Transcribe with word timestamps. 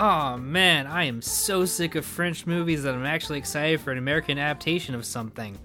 Oh 0.00 0.36
man, 0.36 0.86
I 0.86 1.06
am 1.06 1.20
so 1.20 1.64
sick 1.64 1.96
of 1.96 2.06
French 2.06 2.46
movies 2.46 2.84
that 2.84 2.94
I'm 2.94 3.04
actually 3.04 3.38
excited 3.38 3.80
for 3.80 3.90
an 3.90 3.98
American 3.98 4.38
adaptation 4.38 4.94
of 4.94 5.04
something. 5.04 5.58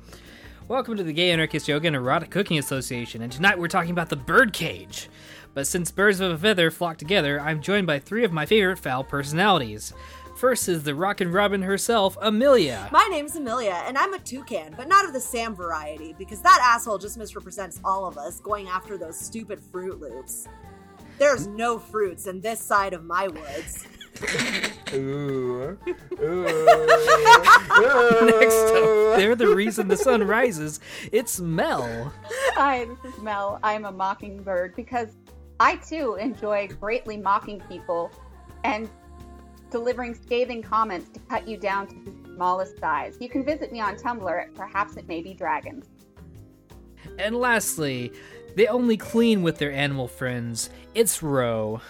Welcome 0.68 0.98
to 0.98 1.04
the 1.04 1.14
Gay 1.14 1.30
Anarchist 1.30 1.68
Yoga 1.68 1.86
and 1.86 1.96
Erotic 1.96 2.32
Cooking 2.32 2.58
Association, 2.58 3.22
and 3.22 3.32
tonight 3.32 3.60
we're 3.60 3.68
talking 3.68 3.92
about 3.92 4.10
the 4.10 4.16
birdcage. 4.16 5.08
But 5.54 5.68
since 5.68 5.92
birds 5.92 6.20
of 6.20 6.32
a 6.32 6.38
feather 6.40 6.72
flock 6.72 6.98
together, 6.98 7.40
I'm 7.40 7.62
joined 7.62 7.86
by 7.86 8.00
three 8.00 8.24
of 8.24 8.34
my 8.34 8.48
favorite 8.48 8.80
foul 8.80 9.04
personalities. 9.04 9.94
First 10.36 10.68
is 10.68 10.82
the 10.82 10.96
Rockin' 10.96 11.32
Robin 11.32 11.62
herself, 11.62 12.18
Amelia. 12.20 12.90
My 12.92 13.08
name's 13.12 13.36
Amelia, 13.36 13.84
and 13.86 14.00
I'm 14.00 14.16
a 14.16 14.20
toucan, 14.20 14.74
but 14.76 14.88
not 14.88 15.06
of 15.06 15.14
the 15.14 15.20
Sam 15.20 15.54
variety, 15.54 16.16
because 16.18 16.42
that 16.42 16.60
asshole 16.60 16.98
just 16.98 17.20
misrepresents 17.20 17.80
all 17.86 18.08
of 18.08 18.18
us 18.18 18.40
going 18.40 18.68
after 18.68 18.98
those 18.98 19.20
stupid 19.20 19.60
Fruit 19.72 20.02
Loops. 20.02 20.48
There's 21.20 21.46
no 21.46 21.78
fruits 21.78 22.26
in 22.26 22.42
this 22.42 22.60
side 22.60 22.94
of 22.94 23.06
my 23.06 23.28
woods. 23.28 23.86
Ooh. 24.94 25.78
Ooh. 26.22 26.66
Next 28.26 28.72
up, 28.72 29.18
they're 29.18 29.36
the 29.36 29.54
reason 29.56 29.88
the 29.88 29.98
sun 29.98 30.26
rises. 30.26 30.80
It's 31.12 31.40
Mel. 31.40 32.14
Hi, 32.56 32.86
this 32.86 33.14
is 33.14 33.22
Mel. 33.22 33.60
I'm 33.64 33.86
a 33.86 33.92
mockingbird 33.92 34.76
because 34.76 35.10
I 35.60 35.78
too 35.78 36.16
enjoy 36.16 36.68
greatly 36.80 37.18
mocking 37.18 37.60
people 37.70 38.12
and 38.64 38.90
delivering 39.72 40.14
scathing 40.14 40.62
comments 40.62 41.10
to 41.10 41.20
cut 41.22 41.48
you 41.48 41.58
down 41.58 41.88
to 41.88 41.96
the 41.96 42.36
smallest 42.36 42.80
size. 42.80 43.18
You 43.20 43.30
can 43.30 43.44
visit 43.44 43.72
me 43.72 43.80
on 43.80 43.96
Tumblr 43.96 44.42
at 44.42 44.54
Perhaps 44.54 44.98
It 44.98 45.08
May 45.08 45.22
Be 45.22 45.34
Dragons. 45.34 45.88
And 47.18 47.36
lastly, 47.36 48.12
they 48.56 48.68
only 48.68 48.98
clean 48.98 49.42
with 49.42 49.58
their 49.58 49.72
animal 49.72 50.08
friends. 50.08 50.70
It's 50.94 51.24
Row. 51.24 51.82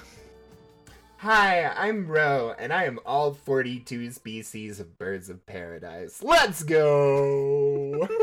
Hi, 1.23 1.71
I'm 1.77 2.07
Row, 2.07 2.53
and 2.59 2.73
I 2.73 2.83
am 2.83 2.99
all 3.05 3.33
42 3.33 4.11
species 4.11 4.81
of 4.81 4.97
birds 4.97 5.29
of 5.29 5.45
paradise. 5.45 6.21
Let's 6.21 6.63
go! 6.63 8.09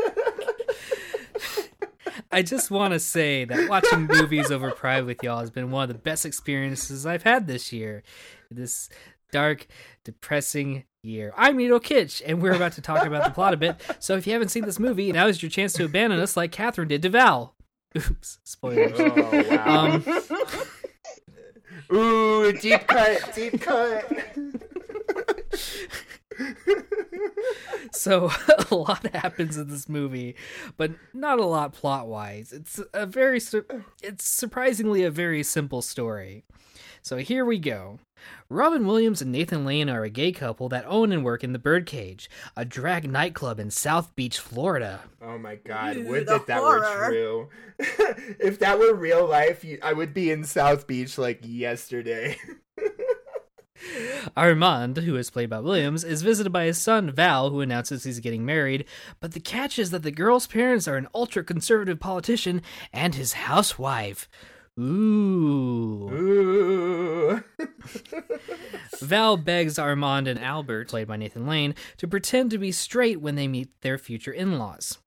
I 2.31 2.43
just 2.43 2.69
want 2.69 2.93
to 2.93 2.99
say 2.99 3.43
that 3.45 3.67
watching 3.67 4.05
movies 4.05 4.51
over 4.51 4.69
Pride 4.69 5.05
with 5.05 5.23
y'all 5.23 5.39
has 5.39 5.49
been 5.49 5.71
one 5.71 5.81
of 5.81 5.89
the 5.89 5.99
best 5.99 6.27
experiences 6.27 7.07
I've 7.07 7.23
had 7.23 7.47
this 7.47 7.73
year. 7.73 8.03
This 8.51 8.87
dark, 9.31 9.65
depressing 10.05 10.83
year. 11.01 11.33
I'm 11.35 11.57
Nato 11.57 11.79
Kitsch, 11.79 12.21
and 12.23 12.39
we're 12.39 12.53
about 12.53 12.73
to 12.73 12.83
talk 12.83 13.07
about 13.07 13.23
the 13.23 13.31
plot 13.31 13.55
a 13.55 13.57
bit. 13.57 13.81
So 13.97 14.15
if 14.15 14.27
you 14.27 14.33
haven't 14.33 14.49
seen 14.49 14.65
this 14.65 14.77
movie, 14.77 15.11
now 15.11 15.25
is 15.25 15.41
your 15.41 15.49
chance 15.49 15.73
to 15.73 15.85
abandon 15.85 16.19
us 16.19 16.37
like 16.37 16.51
Catherine 16.51 16.89
did 16.89 17.01
to 17.01 17.09
Val. 17.09 17.55
Oops, 17.97 18.37
spoilers. 18.43 18.91
oh, 18.95 19.45
wow. 19.49 19.85
Um, 19.85 20.05
Ooh, 21.93 22.51
deep 22.53 22.87
cut, 22.87 23.33
deep 23.35 23.61
cut. 23.61 24.05
so 27.91 28.31
a 28.71 28.75
lot 28.75 29.05
happens 29.13 29.57
in 29.57 29.69
this 29.69 29.87
movie, 29.89 30.35
but 30.77 30.91
not 31.13 31.39
a 31.39 31.45
lot 31.45 31.73
plot 31.73 32.07
wise. 32.07 32.51
It's 32.53 32.79
a 32.93 33.05
very, 33.05 33.39
sur- 33.39 33.65
it's 34.01 34.27
surprisingly 34.27 35.03
a 35.03 35.11
very 35.11 35.43
simple 35.43 35.81
story. 35.81 36.43
So 37.01 37.17
here 37.17 37.45
we 37.45 37.57
go. 37.59 37.99
Robin 38.49 38.85
Williams 38.85 39.21
and 39.21 39.31
Nathan 39.31 39.65
Lane 39.65 39.89
are 39.89 40.03
a 40.03 40.09
gay 40.09 40.31
couple 40.31 40.69
that 40.69 40.85
own 40.85 41.11
and 41.11 41.23
work 41.23 41.43
in 41.43 41.53
the 41.53 41.59
Birdcage, 41.59 42.29
a 42.55 42.65
drag 42.65 43.09
nightclub 43.09 43.59
in 43.59 43.71
South 43.71 44.15
Beach, 44.15 44.39
Florida. 44.39 45.01
Oh 45.21 45.37
my 45.37 45.55
god, 45.55 45.95
Ew, 45.95 46.07
would 46.07 46.27
the 46.27 46.33
that 46.33 46.47
that 46.47 46.61
were 46.61 47.09
true. 47.09 47.49
if 47.79 48.59
that 48.59 48.79
were 48.79 48.93
real 48.93 49.25
life, 49.25 49.65
I 49.81 49.93
would 49.93 50.13
be 50.13 50.31
in 50.31 50.43
South 50.43 50.87
Beach 50.87 51.17
like 51.17 51.39
yesterday. 51.43 52.37
Armand, 54.37 54.97
who 54.97 55.15
is 55.15 55.29
played 55.29 55.49
by 55.49 55.59
Williams, 55.59 56.03
is 56.03 56.21
visited 56.21 56.51
by 56.51 56.65
his 56.65 56.77
son 56.77 57.09
Val, 57.11 57.49
who 57.49 57.61
announces 57.61 58.03
he's 58.03 58.19
getting 58.19 58.45
married. 58.45 58.85
But 59.19 59.31
the 59.31 59.39
catch 59.39 59.79
is 59.79 59.91
that 59.91 60.03
the 60.03 60.11
girl's 60.11 60.47
parents 60.47 60.87
are 60.87 60.97
an 60.97 61.07
ultra 61.13 61.43
conservative 61.43 61.99
politician 61.99 62.61
and 62.93 63.15
his 63.15 63.33
housewife. 63.33 64.29
Ooh. 64.79 66.09
Ooh. 66.11 67.43
Val 69.01 69.37
begs 69.37 69.77
Armand 69.77 70.27
and 70.27 70.39
Albert, 70.39 70.89
played 70.89 71.07
by 71.07 71.17
Nathan 71.17 71.47
Lane, 71.47 71.75
to 71.97 72.07
pretend 72.07 72.51
to 72.51 72.57
be 72.57 72.71
straight 72.71 73.19
when 73.19 73.35
they 73.35 73.47
meet 73.47 73.69
their 73.81 73.97
future 73.97 74.31
in 74.31 74.57
laws. 74.57 74.99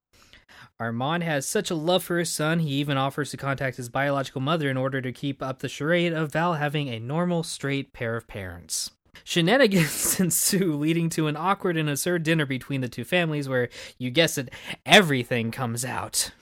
Armand 0.81 1.23
has 1.23 1.47
such 1.47 1.71
a 1.71 1.75
love 1.75 2.03
for 2.03 2.19
his 2.19 2.31
son, 2.31 2.59
he 2.59 2.71
even 2.71 2.97
offers 2.97 3.31
to 3.31 3.37
contact 3.37 3.77
his 3.77 3.89
biological 3.89 4.41
mother 4.41 4.69
in 4.69 4.77
order 4.77 5.01
to 5.01 5.13
keep 5.13 5.41
up 5.41 5.61
the 5.61 5.69
charade 5.69 6.13
of 6.13 6.33
Val 6.33 6.55
having 6.55 6.89
a 6.89 6.99
normal, 6.99 7.45
straight 7.45 7.93
pair 7.93 8.17
of 8.17 8.27
parents. 8.27 8.91
Shenanigans 9.23 10.19
ensue, 10.21 10.75
leading 10.75 11.09
to 11.11 11.29
an 11.29 11.37
awkward 11.37 11.77
and 11.77 11.89
absurd 11.89 12.25
dinner 12.25 12.45
between 12.45 12.81
the 12.81 12.89
two 12.89 13.05
families 13.05 13.49
where, 13.49 13.69
you 13.99 14.11
guess 14.11 14.37
it, 14.37 14.51
everything 14.85 15.53
comes 15.53 15.85
out. 15.85 16.33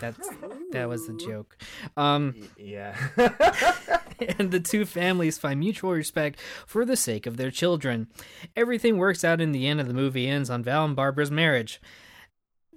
That's 0.00 0.28
that 0.72 0.88
was 0.88 1.06
the 1.06 1.14
joke. 1.14 1.56
Um, 1.96 2.34
yeah. 2.56 2.96
and 4.38 4.50
the 4.50 4.60
two 4.60 4.84
families 4.84 5.38
find 5.38 5.60
mutual 5.60 5.92
respect 5.92 6.38
for 6.66 6.84
the 6.84 6.96
sake 6.96 7.26
of 7.26 7.36
their 7.36 7.50
children. 7.50 8.08
Everything 8.56 8.98
works 8.98 9.24
out 9.24 9.40
in 9.40 9.52
the 9.52 9.66
end, 9.66 9.80
and 9.80 9.88
the 9.88 9.94
movie 9.94 10.28
ends 10.28 10.50
on 10.50 10.62
Val 10.62 10.84
and 10.84 10.96
Barbara's 10.96 11.30
marriage. 11.30 11.80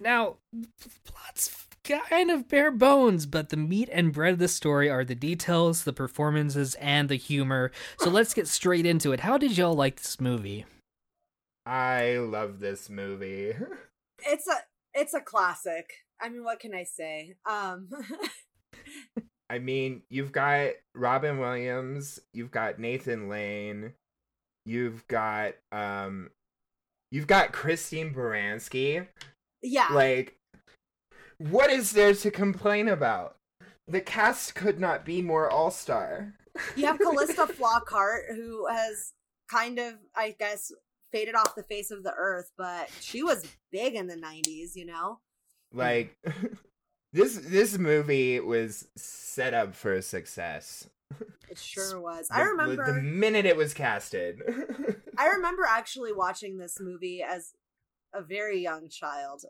Now, 0.02 0.38
plot's 1.06 1.68
kind 1.84 2.32
of 2.32 2.48
bare 2.48 2.72
bones, 2.72 3.26
but 3.26 3.50
the 3.50 3.58
meat 3.58 3.90
and 3.92 4.14
bread 4.14 4.34
of 4.34 4.40
the 4.40 4.48
story 4.48 4.90
are 4.90 5.04
the 5.04 5.16
details, 5.16 5.84
the 5.84 5.94
performances, 5.94 6.76
and 6.76 7.10
the 7.10 7.16
humor. 7.16 7.72
So 8.00 8.10
let's 8.10 8.34
get 8.34 8.48
straight 8.48 8.86
into 8.86 9.12
it. 9.12 9.22
How 9.22 9.38
did 9.38 9.58
y'all 9.58 9.76
like 9.76 9.98
this 9.98 10.20
movie? 10.20 10.66
I 11.66 12.18
love 12.18 12.60
this 12.60 12.90
movie. 12.90 13.54
It's 14.26 14.48
a 14.48 14.56
it's 14.94 15.14
a 15.14 15.20
classic. 15.20 16.06
I 16.24 16.30
mean, 16.30 16.44
what 16.44 16.60
can 16.60 16.74
I 16.74 16.84
say? 16.84 17.36
Um 17.46 17.90
I 19.50 19.60
mean, 19.60 20.02
you've 20.10 20.32
got 20.32 20.72
Robin 20.96 21.38
Williams, 21.38 22.20
you've 22.34 22.52
got 22.52 22.80
Nathan 22.80 23.30
Lane, 23.30 23.94
you've 24.66 25.08
got 25.08 25.54
um 25.72 26.30
you've 27.12 27.28
got 27.28 27.52
Christine 27.52 28.14
Baranski. 28.14 29.08
yeah. 29.62 29.90
Like 29.92 30.38
what 31.38 31.70
is 31.70 31.92
there 31.92 32.14
to 32.14 32.32
complain 32.32 32.88
about? 32.88 33.38
The 33.88 34.02
cast 34.02 34.56
could 34.56 34.80
not 34.80 35.04
be 35.04 35.22
more 35.22 35.50
all-star. 35.50 36.34
You 36.76 36.86
have 36.86 37.00
Calista 37.00 37.48
Flockhart, 37.48 38.34
who 38.34 38.68
has 38.68 39.14
kind 39.50 39.80
of, 39.80 39.96
I 40.16 40.36
guess, 40.40 40.72
faded 41.12 41.36
off 41.36 41.56
the 41.56 41.64
face 41.64 41.92
of 41.92 42.04
the 42.04 42.14
earth, 42.16 42.52
but 42.58 42.90
she 43.02 43.24
was 43.24 43.46
big 43.72 43.96
in 43.96 44.08
the 44.08 44.16
'90s. 44.16 44.76
You 44.76 44.86
know, 44.86 45.20
Like 45.74 46.18
this 47.14 47.36
this 47.38 47.78
movie 47.78 48.40
was 48.40 48.88
set 48.96 49.54
up 49.54 49.76
for 49.76 49.94
a 49.94 50.02
success. 50.02 50.88
it 51.50 51.58
sure 51.60 52.00
was. 52.00 52.28
The- 52.28 52.36
I 52.36 52.44
the- 52.44 52.50
remember. 52.50 52.86
the 52.94 53.02
minute 53.02 53.46
it 53.46 53.58
was 53.58 53.74
casted. 53.74 54.42
I 55.18 55.28
remember 55.30 55.64
actually 55.68 56.14
watching 56.14 56.58
this 56.58 56.80
movie 56.80 57.22
as 57.24 57.54
a 58.14 58.22
very 58.22 58.60
young 58.62 58.90
child. 58.90 59.46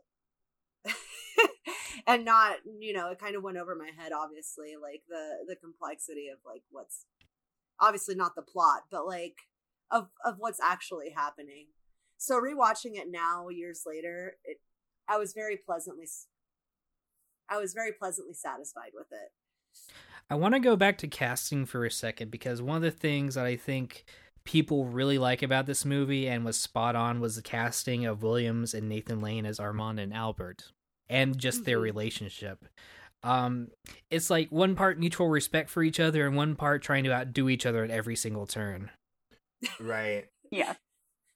and 2.08 2.26
not, 2.26 2.58
you 2.80 2.94
know, 2.94 3.10
it 3.12 3.20
kind 3.20 3.36
of 3.36 3.44
went 3.44 3.58
over 3.58 3.76
my 3.76 3.90
head 3.98 4.12
obviously, 4.14 4.74
like 4.82 5.04
the 5.08 5.46
the 5.48 5.56
complexity 5.56 6.28
of 6.30 6.40
like 6.46 6.64
what's 6.72 7.06
obviously 7.80 8.16
not 8.16 8.36
the 8.36 8.42
plot, 8.42 8.84
but 8.92 9.06
like 9.08 9.36
of 9.92 10.08
of 10.26 10.36
what's 10.38 10.60
actually 10.62 11.12
happening. 11.12 11.68
So 12.18 12.40
rewatching 12.42 12.96
it 12.96 13.10
now 13.10 13.50
years 13.50 13.84
later, 13.86 14.38
it 14.46 14.60
I 15.08 15.18
was 15.18 15.34
very 15.34 15.58
pleasantly 15.58 16.08
I 17.50 17.58
was 17.58 17.74
very 17.74 17.92
pleasantly 17.92 18.34
satisfied 18.34 18.92
with 18.94 19.08
it. 19.12 19.32
I 20.30 20.36
want 20.36 20.54
to 20.54 20.60
go 20.60 20.76
back 20.76 20.98
to 21.00 21.08
casting 21.08 21.66
for 21.66 21.86
a 21.86 21.92
second 21.92 22.32
because 22.32 22.62
one 22.62 22.78
of 22.78 22.82
the 22.82 22.92
things 22.92 23.36
that 23.36 23.46
I 23.46 23.56
think 23.58 24.06
people 24.46 24.86
really 24.86 25.18
like 25.18 25.44
about 25.44 25.66
this 25.66 25.84
movie 25.86 26.28
and 26.28 26.46
was 26.46 26.58
spot 26.58 26.96
on 26.96 27.20
was 27.20 27.36
the 27.36 27.42
casting 27.42 28.06
of 28.06 28.24
Williams 28.24 28.74
and 28.74 28.88
Nathan 28.90 29.20
Lane 29.22 29.46
as 29.46 29.60
Armand 29.60 30.00
and 30.00 30.14
Albert 30.14 30.72
and 31.10 31.38
just 31.38 31.66
their 31.66 31.80
Mhm. 31.80 31.84
relationship. 31.84 32.66
Um, 33.24 33.70
it's 34.10 34.30
like 34.30 34.50
one 34.52 34.76
part 34.76 35.00
mutual 35.00 35.28
respect 35.30 35.70
for 35.70 35.84
each 35.84 36.00
other 36.00 36.26
and 36.26 36.36
one 36.36 36.56
part 36.56 36.82
trying 36.82 37.04
to 37.06 37.14
outdo 37.14 37.50
each 37.50 37.66
other 37.66 37.84
at 37.84 37.92
every 37.92 38.16
single 38.16 38.48
turn. 38.48 38.90
right. 39.80 40.28
Yeah. 40.52 40.76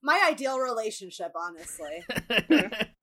My 0.03 0.23
ideal 0.29 0.59
relationship, 0.59 1.31
honestly. 1.35 2.05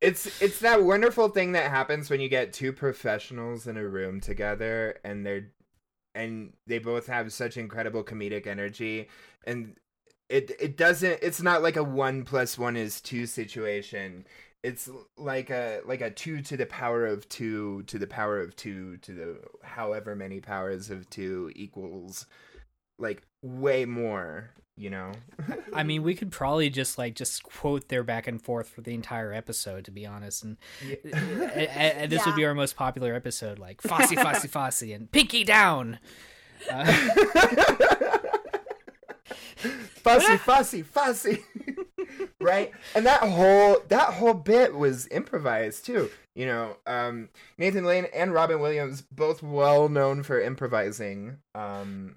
It's 0.00 0.42
it's 0.42 0.58
that 0.60 0.82
wonderful 0.82 1.28
thing 1.28 1.52
that 1.52 1.70
happens 1.70 2.10
when 2.10 2.20
you 2.20 2.28
get 2.28 2.52
two 2.52 2.72
professionals 2.72 3.66
in 3.66 3.76
a 3.76 3.86
room 3.86 4.20
together 4.20 4.98
and 5.04 5.24
they're 5.24 5.52
and 6.14 6.52
they 6.66 6.78
both 6.78 7.06
have 7.06 7.32
such 7.32 7.56
incredible 7.56 8.02
comedic 8.02 8.46
energy 8.46 9.08
and 9.46 9.76
it 10.28 10.50
it 10.60 10.76
doesn't 10.76 11.20
it's 11.22 11.40
not 11.40 11.62
like 11.62 11.76
a 11.76 11.84
one 11.84 12.24
plus 12.24 12.58
one 12.58 12.76
is 12.76 13.00
two 13.00 13.26
situation 13.26 14.26
it's 14.64 14.90
like 15.16 15.50
a 15.50 15.80
like 15.86 16.00
a 16.00 16.10
two 16.10 16.42
to 16.42 16.56
the 16.56 16.66
power 16.66 17.06
of 17.06 17.28
two 17.28 17.82
to 17.84 17.98
the 17.98 18.06
power 18.06 18.40
of 18.40 18.56
two 18.56 18.96
to 18.98 19.12
the 19.12 19.38
however 19.62 20.16
many 20.16 20.40
powers 20.40 20.90
of 20.90 21.08
two 21.10 21.52
equals 21.54 22.26
like 22.98 23.22
way 23.42 23.84
more. 23.84 24.50
You 24.82 24.90
know. 24.90 25.12
I 25.72 25.84
mean, 25.84 26.02
we 26.02 26.16
could 26.16 26.32
probably 26.32 26.68
just 26.68 26.98
like 26.98 27.14
just 27.14 27.44
quote 27.44 27.88
their 27.88 28.02
back 28.02 28.26
and 28.26 28.42
forth 28.42 28.68
for 28.68 28.80
the 28.80 28.92
entire 28.94 29.32
episode, 29.32 29.84
to 29.84 29.92
be 29.92 30.04
honest, 30.04 30.42
and, 30.42 30.56
and, 31.04 31.14
and 31.54 32.10
this 32.10 32.26
would 32.26 32.34
be 32.34 32.44
our 32.44 32.54
most 32.54 32.74
popular 32.74 33.14
episode, 33.14 33.60
like 33.60 33.80
Fosse, 33.86 34.12
Fosse, 34.12 34.46
Fosse, 34.46 34.82
and 34.82 35.08
Pinky 35.12 35.44
down. 35.44 36.00
Uh, 36.68 36.84
fussy, 40.02 40.36
fussy, 40.38 40.82
fussy. 40.82 41.44
right? 42.40 42.72
And 42.96 43.06
that 43.06 43.20
whole 43.20 43.76
that 43.88 44.14
whole 44.14 44.34
bit 44.34 44.74
was 44.74 45.06
improvised 45.12 45.86
too. 45.86 46.10
You 46.34 46.46
know, 46.46 46.76
um, 46.88 47.28
Nathan 47.56 47.84
Lane 47.84 48.06
and 48.12 48.32
Robin 48.32 48.58
Williams 48.58 49.02
both 49.02 49.44
well 49.44 49.88
known 49.88 50.24
for 50.24 50.40
improvising 50.40 51.36
um, 51.54 52.16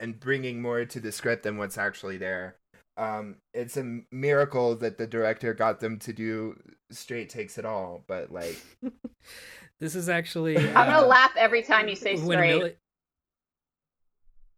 and 0.00 0.18
bringing 0.18 0.60
more 0.60 0.84
to 0.84 0.98
the 1.00 1.12
script 1.12 1.44
than 1.44 1.58
what's 1.58 1.78
actually 1.78 2.16
there. 2.16 2.56
Um, 2.96 3.36
it's 3.54 3.76
a 3.76 4.00
miracle 4.10 4.74
that 4.76 4.98
the 4.98 5.06
director 5.06 5.54
got 5.54 5.80
them 5.80 5.98
to 6.00 6.12
do 6.12 6.58
straight 6.90 7.30
takes 7.30 7.56
at 7.58 7.64
all, 7.64 8.02
but 8.06 8.32
like 8.32 8.60
this 9.80 9.94
is 9.94 10.08
actually. 10.08 10.58
I'm 10.58 10.76
uh, 10.76 10.84
gonna 10.86 11.06
laugh 11.06 11.32
every 11.36 11.62
time 11.62 11.88
you 11.88 11.96
say 11.96 12.16
straight. 12.16 12.58
Millie- 12.58 12.76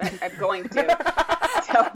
I- 0.01 0.19
I'm 0.23 0.39
going 0.39 0.69
to. 0.71 0.99
So, 1.73 1.89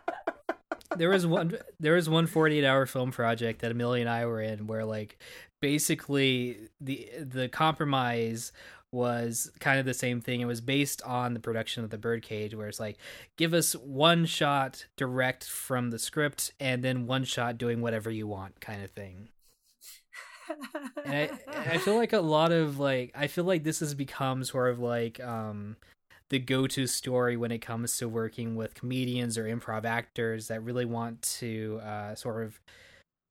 there 0.96 1.10
was 1.10 1.26
one 1.26 1.58
there 1.81 1.94
was 1.94 2.08
one 2.08 2.26
48 2.26 2.64
hour 2.64 2.87
film 2.87 3.10
project 3.10 3.60
that 3.60 3.72
Amelia 3.72 4.02
and 4.02 4.08
I 4.08 4.26
were 4.26 4.40
in 4.40 4.66
where 4.66 4.84
like 4.84 5.19
basically 5.60 6.69
the 6.81 7.08
the 7.20 7.49
compromise 7.49 8.52
was 8.96 9.50
kind 9.60 9.78
of 9.78 9.87
the 9.87 9.94
same 9.94 10.20
thing. 10.20 10.40
It 10.40 10.46
was 10.46 10.60
based 10.60 11.02
on 11.02 11.34
the 11.34 11.40
production 11.40 11.84
of 11.84 11.90
the 11.90 11.98
Birdcage, 11.98 12.54
where 12.54 12.66
it's 12.66 12.81
like, 12.81 12.96
give 13.37 13.54
us 13.54 13.75
one 13.75 14.25
shot 14.26 14.87
direct 14.96 15.44
from 15.44 15.90
the 15.90 15.98
script, 15.98 16.52
and 16.58 16.82
then 16.82 17.06
one 17.06 17.25
shot 17.25 17.58
doing 17.58 17.81
whatever 17.82 18.10
you 18.10 18.26
want, 18.26 18.60
kind 18.60 18.82
of 18.82 18.90
thing. 18.90 19.28
And 21.04 21.14
I, 21.14 21.75
I 21.75 21.78
feel 21.78 21.96
like 21.96 22.12
a 22.12 22.20
lot 22.20 22.52
of 22.52 22.78
like, 22.78 23.12
I 23.14 23.26
feel 23.26 23.44
like 23.44 23.64
this 23.64 23.81
has 23.81 23.94
become 23.94 24.44
sort 24.44 24.70
of 24.70 24.78
like 24.78 25.20
um, 25.20 25.76
the 26.31 26.38
go-to 26.38 26.87
story 26.87 27.37
when 27.37 27.50
it 27.50 27.58
comes 27.58 27.99
to 27.99 28.08
working 28.08 28.56
with 28.56 28.75
comedians 28.75 29.37
or 29.37 29.44
improv 29.44 29.84
actors 29.84 30.49
that 30.49 30.62
really 30.62 30.84
want 30.84 31.20
to 31.40 31.81
uh, 31.82 32.14
sort 32.14 32.44
of 32.44 32.60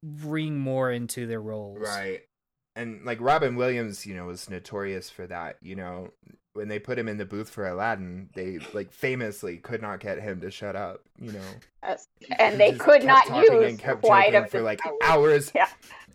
bring 0.03 0.59
more 0.59 0.91
into 0.91 1.25
their 1.25 1.41
roles. 1.41 1.79
Right. 1.79 2.24
And 2.75 3.05
like 3.05 3.21
Robin 3.21 3.55
Williams, 3.55 4.05
you 4.05 4.15
know, 4.15 4.25
was 4.25 4.49
notorious 4.49 5.09
for 5.09 5.25
that. 5.27 5.57
You 5.61 5.75
know, 5.75 6.11
when 6.53 6.67
they 6.67 6.79
put 6.79 6.97
him 6.97 7.07
in 7.07 7.17
the 7.17 7.25
booth 7.25 7.49
for 7.49 7.67
Aladdin, 7.67 8.29
they 8.33 8.59
like 8.73 8.91
famously 8.91 9.57
could 9.57 9.81
not 9.81 9.99
get 9.99 10.19
him 10.21 10.41
to 10.41 10.51
shut 10.51 10.75
up. 10.75 11.01
You 11.19 11.33
know, 11.33 11.95
and 12.39 12.53
He 12.53 12.57
they 12.57 12.71
could 12.73 13.03
not 13.03 13.27
use 13.35 13.69
and 13.69 13.79
kept 13.79 14.01
quite 14.01 14.35
a 14.35 14.45
for 14.47 14.61
like 14.61 14.79
hours. 15.03 15.51
Yeah, 15.55 15.67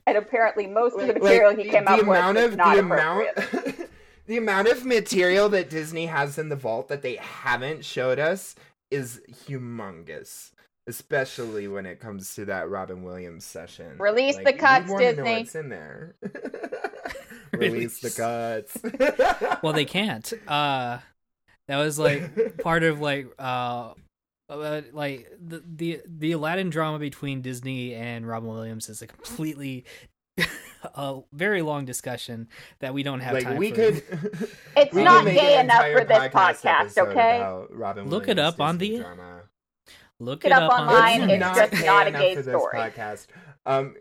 and 0.06 0.16
apparently 0.16 0.66
most 0.66 0.94
of 0.94 1.06
the 1.06 1.14
Like, 1.14 1.22
material 1.22 1.56
he 1.56 1.70
came 1.70 1.84
the 1.84 1.92
with 1.92 2.02
amount 2.02 2.36
was 2.36 2.44
of 2.46 2.56
not 2.56 2.74
the 2.74 2.80
amount 2.80 3.28
the 4.26 4.36
amount 4.36 4.68
of 4.68 4.84
material 4.84 5.48
that 5.50 5.70
Disney 5.70 6.06
has 6.06 6.38
in 6.38 6.48
the 6.48 6.56
vault 6.56 6.88
that 6.88 7.02
they 7.02 7.16
haven't 7.16 7.84
showed 7.84 8.18
us 8.18 8.54
is 8.90 9.20
humongous. 9.46 10.50
Especially 10.90 11.69
when 11.69 11.87
it 11.87 12.00
comes 12.00 12.34
to 12.34 12.44
that 12.46 12.69
Robin 12.69 13.02
Williams 13.04 13.44
session. 13.44 13.96
Release 13.98 14.34
Like, 14.37 14.44
the 14.46 14.52
we 14.52 14.58
cuts, 14.58 14.90
wanna 14.90 15.04
know 15.04 15.10
Disney. 15.25 15.38
what's 15.38 15.54
in 15.54 15.69
there. 15.69 16.16
Release 17.52 18.00
the 18.00 18.08
Release. 18.08 18.72
cuts. 18.72 19.58
Well, 19.62 19.72
they 19.72 19.84
can't. 19.84 20.32
Uh, 20.48 20.98
that 21.69 21.76
was 21.76 21.98
like 21.98 22.58
part 22.58 22.82
of 22.82 23.00
like 23.00 23.28
uh, 23.38 23.92
uh, 24.48 24.81
like 24.92 25.31
the 25.40 25.62
the 25.66 26.00
the 26.06 26.32
Aladdin 26.32 26.70
drama 26.70 26.98
between 26.98 27.40
Disney 27.43 27.94
and 27.94 28.26
Robin 28.26 28.48
Williams 28.48 28.88
is 28.88 29.02
a 29.02 29.06
completely 29.06 29.84
a 30.94 31.20
very 31.32 31.62
long 31.62 31.84
discussion 31.84 32.48
that 32.81 32.94
we 32.94 33.02
don't 33.02 33.20
have 33.20 33.34
like 33.34 33.44
time 33.44 33.56
we 33.58 33.70
for. 33.70 33.76
could. 33.76 34.02
It's 34.76 34.94
we 34.94 35.04
not 35.04 35.25
could 35.25 35.34
gay 35.34 35.60
enough 35.60 35.84
for 35.93 36.04
this 36.04 36.19
podcast, 36.32 36.81
episode 36.81 37.08
okay? 37.08 37.36
about 37.36 37.76
Robin 37.76 38.08
Look 38.08 38.25
it 38.28 38.36
Williams 38.36 38.54
up 38.54 38.60
on 38.60 38.78
the- 38.78 38.98
drama. 38.98 39.43
Look 40.19 40.44
Look 40.44 40.44
it 40.44 40.49
it 40.49 40.53
up 40.53 40.71
up 40.71 40.81
online, 40.81 41.23
on 41.23 41.31
it's 41.31 41.41
not 41.41 41.56
just 41.56 41.85
not 41.85 42.06
a 42.06 42.09
enough 42.11 42.23
gay 42.23 42.35
for 42.35 42.43
this 42.43 42.55
story. 42.61 42.77
podcast. 42.79 43.27
Um, 43.65 43.94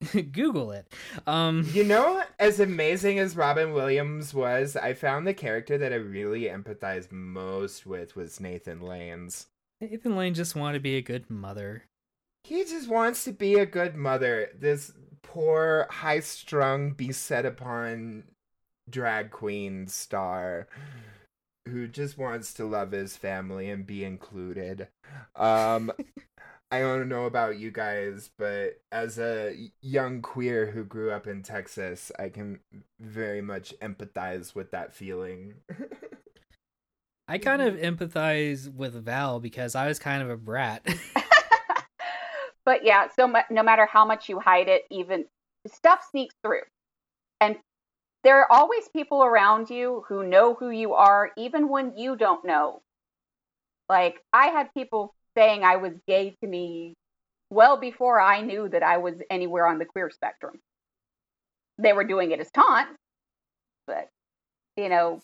Google 0.32 0.72
it. 0.72 0.92
Um, 1.26 1.68
You 1.72 1.84
know, 1.84 2.22
as 2.38 2.58
amazing 2.58 3.18
as 3.18 3.36
Robin 3.36 3.72
Williams 3.72 4.32
was, 4.32 4.74
I 4.76 4.94
found 4.94 5.26
the 5.26 5.34
character 5.34 5.76
that 5.78 5.92
I 5.92 5.96
really 5.96 6.42
empathized 6.42 7.12
most 7.12 7.86
with 7.86 8.16
was 8.16 8.40
Nathan 8.40 8.80
Lane's. 8.80 9.46
Nathan 9.80 10.16
Lane 10.16 10.34
just 10.34 10.56
wanted 10.56 10.78
to 10.78 10.82
be 10.82 10.96
a 10.96 11.02
good 11.02 11.30
mother. 11.30 11.84
He 12.44 12.64
just 12.64 12.88
wants 12.88 13.24
to 13.24 13.32
be 13.32 13.54
a 13.56 13.66
good 13.66 13.94
mother. 13.94 14.48
This 14.58 14.92
poor, 15.22 15.86
high 15.90 16.20
strung, 16.20 16.92
beset 16.92 17.44
upon 17.44 18.24
drag 18.88 19.30
queen 19.30 19.86
star 19.86 20.66
who 21.70 21.88
just 21.88 22.18
wants 22.18 22.52
to 22.54 22.64
love 22.64 22.92
his 22.92 23.16
family 23.16 23.70
and 23.70 23.86
be 23.86 24.04
included. 24.04 24.88
Um, 25.34 25.92
I 26.72 26.80
don't 26.80 27.08
know 27.08 27.24
about 27.24 27.58
you 27.58 27.72
guys, 27.72 28.30
but 28.38 28.80
as 28.92 29.18
a 29.18 29.56
young 29.82 30.22
queer 30.22 30.66
who 30.66 30.84
grew 30.84 31.10
up 31.10 31.26
in 31.26 31.42
Texas, 31.42 32.12
I 32.16 32.28
can 32.28 32.60
very 33.00 33.40
much 33.40 33.74
empathize 33.80 34.54
with 34.54 34.70
that 34.70 34.92
feeling. 34.92 35.54
I 37.26 37.38
kind 37.38 37.62
of 37.62 37.74
empathize 37.74 38.72
with 38.72 38.94
Val 39.04 39.40
because 39.40 39.74
I 39.74 39.88
was 39.88 39.98
kind 39.98 40.22
of 40.22 40.30
a 40.30 40.36
brat. 40.36 40.86
but 42.64 42.84
yeah, 42.84 43.08
so 43.16 43.26
mu- 43.26 43.40
no 43.50 43.64
matter 43.64 43.86
how 43.86 44.04
much 44.04 44.28
you 44.28 44.38
hide 44.38 44.68
it, 44.68 44.82
even 44.90 45.24
stuff 45.66 46.06
sneaks 46.10 46.34
through. 46.44 46.62
And 47.40 47.56
there 48.22 48.38
are 48.40 48.46
always 48.50 48.88
people 48.88 49.22
around 49.22 49.70
you 49.70 50.04
who 50.08 50.26
know 50.26 50.54
who 50.54 50.70
you 50.70 50.94
are, 50.94 51.30
even 51.36 51.68
when 51.68 51.96
you 51.96 52.16
don't 52.16 52.44
know. 52.44 52.82
Like, 53.88 54.16
I 54.32 54.48
had 54.48 54.74
people 54.74 55.14
saying 55.36 55.64
I 55.64 55.76
was 55.76 55.92
gay 56.06 56.36
to 56.42 56.48
me 56.48 56.94
well 57.50 57.78
before 57.78 58.20
I 58.20 58.42
knew 58.42 58.68
that 58.68 58.82
I 58.82 58.98
was 58.98 59.14
anywhere 59.30 59.66
on 59.66 59.78
the 59.78 59.84
queer 59.84 60.10
spectrum. 60.10 60.60
They 61.78 61.92
were 61.92 62.04
doing 62.04 62.30
it 62.30 62.40
as 62.40 62.50
taunts, 62.50 62.92
but, 63.86 64.08
you 64.76 64.88
know, 64.88 65.20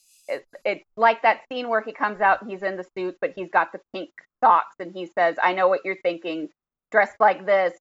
it's, 0.65 0.85
like 0.97 1.23
that 1.23 1.43
scene 1.49 1.69
where 1.69 1.83
he 1.83 1.93
comes 1.93 2.21
out, 2.21 2.47
he's 2.49 2.63
in 2.63 2.77
the 2.77 2.87
suit, 2.97 3.17
but 3.21 3.35
he's 3.37 3.51
got 3.51 3.73
the 3.73 3.81
pink 3.95 4.11
socks, 4.43 4.77
and 4.81 4.93
he 4.93 5.07
says, 5.07 5.37
I 5.43 5.53
know 5.53 5.69
what 5.69 5.85
you're 5.85 6.01
thinking. 6.03 6.49
Dressed 6.91 7.21
like 7.21 7.45
this, 7.47 7.77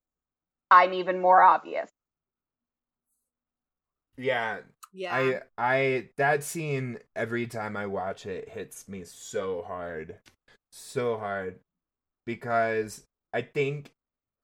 I'm 0.70 0.92
even 0.92 1.20
more 1.20 1.42
obvious. 1.42 1.90
yeah, 4.18 4.58
yeah. 4.96 5.16
I 5.16 5.40
I 5.58 6.08
that 6.16 6.42
scene 6.42 6.98
every 7.14 7.46
time 7.46 7.76
I 7.76 7.86
watch 7.86 8.26
it 8.26 8.48
hits 8.50 8.88
me 8.88 9.04
so 9.04 9.62
hard. 9.66 10.16
So 10.72 11.18
hard 11.18 11.60
because 12.26 13.04
I 13.32 13.42
think 13.42 13.92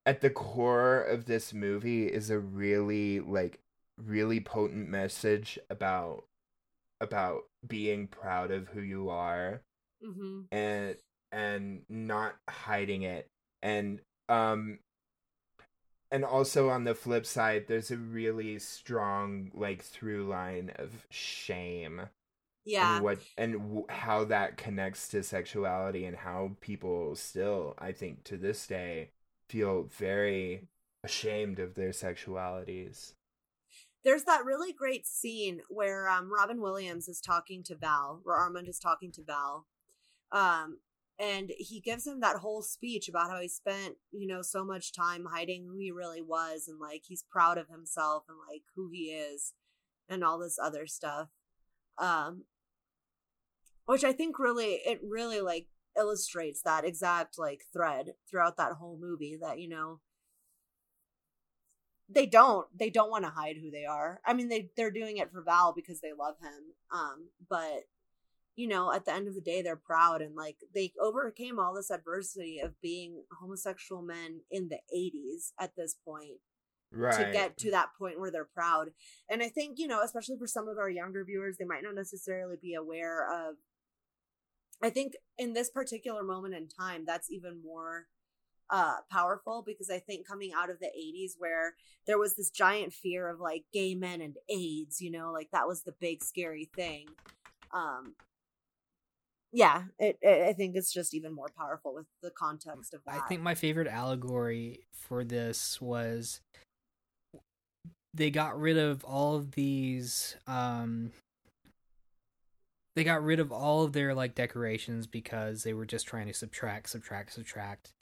at 0.07 0.21
the 0.21 0.31
core 0.31 1.03
of 1.03 1.27
this 1.27 1.53
movie 1.55 2.07
is 2.07 2.31
a 2.31 2.39
really 2.39 3.21
like 3.21 3.61
really 3.99 4.41
potent 4.41 4.89
message 4.89 5.59
about 5.71 6.25
about 7.01 7.45
being 7.67 8.07
proud 8.07 8.51
of 8.51 8.69
who 8.69 8.81
you 8.81 9.11
are 9.11 9.63
hmm 10.03 10.43
and 10.51 10.97
and 11.33 11.83
not 11.89 12.37
hiding 12.49 13.03
it 13.03 13.27
and 13.63 14.01
um 14.29 14.79
and 16.13 16.25
also 16.25 16.71
on 16.71 16.85
the 16.85 16.95
flip 16.95 17.27
side 17.27 17.67
there's 17.69 17.91
a 17.91 17.97
really 17.99 18.59
strong 18.61 19.51
like 19.55 19.83
through 19.83 20.29
line 20.29 20.73
of 20.77 21.07
shame 21.11 22.03
Yeah. 22.65 22.97
and 22.97 23.05
what 23.05 23.19
and 23.37 23.55
w- 23.55 23.87
how 23.91 24.25
that 24.27 24.57
connects 24.57 25.09
to 25.09 25.23
sexuality 25.25 26.05
and 26.05 26.17
how 26.19 26.57
people 26.61 27.17
still 27.17 27.75
i 27.79 27.93
think 27.93 28.25
to 28.25 28.37
this 28.37 28.67
day 28.69 29.11
feel 29.49 29.85
very 29.85 30.69
ashamed 31.05 31.59
of 31.59 31.75
their 31.75 31.91
sexualities 31.91 33.15
There's 34.05 34.25
that 34.25 34.45
really 34.45 34.73
great 34.73 35.07
scene 35.07 35.63
where 35.69 36.09
um, 36.09 36.33
Robin 36.33 36.61
Williams 36.61 37.09
is 37.09 37.21
talking 37.21 37.63
to 37.65 37.77
Val, 37.77 38.21
where 38.25 38.37
Armand 38.37 38.69
is 38.69 38.79
talking 38.81 39.13
to 39.13 39.23
Val, 39.23 39.67
um, 40.33 40.79
and 41.23 41.53
he 41.57 41.81
gives 41.81 42.05
him 42.05 42.19
that 42.21 42.39
whole 42.39 42.63
speech 42.63 43.09
about 43.09 43.31
how 43.31 43.41
he 43.41 43.47
spent, 43.47 43.95
you 44.11 44.27
know, 44.27 44.43
so 44.43 44.65
much 44.65 44.93
time 44.93 45.27
hiding 45.31 45.65
who 45.65 45.79
he 45.79 45.93
really 45.93 46.21
was, 46.21 46.67
and 46.67 46.81
like 46.81 47.05
he's 47.07 47.25
proud 47.31 47.59
of 47.59 47.69
himself 47.69 48.25
and 48.29 48.37
like 48.51 48.63
who 48.75 48.91
he 48.93 49.13
is, 49.13 49.53
and 50.09 50.25
all 50.25 50.37
this 50.37 50.59
other 50.61 50.85
stuff, 50.85 51.29
um, 51.97 52.45
which 53.87 54.03
I 54.03 54.13
think 54.13 54.41
really 54.41 54.81
it 54.85 54.99
really 55.01 55.41
like 55.41 55.69
illustrates 55.97 56.61
that 56.63 56.85
exact 56.85 57.39
like 57.39 57.63
thread 57.73 58.15
throughout 58.29 58.57
that 58.57 58.73
whole 58.73 58.99
movie 59.01 59.39
that 59.41 59.61
you 59.61 59.69
know 59.69 60.01
they 62.09 62.27
don't 62.27 62.67
they 62.77 62.91
don't 62.91 63.11
want 63.11 63.25
to 63.25 63.31
hide 63.31 63.57
who 63.63 63.71
they 63.71 63.85
are. 63.85 64.21
I 64.27 64.35
mean 64.35 64.49
they 64.49 64.71
they're 64.77 64.91
doing 64.91 65.19
it 65.19 65.31
for 65.31 65.43
val 65.43 65.73
because 65.73 66.01
they 66.01 66.13
love 66.19 66.35
him 66.43 66.75
um 66.93 67.29
but 67.49 67.85
you 68.57 68.69
know, 68.69 68.93
at 68.93 69.05
the 69.05 69.13
end 69.13 69.29
of 69.29 69.35
the 69.35 69.41
day, 69.41 69.63
they're 69.63 69.77
proud 69.77 70.21
and 70.21 70.35
like 70.37 70.57
they 70.75 70.93
overcame 71.01 71.59
all 71.59 71.75
this 71.75 71.91
adversity 71.91 72.61
of 72.61 72.81
being 72.81 73.23
homosexual 73.41 74.03
men 74.03 74.41
in 74.51 74.69
the 74.69 74.79
80s 74.95 75.53
at 75.59 75.75
this 75.77 75.97
point 76.05 76.41
right. 76.93 77.27
to 77.27 77.33
get 77.33 77.57
to 77.59 77.71
that 77.71 77.91
point 77.99 78.21
where 78.21 78.31
they're 78.31 78.45
proud. 78.45 78.91
And 79.31 79.43
I 79.43 79.49
think, 79.49 79.79
you 79.79 79.87
know, 79.87 80.03
especially 80.03 80.37
for 80.39 80.47
some 80.47 80.69
of 80.69 80.79
our 80.79 80.91
younger 80.91 81.25
viewers, 81.25 81.57
they 81.59 81.65
might 81.65 81.83
not 81.83 81.95
necessarily 81.95 82.57
be 82.61 82.75
aware 82.75 83.27
of. 83.27 83.57
I 84.83 84.91
think 84.91 85.15
in 85.39 85.53
this 85.53 85.71
particular 85.71 86.23
moment 86.23 86.55
in 86.55 86.69
time, 86.69 87.05
that's 87.07 87.31
even 87.31 87.63
more 87.65 88.07
uh 88.71 88.97
powerful 89.11 89.63
because 89.67 89.91
I 89.91 89.99
think 89.99 90.27
coming 90.27 90.53
out 90.57 90.71
of 90.71 90.79
the 90.79 90.87
80s 90.87 91.33
where 91.37 91.75
there 92.07 92.19
was 92.19 92.37
this 92.37 92.49
giant 92.49 92.93
fear 92.93 93.29
of 93.29 93.39
like 93.39 93.65
gay 93.73 93.95
men 93.95 94.21
and 94.21 94.37
AIDS, 94.49 95.01
you 95.01 95.11
know, 95.11 95.31
like 95.33 95.51
that 95.53 95.69
was 95.69 95.83
the 95.83 95.95
big 96.01 96.25
scary 96.25 96.71
thing. 96.75 97.07
Um 97.73 98.15
yeah, 99.53 99.85
it, 99.99 100.19
it 100.23 100.49
I 100.49 100.53
think 100.55 100.77
it's 100.77 100.93
just 100.93 101.15
even 101.15 101.35
more 101.35 101.51
powerful 101.57 101.95
with 101.95 102.07
the 102.23 102.31
context 102.31 102.95
of 102.95 103.01
that. 103.05 103.15
I 103.15 103.29
think 103.29 103.43
my 103.43 103.55
favorite 103.55 103.89
allegory 103.89 104.81
for 104.95 105.25
this 105.25 105.81
was 105.81 106.41
they 108.15 108.31
got 108.31 108.59
rid 108.59 108.79
of 108.79 109.05
all 109.05 109.37
of 109.37 109.53
these 109.53 110.37
um 110.47 111.13
they 112.95 113.05
got 113.05 113.23
rid 113.25 113.41
of 113.41 113.51
all 113.51 113.85
of 113.85 113.93
their 113.93 114.15
like 114.15 114.35
decorations 114.35 115.07
because 115.07 115.63
they 115.63 115.73
were 115.73 115.87
just 115.87 116.07
trying 116.07 116.27
to 116.27 116.35
subtract 116.35 116.91
subtract 116.91 117.33
subtract 117.33 117.93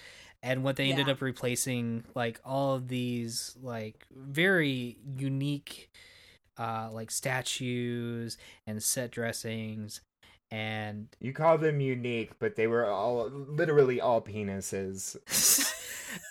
and 0.42 0.64
what 0.64 0.76
they 0.76 0.90
ended 0.90 1.08
up 1.08 1.20
replacing 1.20 2.04
like 2.14 2.40
all 2.44 2.74
of 2.74 2.88
these 2.88 3.56
like 3.62 4.06
very 4.12 4.96
unique 5.16 5.90
uh 6.58 6.88
like 6.92 7.10
statues 7.10 8.36
and 8.66 8.82
set 8.82 9.10
dressings 9.10 10.00
and 10.50 11.08
You 11.20 11.32
call 11.32 11.58
them 11.58 11.80
unique, 11.80 12.32
but 12.38 12.56
they 12.56 12.66
were 12.66 12.86
all 12.86 13.28
literally 13.30 14.00
all 14.00 14.20
penises. 14.20 15.16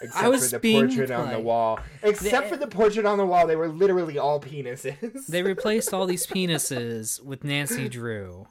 Except 0.01 0.23
I 0.23 0.27
was 0.27 0.51
for 0.51 0.59
the 0.59 0.73
portrait 0.73 1.09
on 1.09 1.29
the 1.29 1.39
wall. 1.39 1.79
Except 2.03 2.43
They- 2.43 2.49
for 2.49 2.57
the 2.57 2.67
portrait 2.67 3.05
on 3.05 3.17
the 3.17 3.25
wall, 3.25 3.47
they 3.47 3.55
were 3.55 3.69
literally 3.69 4.17
all 4.17 4.41
penises. 4.41 5.27
they 5.27 5.41
replaced 5.41 5.93
all 5.93 6.05
these 6.05 6.27
penises 6.35 7.23
with 7.23 7.43
Nancy 7.45 7.87
Drew. 7.87 8.45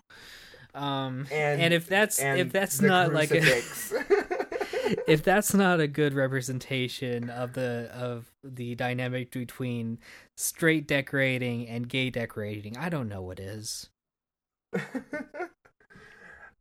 Um 0.75 1.27
and, 1.31 1.61
And- 1.61 1.75
if 1.75 1.87
that's 1.87 2.19
and 2.19 2.41
if 2.41 2.51
that's 2.53 2.81
not 2.81 3.13
like 3.13 3.31
a, 3.31 3.41
if 5.07 5.23
that's 5.23 5.53
not 5.53 5.81
a 5.81 5.87
good 5.89 6.15
representation 6.15 7.29
of 7.31 7.53
the 7.55 7.91
of 7.93 8.31
the 8.43 8.75
dynamic 8.75 9.31
between 9.31 9.99
straight 10.37 10.87
decorating 10.87 11.69
and 11.69 11.89
gay 11.89 12.09
decorating, 12.11 12.77
I 12.79 12.89
don't 12.89 13.09
know 13.09 13.21
what 13.23 13.39
is. 13.41 13.91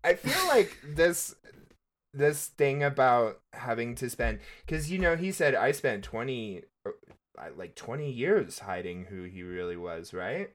I 0.08 0.14
feel 0.14 0.48
like 0.48 0.78
this 0.86 1.36
this 2.14 2.48
thing 2.48 2.82
about 2.82 3.42
having 3.52 3.94
to 3.96 4.10
spend 4.10 4.40
because 4.66 4.90
you 4.90 5.00
know 5.00 5.18
he 5.18 5.34
said 5.34 5.54
I 5.54 5.74
spent 5.74 6.06
twenty 6.06 6.64
uh, 6.86 6.92
like 7.58 7.76
twenty 7.76 8.10
years 8.10 8.60
hiding 8.60 9.06
who 9.06 9.24
he 9.24 9.44
really 9.44 9.76
was, 9.76 10.14
right? 10.14 10.52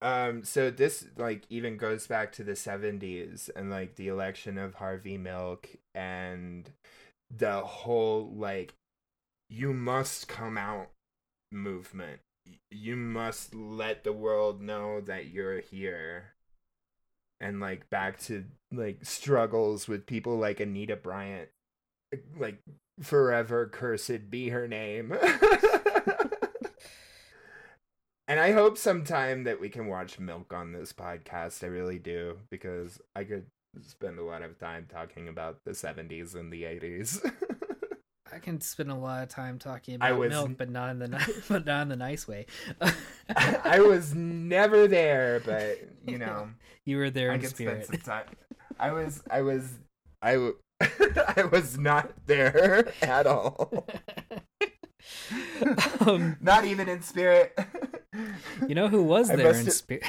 Um, 0.00 0.44
so 0.44 0.70
this 0.70 1.06
like 1.16 1.42
even 1.50 1.76
goes 1.76 2.06
back 2.06 2.30
to 2.32 2.44
the 2.44 2.54
seventies 2.54 3.50
and 3.56 3.68
like 3.68 3.96
the 3.96 4.06
election 4.06 4.58
of 4.58 4.74
Harvey 4.74 5.18
Milk 5.18 5.68
and 5.92 6.70
the 7.36 7.60
whole 7.62 8.32
like 8.32 8.74
you 9.48 9.74
must 9.74 10.28
come 10.28 10.56
out 10.56 10.90
movement. 11.50 12.20
You 12.70 12.94
must 12.94 13.56
let 13.56 14.04
the 14.04 14.12
world 14.12 14.62
know 14.62 15.00
that 15.00 15.26
you're 15.26 15.60
here 15.60 16.34
and 17.40 17.60
like 17.60 17.88
back 17.90 18.18
to 18.20 18.44
like 18.72 19.04
struggles 19.04 19.88
with 19.88 20.06
people 20.06 20.36
like 20.36 20.60
Anita 20.60 20.96
Bryant, 20.96 21.48
like 22.38 22.58
forever 23.00 23.66
cursed 23.66 24.30
be 24.30 24.50
her 24.50 24.68
name. 24.68 25.12
and 28.28 28.38
I 28.38 28.52
hope 28.52 28.76
sometime 28.78 29.44
that 29.44 29.60
we 29.60 29.68
can 29.68 29.86
watch 29.86 30.18
Milk 30.18 30.52
on 30.52 30.72
this 30.72 30.92
podcast. 30.92 31.64
I 31.64 31.68
really 31.68 31.98
do 31.98 32.38
because 32.50 33.00
I 33.16 33.24
could 33.24 33.46
spend 33.82 34.18
a 34.18 34.24
lot 34.24 34.42
of 34.42 34.58
time 34.58 34.86
talking 34.88 35.28
about 35.28 35.58
the 35.64 35.72
70s 35.72 36.34
and 36.34 36.52
the 36.52 36.64
80s. 36.64 37.32
I 38.32 38.38
can 38.38 38.60
spend 38.60 38.90
a 38.90 38.94
lot 38.94 39.22
of 39.22 39.28
time 39.28 39.58
talking 39.58 39.96
about 39.96 40.18
was- 40.18 40.30
milk, 40.30 40.52
but 40.56 40.70
not 40.70 40.90
in 40.90 40.98
the 40.98 41.42
but 41.48 41.66
not 41.66 41.82
in 41.82 41.88
the 41.88 41.96
nice 41.96 42.28
way. 42.28 42.46
I 43.36 43.80
was 43.80 44.14
never 44.14 44.86
there, 44.86 45.40
but 45.44 45.78
you 46.06 46.18
know. 46.18 46.48
you 46.84 46.96
were 46.98 47.10
there 47.10 47.32
I 47.32 47.34
in 47.34 47.44
spirit. 47.46 47.86
spend 47.86 48.02
some 48.04 48.12
time. 48.24 48.26
I 48.78 48.92
was, 48.92 49.22
I 49.30 49.42
was, 49.42 49.68
I, 50.22 50.32
w- 50.34 50.56
I 50.80 51.44
was 51.50 51.76
not 51.76 52.12
there 52.26 52.92
at 53.02 53.26
all. 53.26 53.86
um, 56.06 56.36
not 56.40 56.64
even 56.64 56.88
in 56.88 57.02
spirit. 57.02 57.58
you 58.68 58.74
know 58.74 58.88
who 58.88 59.02
was 59.02 59.28
there 59.28 59.52
in 59.54 59.64
must- 59.66 59.76
spirit? 59.78 60.04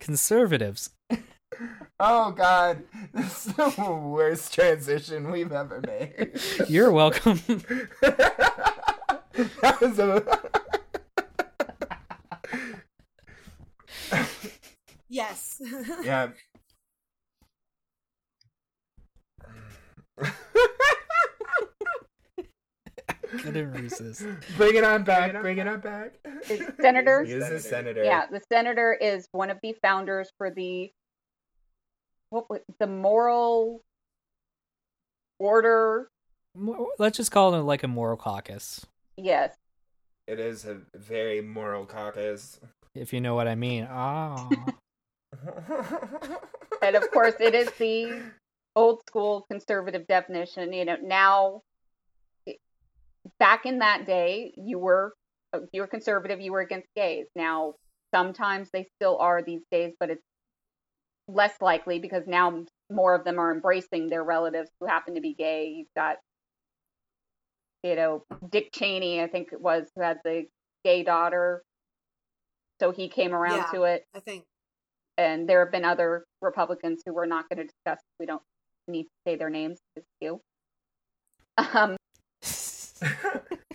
Conservatives. 0.00 0.90
Oh 2.04 2.30
God, 2.30 2.82
this 3.14 3.46
is 3.46 3.54
the 3.54 3.90
worst 3.90 4.52
transition 4.52 5.30
we've 5.30 5.52
ever 5.52 5.80
made. 5.86 6.38
You're 6.68 6.92
welcome. 6.92 7.40
that 8.00 9.80
was 9.80 9.98
a. 9.98 10.22
yes. 15.08 15.62
yeah. 16.02 16.28
Couldn't 23.38 23.72
resist. 23.72 24.26
Bring 24.56 24.76
it 24.76 24.84
on 24.84 25.02
back. 25.02 25.40
Bring 25.40 25.58
it 25.58 25.66
on 25.66 25.80
back. 25.80 26.12
Senator? 26.80 27.24
He 27.24 27.32
is 27.32 27.50
a 27.50 27.58
senator. 27.58 28.04
Yeah, 28.04 28.26
the 28.30 28.40
senator 28.48 28.94
is 28.94 29.26
one 29.32 29.50
of 29.50 29.58
the 29.62 29.74
founders 29.82 30.30
for 30.38 30.50
the 30.50 30.92
what 32.34 32.50
was 32.50 32.60
the 32.80 32.86
moral 32.88 33.80
order. 35.38 36.08
Let's 36.98 37.16
just 37.16 37.30
call 37.30 37.54
it 37.54 37.60
like 37.60 37.84
a 37.84 37.88
moral 37.88 38.16
caucus, 38.16 38.84
Yes, 39.16 39.54
It 40.26 40.40
is 40.40 40.64
a 40.64 40.80
very 40.96 41.40
moral 41.40 41.86
caucus. 41.86 42.58
if 42.94 43.12
you 43.12 43.20
know 43.20 43.34
what 43.36 43.46
I 43.46 43.54
mean. 43.54 43.86
Ah, 43.88 44.48
and 46.82 46.96
of 46.96 47.08
course 47.12 47.34
it 47.38 47.54
is 47.54 47.70
the 47.78 48.22
old 48.74 49.00
school 49.08 49.46
conservative 49.50 50.06
definition. 50.08 50.72
You 50.72 50.84
know, 50.84 50.96
now 51.02 51.60
back 53.38 53.64
in 53.66 53.78
that 53.78 54.06
day, 54.06 54.52
you 54.56 54.78
were 54.80 55.14
you 55.72 55.82
were 55.82 55.86
conservative, 55.86 56.40
you 56.40 56.50
were 56.50 56.60
against 56.60 56.88
gays. 56.96 57.26
Now 57.36 57.74
sometimes 58.12 58.70
they 58.72 58.88
still 58.96 59.18
are 59.18 59.42
these 59.42 59.62
days, 59.70 59.94
but 60.00 60.10
it's 60.10 60.22
less 61.28 61.54
likely 61.60 61.98
because 61.98 62.24
now 62.26 62.64
more 62.90 63.14
of 63.14 63.24
them 63.24 63.38
are 63.38 63.52
embracing 63.52 64.08
their 64.08 64.22
relatives 64.24 64.70
who 64.80 64.86
happen 64.86 65.14
to 65.14 65.20
be 65.20 65.34
gay. 65.34 65.74
You've 65.76 65.94
got 65.96 66.16
you 67.84 67.94
know, 67.96 68.24
Dick 68.50 68.70
Cheney, 68.72 69.20
I 69.22 69.28
think 69.28 69.52
it 69.52 69.60
was, 69.60 69.86
who 69.94 70.02
had 70.02 70.18
the 70.24 70.46
gay 70.84 71.04
daughter. 71.04 71.62
So 72.80 72.92
he 72.92 73.08
came 73.08 73.34
around 73.34 73.58
Yeah. 73.58 73.70
to 73.72 73.82
it. 73.84 74.04
I 74.14 74.20
think 74.20 74.44
And 75.18 75.48
there 75.48 75.62
have 75.62 75.70
been 75.70 75.84
other 75.84 76.24
Republicans 76.40 77.02
who 77.04 77.12
we're 77.12 77.26
not 77.26 77.48
going 77.48 77.58
to 77.58 77.64
discuss. 77.64 78.02
We 78.18 78.26
don't 78.26 78.42
need 78.88 79.04
to 79.04 79.10
say 79.26 79.36
their 79.36 79.50
names. 79.50 79.78
It's 79.96 80.06
you. 80.20 80.40
Um, 81.58 81.96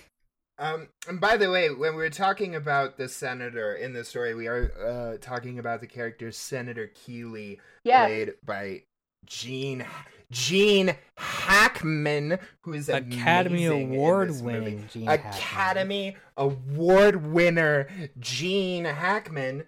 um, 0.59 0.89
and 1.07 1.21
by 1.21 1.37
the 1.37 1.49
way, 1.49 1.69
when 1.69 1.95
we're 1.95 2.09
talking 2.09 2.53
about 2.53 2.97
the 2.97 3.07
senator 3.07 3.73
in 3.73 3.93
the 3.93 4.03
story, 4.03 4.35
we 4.35 4.47
are 4.47 4.73
uh, 4.85 5.17
talking 5.21 5.57
about 5.57 5.79
the 5.79 5.87
character 5.87 6.33
Senator 6.33 6.87
Keeley, 6.87 7.59
yes. 7.85 8.07
played 8.07 8.33
by 8.45 8.83
Gene 9.25 9.85
Gene 10.31 10.95
Hackman, 11.17 12.39
who 12.61 12.73
is 12.73 12.89
an 12.89 13.11
Academy 13.11 13.65
Award 13.65 14.29
this 14.29 14.41
winning 14.41 14.87
Gene 14.91 15.05
Hackman. 15.07 15.33
Academy 15.33 16.17
Award 16.35 17.25
winner 17.25 17.87
Gene 18.19 18.85
Hackman. 18.85 19.63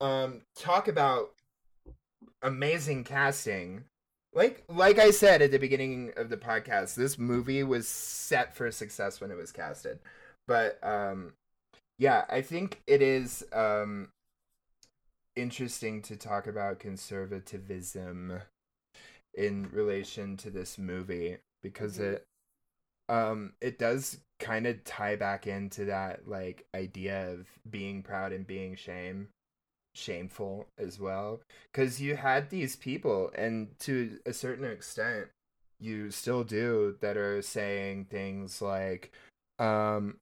Um, 0.00 0.42
talk 0.56 0.88
about 0.88 1.32
amazing 2.42 3.04
casting. 3.04 3.84
Like 4.34 4.62
like 4.68 4.98
I 4.98 5.10
said 5.10 5.40
at 5.40 5.52
the 5.52 5.58
beginning 5.58 6.12
of 6.16 6.28
the 6.28 6.36
podcast, 6.36 6.96
this 6.96 7.18
movie 7.18 7.62
was 7.62 7.88
set 7.88 8.54
for 8.54 8.70
success 8.70 9.22
when 9.22 9.30
it 9.30 9.36
was 9.36 9.52
casted. 9.52 10.00
But 10.46 10.78
um 10.82 11.34
yeah, 11.98 12.24
I 12.28 12.42
think 12.42 12.82
it 12.86 13.02
is 13.02 13.44
um 13.52 14.08
interesting 15.36 16.00
to 16.02 16.16
talk 16.16 16.46
about 16.46 16.78
conservatism 16.78 18.40
in 19.34 19.68
relation 19.72 20.36
to 20.36 20.50
this 20.50 20.78
movie 20.78 21.38
because 21.62 21.98
Mhm. 21.98 22.14
it 22.14 22.26
um 23.08 23.52
it 23.60 23.78
does 23.78 24.20
kind 24.38 24.66
of 24.66 24.82
tie 24.84 25.16
back 25.16 25.46
into 25.46 25.84
that 25.86 26.28
like 26.28 26.66
idea 26.74 27.32
of 27.32 27.48
being 27.68 28.02
proud 28.02 28.32
and 28.32 28.46
being 28.46 28.74
shame 28.74 29.28
shameful 29.94 30.66
as 30.78 30.98
well 30.98 31.40
because 31.72 32.00
you 32.00 32.16
had 32.16 32.50
these 32.50 32.76
people 32.76 33.30
and 33.34 33.78
to 33.78 34.18
a 34.26 34.32
certain 34.32 34.64
extent 34.64 35.28
you 35.80 36.10
still 36.10 36.44
do 36.44 36.96
that 37.00 37.16
are 37.16 37.42
saying 37.42 38.04
things 38.06 38.60
like 38.62 39.12
um 39.58 40.18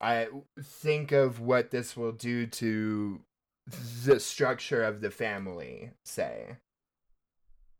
i 0.00 0.26
think 0.60 1.12
of 1.12 1.40
what 1.40 1.70
this 1.70 1.96
will 1.96 2.12
do 2.12 2.46
to 2.46 3.20
the 4.04 4.20
structure 4.20 4.82
of 4.82 5.00
the 5.00 5.10
family 5.10 5.90
say. 6.04 6.56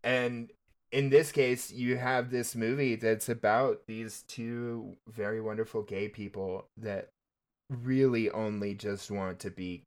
And 0.02 0.50
in 0.92 1.10
this 1.10 1.30
case 1.30 1.70
you 1.70 1.96
have 1.96 2.30
this 2.30 2.56
movie 2.56 2.96
that's 2.96 3.28
about 3.28 3.86
these 3.86 4.24
two 4.26 4.96
very 5.08 5.40
wonderful 5.40 5.82
gay 5.82 6.08
people 6.08 6.66
that 6.76 7.08
really 7.68 8.28
only 8.30 8.74
just 8.74 9.10
want 9.10 9.38
to 9.38 9.50
be 9.50 9.84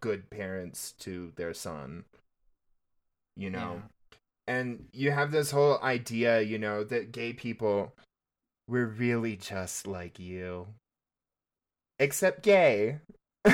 good 0.00 0.28
parents 0.30 0.92
to 0.92 1.32
their 1.36 1.54
son 1.54 2.04
you 3.34 3.48
know? 3.48 3.82
And 4.46 4.88
you 4.92 5.10
have 5.10 5.30
this 5.30 5.52
whole 5.52 5.80
idea 5.82 6.42
you 6.42 6.58
know 6.58 6.84
that 6.84 7.12
gay 7.12 7.32
people 7.32 7.94
we're 8.68 8.86
really 8.86 9.36
just 9.36 9.86
like 9.86 10.18
you 10.18 10.66
except 12.02 12.42
gay 12.42 12.98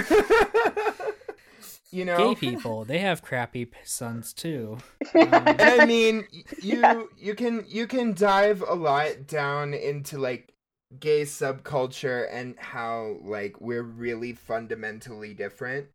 you 1.90 2.04
know 2.04 2.16
Gay 2.16 2.34
people, 2.34 2.84
they 2.84 2.98
have 2.98 3.22
crappy 3.22 3.70
sons 3.84 4.32
too. 4.32 4.78
and 5.14 5.34
Um, 5.34 5.56
I 5.58 5.86
mean, 5.86 6.26
you 6.62 7.10
you 7.16 7.34
can 7.34 7.64
you 7.66 7.86
can 7.86 8.12
dive 8.14 8.62
a 8.66 8.74
lot 8.74 9.26
down 9.26 9.74
into 9.74 10.18
like 10.18 10.52
gay 11.00 11.22
subculture 11.22 12.26
and 12.30 12.58
how 12.58 13.16
like 13.22 13.60
we're 13.60 13.82
really 13.82 14.32
fundamentally 14.32 15.34
different. 15.34 15.86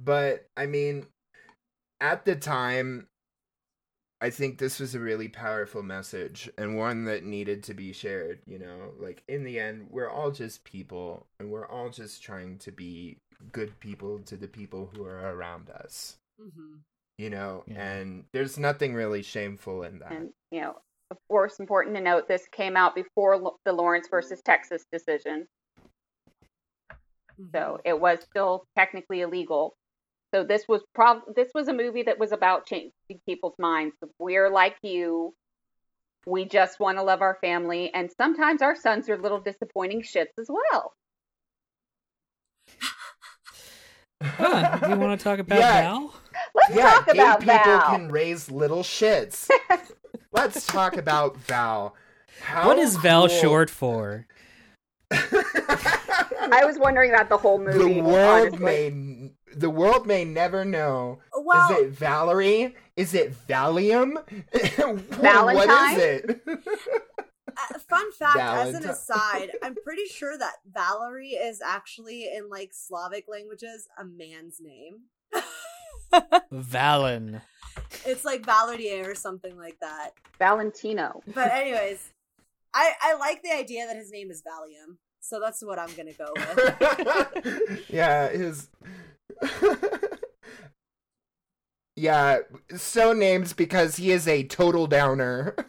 But 0.00 0.46
I 0.56 0.66
mean, 0.66 1.06
at 2.00 2.24
the 2.24 2.36
time, 2.36 3.08
I 4.22 4.30
think 4.30 4.58
this 4.58 4.80
was 4.80 4.94
a 4.94 5.00
really 5.00 5.28
powerful 5.28 5.82
message 5.82 6.50
and 6.58 6.78
one 6.78 7.04
that 7.06 7.24
needed 7.24 7.64
to 7.64 7.74
be 7.74 7.92
shared. 7.92 8.40
You 8.46 8.60
know, 8.60 8.92
like 9.00 9.24
in 9.28 9.44
the 9.44 9.60
end, 9.60 9.88
we're 9.90 10.10
all 10.10 10.30
just 10.32 10.64
people, 10.64 11.26
and 11.40 11.50
we're 11.50 11.68
all 11.68 11.90
just 11.90 12.22
trying 12.22 12.58
to 12.60 12.72
be 12.72 13.18
good 13.52 13.78
people 13.80 14.20
to 14.20 14.36
the 14.36 14.48
people 14.48 14.90
who 14.94 15.04
are 15.04 15.34
around 15.34 15.70
us 15.70 16.16
hmm 16.40 16.76
you 17.18 17.30
know 17.30 17.64
Yeah. 17.66 17.82
and 17.82 18.24
there's 18.32 18.58
nothing 18.58 18.94
really 18.94 19.22
shameful 19.22 19.82
in 19.84 19.98
that 20.00 20.12
and 20.12 20.30
you 20.50 20.62
know, 20.62 20.76
of 21.10 21.18
course, 21.28 21.60
important 21.60 21.96
to 21.96 22.02
note 22.02 22.28
this 22.28 22.46
came 22.52 22.76
out 22.76 22.94
before 22.94 23.40
the 23.64 23.72
Lawrence 23.72 24.08
versus 24.10 24.40
Texas 24.44 24.84
decision, 24.92 25.46
Mm-hmm. 27.40 27.50
so 27.54 27.78
it 27.84 27.98
was 28.00 28.20
still 28.22 28.64
technically 28.76 29.22
illegal. 29.22 29.74
So 30.34 30.44
this 30.44 30.64
was 30.66 30.82
prob 30.94 31.20
this 31.36 31.50
was 31.54 31.68
a 31.68 31.72
movie 31.74 32.04
that 32.04 32.18
was 32.18 32.32
about 32.32 32.66
changing 32.66 32.92
people's 33.26 33.54
minds. 33.58 33.94
We're 34.18 34.48
like 34.50 34.76
you. 34.82 35.34
We 36.26 36.44
just 36.44 36.78
want 36.80 36.98
to 36.98 37.02
love 37.02 37.20
our 37.20 37.36
family, 37.40 37.92
and 37.92 38.10
sometimes 38.16 38.62
our 38.62 38.76
sons 38.76 39.08
are 39.08 39.18
little 39.18 39.40
disappointing 39.40 40.02
shits 40.02 40.38
as 40.38 40.48
well. 40.48 40.94
huh, 44.22 44.78
do 44.78 44.90
you 44.90 44.96
want 44.96 45.18
to 45.18 45.22
talk 45.22 45.38
about 45.38 45.58
Yeah. 45.58 45.82
Val? 45.82 46.14
Let's 46.54 46.74
yeah 46.76 46.90
talk 46.92 47.06
gay 47.06 47.12
about 47.18 47.40
people 47.40 47.54
Val. 47.54 47.80
can 47.90 48.08
raise 48.10 48.50
little 48.50 48.82
shits 48.82 49.48
let's 50.32 50.66
talk 50.66 50.96
about 50.96 51.36
val 51.36 51.94
How 52.40 52.66
what 52.68 52.78
is 52.78 52.96
Val 52.96 53.28
cool- 53.28 53.36
short 53.40 53.70
for? 53.70 54.26
I 55.12 56.62
was 56.64 56.78
wondering 56.78 57.12
that 57.12 57.28
the 57.28 57.36
whole 57.36 57.58
movie. 57.58 57.94
the 57.94 58.00
world 58.00 58.48
honestly. 58.54 58.64
may 58.64 59.30
the 59.54 59.70
world 59.70 60.06
may 60.06 60.24
never 60.24 60.64
know 60.64 61.18
Well, 61.36 61.70
is 61.72 61.78
it 61.86 61.90
valerie 61.90 62.74
is 62.96 63.14
it 63.14 63.34
valium 63.48 64.14
what 64.78 65.00
Valentine? 65.20 65.96
is 65.96 66.02
it 66.02 66.40
uh, 67.56 67.78
fun 67.78 68.12
fact 68.12 68.38
as 68.38 68.74
an 68.74 68.88
aside, 68.88 69.50
I'm 69.62 69.74
pretty 69.84 70.06
sure 70.06 70.36
that 70.38 70.54
Valerie 70.72 71.30
is 71.30 71.60
actually 71.60 72.28
in 72.34 72.48
like 72.48 72.70
Slavic 72.72 73.26
languages 73.28 73.88
a 73.98 74.04
man's 74.04 74.60
name. 74.60 75.02
Valen. 76.52 77.42
It's 78.04 78.24
like 78.24 78.42
Valadier 78.42 79.06
or 79.06 79.14
something 79.14 79.56
like 79.56 79.78
that. 79.80 80.10
Valentino. 80.38 81.22
But 81.34 81.50
anyways, 81.52 82.10
I 82.74 82.92
I 83.00 83.14
like 83.14 83.42
the 83.42 83.52
idea 83.52 83.86
that 83.86 83.96
his 83.96 84.10
name 84.10 84.30
is 84.30 84.42
Valium. 84.42 84.96
So 85.20 85.38
that's 85.40 85.62
what 85.62 85.78
I'm 85.78 85.94
gonna 85.94 86.12
go 86.12 86.32
with. 86.34 87.84
yeah, 87.88 88.28
his. 88.30 88.68
yeah, 91.96 92.38
so 92.76 93.12
named 93.12 93.54
because 93.56 93.96
he 93.96 94.12
is 94.12 94.28
a 94.28 94.44
total 94.44 94.86
downer. 94.86 95.56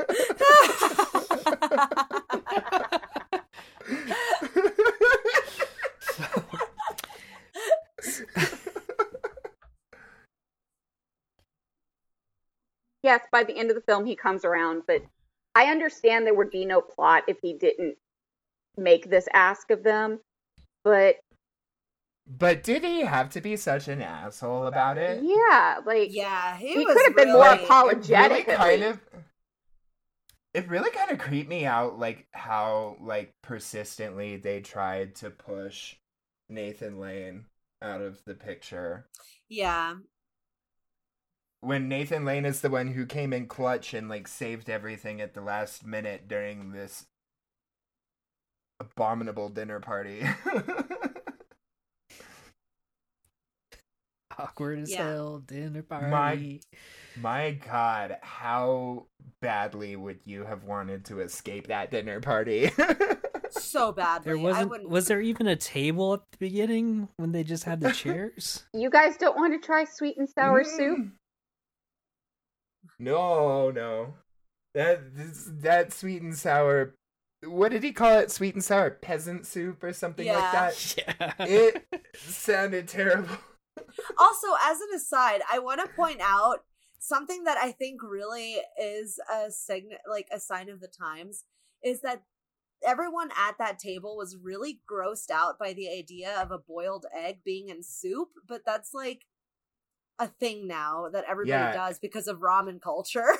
yes, 13.03 13.21
by 13.31 13.43
the 13.43 13.57
end 13.57 13.69
of 13.69 13.75
the 13.75 13.83
film 13.87 14.05
he 14.05 14.15
comes 14.15 14.45
around, 14.45 14.83
but 14.87 15.01
I 15.55 15.65
understand 15.65 16.25
there 16.25 16.33
would 16.33 16.49
be 16.49 16.65
no 16.65 16.81
plot 16.81 17.23
if 17.27 17.37
he 17.41 17.53
didn't 17.53 17.95
make 18.77 19.09
this 19.09 19.27
ask 19.33 19.69
of 19.71 19.83
them. 19.83 20.19
But 20.83 21.17
but 22.25 22.63
did 22.63 22.83
he 22.83 23.01
have 23.01 23.29
to 23.31 23.41
be 23.41 23.55
such 23.55 23.87
an 23.87 24.01
asshole 24.01 24.67
about 24.67 24.97
it? 24.97 25.21
yeah, 25.23 25.79
like 25.85 26.13
yeah, 26.13 26.57
he, 26.57 26.73
He 26.73 26.85
could 26.85 27.05
have 27.05 27.15
been 27.15 27.33
more 27.33 27.53
apologetic. 27.53 28.47
It 28.47 28.51
really 28.51 28.57
kind 28.57 28.83
of. 28.83 28.99
It 30.53 30.69
really 30.69 30.91
kind 30.91 31.09
of 31.09 31.17
creeped 31.17 31.49
me 31.49 31.65
out, 31.65 31.97
like 31.97 32.27
how 32.31 32.97
like 33.01 33.33
persistently 33.41 34.37
they 34.37 34.61
tried 34.61 35.15
to 35.15 35.31
push 35.31 35.95
Nathan 36.47 36.99
Lane 36.99 37.45
out 37.81 38.01
of 38.01 38.23
the 38.25 38.35
picture. 38.35 39.07
Yeah, 39.49 39.95
when 41.63 41.87
Nathan 41.87 42.25
Lane 42.25 42.45
is 42.45 42.59
the 42.59 42.69
one 42.69 42.89
who 42.89 43.05
came 43.05 43.31
in 43.31 43.47
clutch 43.47 43.93
and 43.93 44.09
like 44.09 44.27
saved 44.27 44.69
everything 44.69 45.21
at 45.21 45.33
the 45.33 45.41
last 45.41 45.85
minute 45.85 46.27
during 46.27 46.71
this 46.71 47.05
abominable 48.79 49.49
dinner 49.49 49.79
party. 49.79 50.23
Awkward 54.37 54.79
as 54.79 54.91
Yeah. 54.91 55.03
hell 55.09 55.39
dinner 55.39 55.83
party. 55.83 56.07
My- 56.07 56.59
My 57.21 57.51
god, 57.51 58.17
how 58.21 59.05
badly 59.41 59.95
would 59.95 60.19
you 60.25 60.43
have 60.45 60.63
wanted 60.63 61.05
to 61.05 61.19
escape 61.19 61.67
that 61.67 61.91
dinner 61.91 62.19
party? 62.19 62.71
so 63.51 63.91
badly. 63.91 64.25
There 64.25 64.37
wasn't. 64.37 64.69
wouldn't. 64.71 64.89
Was 64.89 65.07
there 65.07 65.21
even 65.21 65.45
a 65.47 65.55
table 65.55 66.15
at 66.15 66.21
the 66.31 66.37
beginning 66.39 67.09
when 67.17 67.31
they 67.31 67.43
just 67.43 67.63
had 67.65 67.81
the 67.81 67.91
chairs? 67.93 68.63
you 68.73 68.89
guys 68.89 69.15
don't 69.17 69.35
want 69.37 69.53
to 69.53 69.63
try 69.65 69.83
sweet 69.85 70.17
and 70.17 70.27
sour 70.27 70.63
soup. 70.63 70.97
Mm. 70.97 71.11
No, 72.99 73.69
no. 73.71 74.13
That 74.73 75.01
that 75.61 75.93
sweet 75.93 76.21
and 76.21 76.35
sour 76.35 76.95
what 77.45 77.71
did 77.71 77.83
he 77.83 77.91
call 77.91 78.19
it? 78.19 78.31
Sweet 78.31 78.55
and 78.55 78.63
sour 78.63 78.89
peasant 78.89 79.45
soup 79.45 79.83
or 79.83 79.91
something 79.93 80.27
like 80.27 80.51
that? 80.51 80.95
yeah. 81.19 81.33
It 81.39 81.85
sounded 82.15 82.87
terrible. 82.87 83.35
Also, 84.17 84.47
as 84.65 84.79
an 84.81 84.89
aside, 84.95 85.41
I 85.51 85.59
want 85.59 85.81
to 85.81 85.87
point 85.87 86.21
out 86.21 86.59
something 86.99 87.43
that 87.43 87.57
I 87.57 87.71
think 87.71 88.01
really 88.01 88.57
is 88.81 89.19
a 89.31 89.51
sign, 89.51 89.89
like 90.09 90.27
a 90.31 90.39
sign 90.39 90.69
of 90.69 90.79
the 90.79 90.87
times, 90.87 91.43
is 91.83 92.01
that 92.01 92.23
everyone 92.85 93.29
at 93.37 93.57
that 93.57 93.79
table 93.79 94.17
was 94.17 94.37
really 94.37 94.81
grossed 94.89 95.31
out 95.31 95.57
by 95.59 95.73
the 95.73 95.89
idea 95.89 96.35
of 96.41 96.51
a 96.51 96.57
boiled 96.57 97.05
egg 97.15 97.39
being 97.43 97.69
in 97.69 97.83
soup, 97.83 98.29
but 98.47 98.61
that's 98.65 98.93
like 98.93 99.25
a 100.19 100.27
thing 100.27 100.67
now 100.67 101.09
that 101.11 101.25
everybody 101.27 101.51
Yeah. 101.51 101.73
does 101.73 101.99
because 101.99 102.27
of 102.27 102.39
ramen 102.39 102.81
culture. 102.81 103.37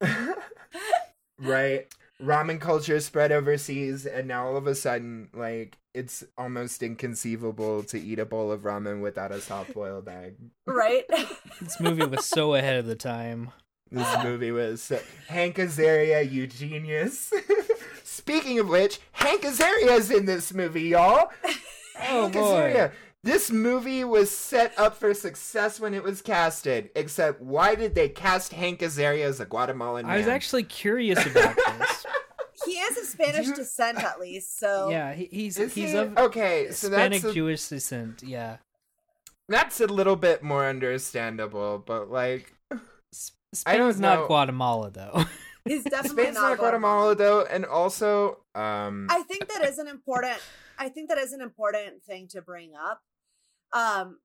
right. 1.38 1.86
Ramen 2.22 2.60
culture 2.60 2.98
spread 3.00 3.30
overseas, 3.32 4.06
and 4.06 4.26
now 4.26 4.46
all 4.46 4.56
of 4.56 4.66
a 4.66 4.74
sudden, 4.74 5.28
like, 5.34 5.78
it's 5.92 6.24
almost 6.38 6.82
inconceivable 6.82 7.82
to 7.84 8.00
eat 8.00 8.18
a 8.18 8.24
bowl 8.24 8.50
of 8.50 8.60
ramen 8.62 9.00
without 9.02 9.32
a 9.32 9.40
soft 9.40 9.74
boiled 9.74 10.08
egg. 10.08 10.36
right? 10.66 11.04
this 11.60 11.78
movie 11.80 12.06
was 12.06 12.24
so 12.24 12.54
ahead 12.54 12.78
of 12.78 12.86
the 12.86 12.96
time. 12.96 13.50
This 13.90 14.24
movie 14.24 14.50
was 14.50 14.90
Hank 15.28 15.56
Azaria, 15.56 16.28
you 16.30 16.46
genius. 16.46 17.32
Speaking 18.02 18.58
of 18.58 18.68
which, 18.68 18.98
Hank 19.12 19.42
azaria 19.42 19.96
is 19.96 20.10
in 20.10 20.26
this 20.26 20.52
movie, 20.52 20.82
y'all. 20.82 21.30
Oh 21.98 22.22
Hank 22.24 22.34
boy. 22.34 22.40
Azaria. 22.40 22.92
This 23.22 23.50
movie 23.50 24.04
was 24.04 24.30
set 24.30 24.78
up 24.78 24.96
for 24.96 25.14
success 25.14 25.80
when 25.80 25.94
it 25.94 26.02
was 26.02 26.20
casted. 26.20 26.90
Except, 26.94 27.40
why 27.40 27.74
did 27.74 27.94
they 27.94 28.08
cast 28.08 28.52
Hank 28.52 28.80
Azaria 28.80 29.24
as 29.24 29.40
a 29.40 29.46
Guatemalan 29.46 30.04
man? 30.06 30.14
I 30.14 30.18
was 30.18 30.28
actually 30.28 30.62
curious 30.64 31.24
about 31.24 31.56
this. 31.56 32.05
He 32.66 32.72
is 32.72 32.98
of 33.02 33.04
Spanish 33.04 33.46
You- 33.46 33.54
descent, 33.56 34.02
at 34.02 34.20
least. 34.20 34.58
So 34.58 34.88
yeah, 34.90 35.12
he, 35.14 35.28
he's 35.30 35.58
Is 35.58 35.74
he's 35.74 35.92
he? 35.92 35.96
of 35.98 36.16
okay, 36.18 36.66
so 36.70 36.88
Hispanic 36.88 37.22
that's 37.22 37.32
a- 37.32 37.34
Jewish 37.34 37.68
descent. 37.68 38.22
Yeah, 38.22 38.58
That's 39.48 39.80
a 39.80 39.86
little 39.86 40.16
bit 40.16 40.42
more 40.42 40.66
understandable, 40.66 41.82
but 41.84 42.10
like 42.10 42.52
I 42.72 42.76
don't 43.76 43.92
Spain's 43.92 44.00
not 44.00 44.20
know. 44.20 44.26
Guatemala 44.26 44.90
though. 44.90 45.24
He's 45.64 45.82
definitely 45.94 46.22
Spain's 46.24 46.34
not 46.36 46.50
not 46.50 46.58
Guatemala 46.58 47.14
though, 47.14 47.42
and 47.44 47.64
also 47.64 48.42
um 48.54 49.06
I 49.10 49.22
think 49.22 49.48
that 49.48 49.64
is 49.64 49.78
an 49.78 49.88
important. 49.88 50.38
I 50.78 50.88
think 50.90 51.08
that 51.08 51.18
is 51.18 51.32
an 51.32 51.40
important 51.40 52.02
thing 52.04 52.28
to 52.28 52.42
bring 52.42 52.72
up, 52.76 53.00
um, 53.72 54.18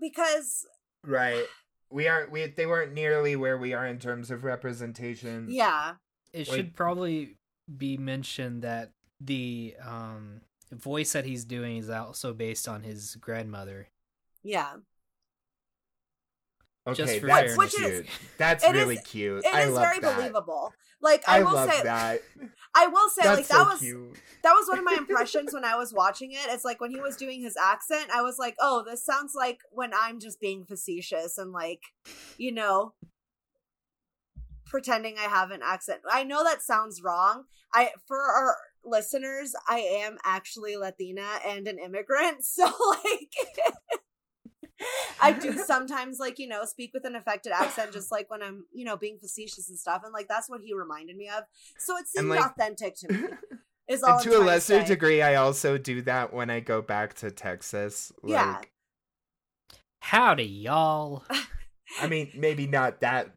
because 0.00 0.66
right. 1.04 1.44
We 1.90 2.06
aren't 2.06 2.30
we 2.30 2.46
they 2.46 2.66
weren't 2.66 2.92
nearly 2.92 3.34
where 3.34 3.56
we 3.56 3.72
are 3.72 3.86
in 3.86 3.98
terms 3.98 4.30
of 4.30 4.44
representation. 4.44 5.46
yeah, 5.48 5.94
it 6.34 6.46
Like- 6.48 6.56
should 6.56 6.76
probably 6.76 7.37
be 7.76 7.96
mentioned 7.96 8.62
that 8.62 8.92
the 9.20 9.74
um 9.84 10.40
voice 10.72 11.12
that 11.12 11.24
he's 11.24 11.44
doing 11.44 11.78
is 11.78 11.90
also 11.90 12.32
based 12.32 12.68
on 12.68 12.82
his 12.82 13.16
grandmother. 13.16 13.88
yeah, 14.42 14.74
Okay, 16.86 16.96
Just 17.04 17.20
that's 17.26 17.54
fairness. 17.54 17.54
cute. 17.54 17.58
Which 17.58 17.80
is- 17.80 18.06
that's 18.38 18.64
really 18.64 18.94
is- 18.96 19.02
cute. 19.06 19.44
it 19.44 19.54
I 19.54 19.62
is 19.64 19.72
love 19.72 19.82
very 19.82 19.98
that. 20.00 20.16
believable. 20.16 20.72
Like 21.02 21.22
I, 21.28 21.38
I 21.38 21.42
will 21.42 21.52
love 21.52 21.70
say, 21.70 21.82
that. 21.82 22.22
I 22.74 22.86
will 22.88 23.08
say, 23.10 23.22
That's 23.22 23.36
like 23.38 23.46
so 23.46 23.58
that 23.58 23.66
was 23.72 23.78
cute. 23.80 24.16
that 24.42 24.52
was 24.52 24.68
one 24.68 24.78
of 24.78 24.84
my 24.84 24.94
impressions 24.98 25.52
when 25.52 25.64
I 25.64 25.76
was 25.76 25.92
watching 25.92 26.32
it. 26.32 26.40
It's 26.48 26.64
like 26.64 26.80
when 26.80 26.90
he 26.90 26.98
was 27.00 27.16
doing 27.16 27.40
his 27.42 27.56
accent, 27.56 28.06
I 28.12 28.22
was 28.22 28.38
like, 28.38 28.56
oh, 28.58 28.84
this 28.88 29.04
sounds 29.04 29.34
like 29.36 29.58
when 29.70 29.92
I'm 29.94 30.18
just 30.18 30.40
being 30.40 30.64
facetious 30.64 31.36
and 31.38 31.52
like, 31.52 31.82
you 32.38 32.50
know, 32.52 32.94
pretending 34.68 35.16
I 35.18 35.22
have 35.28 35.50
an 35.50 35.60
accent. 35.64 36.00
I 36.10 36.24
know 36.24 36.44
that 36.44 36.62
sounds 36.62 37.02
wrong. 37.02 37.44
I 37.72 37.90
for 38.06 38.18
our 38.20 38.56
listeners, 38.84 39.54
I 39.68 39.78
am 39.80 40.18
actually 40.24 40.76
Latina 40.76 41.26
and 41.46 41.66
an 41.68 41.78
immigrant, 41.78 42.44
so 42.44 42.64
like 42.64 43.32
I 45.20 45.32
do 45.32 45.52
sometimes 45.66 46.18
like, 46.20 46.38
you 46.38 46.46
know, 46.48 46.64
speak 46.64 46.92
with 46.94 47.04
an 47.04 47.16
affected 47.16 47.52
accent 47.52 47.92
just 47.92 48.12
like 48.12 48.30
when 48.30 48.42
I'm, 48.42 48.64
you 48.72 48.84
know, 48.84 48.96
being 48.96 49.18
facetious 49.20 49.68
and 49.68 49.78
stuff 49.78 50.02
and 50.04 50.12
like 50.12 50.28
that's 50.28 50.48
what 50.48 50.60
he 50.64 50.72
reminded 50.74 51.16
me 51.16 51.28
of. 51.28 51.44
So 51.78 51.96
it 51.96 52.06
seemed 52.06 52.28
like- 52.28 52.44
authentic 52.44 52.94
to 53.00 53.12
me. 53.12 53.18
Is 53.88 54.02
all 54.02 54.16
And 54.18 54.22
to 54.24 54.36
a 54.36 54.44
lesser 54.44 54.80
say. 54.82 54.86
degree, 54.86 55.22
I 55.22 55.36
also 55.36 55.78
do 55.78 56.02
that 56.02 56.34
when 56.34 56.50
I 56.50 56.60
go 56.60 56.82
back 56.82 57.14
to 57.14 57.30
Texas. 57.30 58.12
Like, 58.22 58.32
Yeah. 58.32 58.60
Howdy, 60.00 60.44
y'all. 60.44 61.24
I 61.98 62.06
mean, 62.06 62.30
maybe 62.34 62.66
not 62.66 63.00
that 63.00 63.30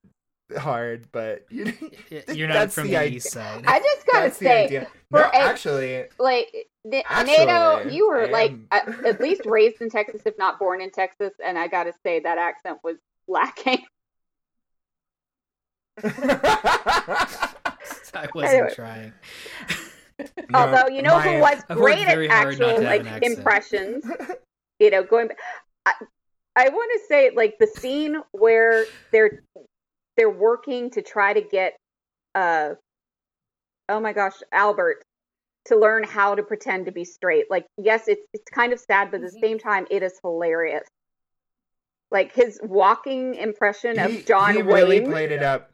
hard, 0.58 1.08
but 1.12 1.46
you 1.52 1.74
Y- 2.12 2.24
You're 2.34 2.48
not 2.48 2.72
from 2.72 2.86
the 2.88 2.92
the, 2.92 2.98
idea. 2.98 3.18
east 3.18 3.32
side. 3.32 3.64
I 3.68 3.80
just 3.80 4.06
gotta 4.08 4.26
That's 4.28 4.38
say, 4.38 4.66
idea. 4.66 4.88
for 5.10 5.20
No, 5.20 5.26
a- 5.26 5.36
actually, 5.36 6.06
like 6.20 6.54
N- 6.92 7.04
Actually, 7.08 7.46
Nato, 7.46 7.90
you 7.90 8.08
were 8.10 8.24
I 8.28 8.32
like 8.32 8.52
am- 8.52 8.68
at, 8.72 9.06
at 9.06 9.22
least 9.26 9.42
raised 9.46 9.82
in 9.82 9.90
Texas, 9.90 10.22
if 10.26 10.38
not 10.38 10.58
born 10.60 10.82
in 10.82 10.92
Texas, 10.92 11.32
and 11.44 11.58
I 11.58 11.68
gotta 11.68 11.94
say 12.04 12.20
that 12.22 12.38
accent 12.38 12.80
was 12.84 12.98
lacking. 13.28 13.84
I 18.14 18.28
wasn't 18.34 18.54
Anyway. 18.54 18.74
trying. 18.76 19.14
No, 20.50 20.60
Although 20.60 20.88
you 20.94 21.02
know 21.02 21.20
who 21.20 21.40
was 21.40 21.62
great 21.70 22.08
at 22.08 22.30
hard 22.30 22.30
actual 22.62 22.82
like 22.84 23.06
accent. 23.06 23.24
impressions, 23.38 24.06
you 24.80 24.90
know, 24.92 25.04
going. 25.04 25.30
I, 25.86 25.94
I 26.56 26.70
want 26.70 26.92
to 26.94 27.08
say 27.08 27.32
like 27.36 27.56
the 27.60 27.68
scene 27.68 28.18
where 28.32 28.86
they're 29.12 29.42
they're 30.22 30.30
working 30.30 30.92
to 30.92 31.02
try 31.02 31.34
to 31.34 31.42
get 31.42 31.76
uh 32.36 32.76
oh 33.90 34.00
my 34.00 34.14
gosh 34.14 34.36
Albert 34.52 35.02
to 35.66 35.76
learn 35.76 36.04
how 36.04 36.36
to 36.36 36.44
pretend 36.44 36.86
to 36.86 36.92
be 36.92 37.04
straight. 37.04 37.46
Like 37.50 37.66
yes, 37.76 38.08
it's 38.08 38.22
it's 38.34 38.50
kind 38.54 38.72
of 38.72 38.80
sad, 38.80 39.10
but 39.10 39.24
at 39.24 39.32
the 39.32 39.38
Mhm. 39.40 39.42
same 39.42 39.58
time, 39.60 39.88
it 39.90 40.04
is 40.04 40.14
hilarious. 40.22 40.88
Like 42.12 42.34
his 42.34 42.60
walking 42.62 43.34
impression 43.34 43.98
of 43.98 44.12
he, 44.12 44.22
John 44.22 44.54
he 44.54 44.62
Wayne. 44.62 44.74
really 44.74 45.02
played 45.02 45.32
it 45.32 45.42
up. 45.42 45.72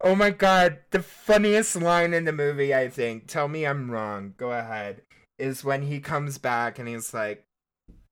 Oh 0.00 0.14
my 0.14 0.30
god, 0.30 0.78
the 0.90 1.02
funniest 1.02 1.76
line 1.76 2.14
in 2.14 2.24
the 2.24 2.32
movie, 2.32 2.74
I 2.74 2.88
think. 2.88 3.26
Tell 3.26 3.46
me 3.46 3.66
I'm 3.66 3.90
wrong. 3.90 4.32
Go 4.38 4.52
ahead. 4.52 5.02
Is 5.38 5.62
when 5.64 5.82
he 5.82 6.00
comes 6.00 6.38
back 6.38 6.78
and 6.78 6.88
he's 6.88 7.12
like, 7.12 7.44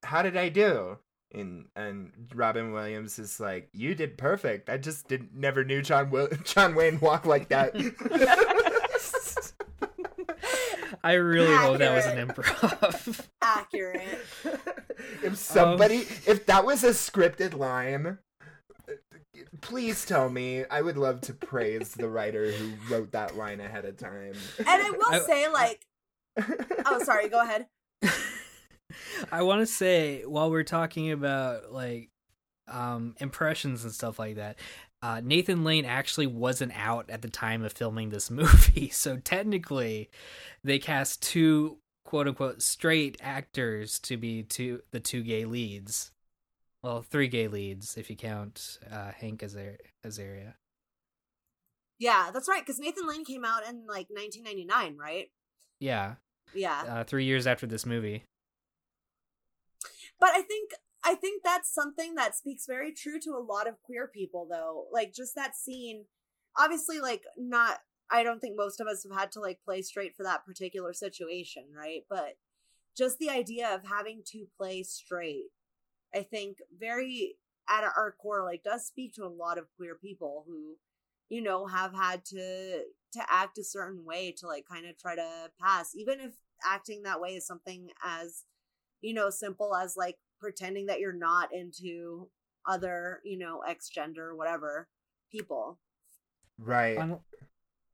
"How 0.02 0.20
did 0.20 0.36
I 0.36 0.50
do?" 0.50 0.98
And 1.32 1.66
and 1.76 2.10
Robin 2.34 2.72
Williams 2.72 3.18
is 3.18 3.38
like, 3.38 3.68
"You 3.72 3.94
did 3.94 4.18
perfect. 4.18 4.68
I 4.68 4.78
just 4.78 5.06
did 5.08 5.34
never 5.34 5.64
knew 5.64 5.82
John 5.82 6.10
Will- 6.10 6.28
John 6.44 6.74
Wayne 6.74 6.98
walk 7.00 7.26
like 7.26 7.48
that." 7.50 7.74
I 11.02 11.14
really 11.14 11.54
hope 11.54 11.78
that 11.78 11.94
was 11.94 12.06
an 12.06 12.28
improv. 12.28 13.26
accurate. 13.42 14.18
if 15.22 15.36
somebody, 15.36 16.00
um, 16.00 16.06
if 16.26 16.46
that 16.46 16.66
was 16.66 16.84
a 16.84 16.90
scripted 16.90 17.56
line, 17.56 18.18
please 19.62 20.04
tell 20.04 20.28
me. 20.28 20.64
I 20.70 20.82
would 20.82 20.98
love 20.98 21.22
to 21.22 21.32
praise 21.32 21.94
the 21.94 22.08
writer 22.08 22.50
who 22.50 22.72
wrote 22.92 23.12
that 23.12 23.36
line 23.36 23.60
ahead 23.60 23.86
of 23.86 23.96
time. 23.96 24.34
And 24.58 24.68
I 24.68 24.90
will 24.90 25.14
I- 25.14 25.20
say, 25.20 25.48
like, 25.48 25.86
oh, 26.84 27.02
sorry, 27.02 27.28
go 27.28 27.40
ahead. 27.40 27.66
I 29.32 29.42
want 29.42 29.60
to 29.60 29.66
say 29.66 30.22
while 30.24 30.50
we're 30.50 30.62
talking 30.64 31.10
about 31.10 31.72
like 31.72 32.10
um 32.68 33.14
impressions 33.18 33.84
and 33.84 33.92
stuff 33.92 34.18
like 34.18 34.36
that, 34.36 34.58
uh, 35.02 35.20
Nathan 35.24 35.64
Lane 35.64 35.84
actually 35.84 36.26
wasn't 36.26 36.72
out 36.76 37.10
at 37.10 37.22
the 37.22 37.30
time 37.30 37.64
of 37.64 37.72
filming 37.72 38.10
this 38.10 38.30
movie, 38.30 38.90
so 38.90 39.16
technically, 39.16 40.10
they 40.64 40.78
cast 40.78 41.22
two 41.22 41.78
quote 42.04 42.28
unquote 42.28 42.62
straight 42.62 43.16
actors 43.20 43.98
to 44.00 44.16
be 44.16 44.42
two 44.42 44.80
the 44.90 45.00
two 45.00 45.22
gay 45.22 45.44
leads. 45.44 46.10
Well, 46.82 47.02
three 47.02 47.28
gay 47.28 47.46
leads 47.48 47.96
if 47.96 48.08
you 48.08 48.16
count 48.16 48.78
uh, 48.90 49.10
Hank 49.12 49.40
Azaria. 49.42 49.76
Azaria. 50.04 50.54
Yeah, 51.98 52.30
that's 52.32 52.48
right. 52.48 52.62
Because 52.64 52.78
Nathan 52.78 53.06
Lane 53.06 53.24
came 53.26 53.44
out 53.44 53.68
in 53.68 53.86
like 53.86 54.08
1999, 54.08 54.96
right? 54.96 55.26
Yeah, 55.78 56.14
Yeah, 56.54 56.82
uh, 56.88 57.04
three 57.04 57.26
years 57.26 57.46
after 57.46 57.66
this 57.66 57.84
movie. 57.84 58.24
But 60.20 60.30
I 60.30 60.42
think 60.42 60.70
I 61.02 61.14
think 61.14 61.42
that's 61.42 61.72
something 61.72 62.14
that 62.16 62.36
speaks 62.36 62.66
very 62.66 62.92
true 62.92 63.18
to 63.20 63.30
a 63.30 63.42
lot 63.42 63.66
of 63.66 63.80
queer 63.82 64.06
people, 64.06 64.46
though. 64.48 64.84
Like 64.92 65.14
just 65.14 65.34
that 65.34 65.56
scene. 65.56 66.04
Obviously, 66.58 67.00
like 67.00 67.22
not. 67.36 67.78
I 68.10 68.22
don't 68.24 68.40
think 68.40 68.56
most 68.56 68.80
of 68.80 68.88
us 68.88 69.04
have 69.08 69.16
had 69.16 69.32
to 69.32 69.40
like 69.40 69.60
play 69.64 69.82
straight 69.82 70.16
for 70.16 70.24
that 70.24 70.44
particular 70.44 70.92
situation, 70.92 71.64
right? 71.76 72.02
But 72.10 72.36
just 72.98 73.18
the 73.18 73.30
idea 73.30 73.72
of 73.72 73.86
having 73.86 74.22
to 74.32 74.46
play 74.58 74.82
straight, 74.82 75.44
I 76.14 76.22
think 76.22 76.58
very 76.76 77.36
at 77.68 77.84
our 77.84 78.16
core, 78.20 78.44
like 78.44 78.64
does 78.64 78.86
speak 78.86 79.14
to 79.14 79.24
a 79.24 79.28
lot 79.28 79.58
of 79.58 79.68
queer 79.76 79.94
people 79.94 80.44
who, 80.46 80.76
you 81.28 81.40
know, 81.40 81.66
have 81.66 81.94
had 81.94 82.24
to 82.26 82.82
to 83.12 83.20
act 83.28 83.58
a 83.58 83.64
certain 83.64 84.04
way 84.04 84.34
to 84.38 84.46
like 84.46 84.66
kind 84.70 84.86
of 84.86 84.98
try 84.98 85.14
to 85.14 85.50
pass, 85.60 85.94
even 85.94 86.20
if 86.20 86.32
acting 86.64 87.04
that 87.04 87.20
way 87.20 87.30
is 87.30 87.46
something 87.46 87.90
as 88.04 88.42
you 89.00 89.14
know 89.14 89.30
simple 89.30 89.74
as 89.74 89.96
like 89.96 90.16
pretending 90.38 90.86
that 90.86 91.00
you're 91.00 91.12
not 91.12 91.52
into 91.52 92.28
other 92.66 93.20
you 93.24 93.38
know 93.38 93.60
ex 93.68 93.88
gender 93.88 94.34
whatever 94.34 94.88
people 95.30 95.78
right. 96.58 96.96
on 96.98 97.18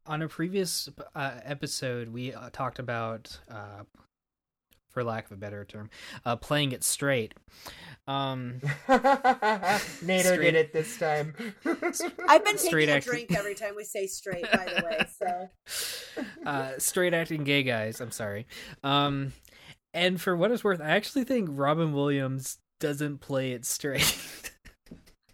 on 0.07 0.23
a 0.23 0.29
previous 0.29 0.89
uh, 1.15 1.33
episode 1.45 2.09
we 2.09 2.33
uh, 2.33 2.51
talked 2.53 2.79
about 2.79 3.39
uh 3.51 3.83
for 4.89 5.05
lack 5.05 5.27
of 5.27 5.33
a 5.33 5.37
better 5.37 5.65
term 5.65 5.91
uh 6.25 6.37
playing 6.37 6.73
it 6.73 6.83
straight 6.83 7.35
um 8.09 8.61
Nato 8.89 9.91
Straight- 10.03 10.41
did 10.41 10.55
it 10.55 10.73
this 10.73 10.97
time. 10.97 11.35
i've 12.29 12.45
been 12.45 12.57
Straight 12.57 12.87
taking 12.87 12.89
a 12.89 12.93
acting. 12.93 13.11
drink 13.13 13.35
every 13.37 13.55
time 13.55 13.75
we 13.77 13.85
say 13.85 14.07
straight 14.07 14.51
by 14.51 14.65
the 14.65 14.85
way 14.85 15.07
so 15.19 16.25
uh 16.47 16.73
straight 16.79 17.13
acting 17.15 17.45
gay 17.45 17.63
guys 17.63 18.01
i'm 18.01 18.11
sorry 18.13 18.47
um 18.85 19.33
and 19.97 20.21
for 20.21 20.37
what 20.37 20.51
it's 20.51 20.63
worth 20.63 20.81
i 20.81 20.91
actually 20.91 21.25
think 21.25 21.49
robin 21.53 21.93
williams 21.93 22.59
doesn't 22.79 23.19
play 23.19 23.53
it 23.53 23.65
straight 23.65 24.53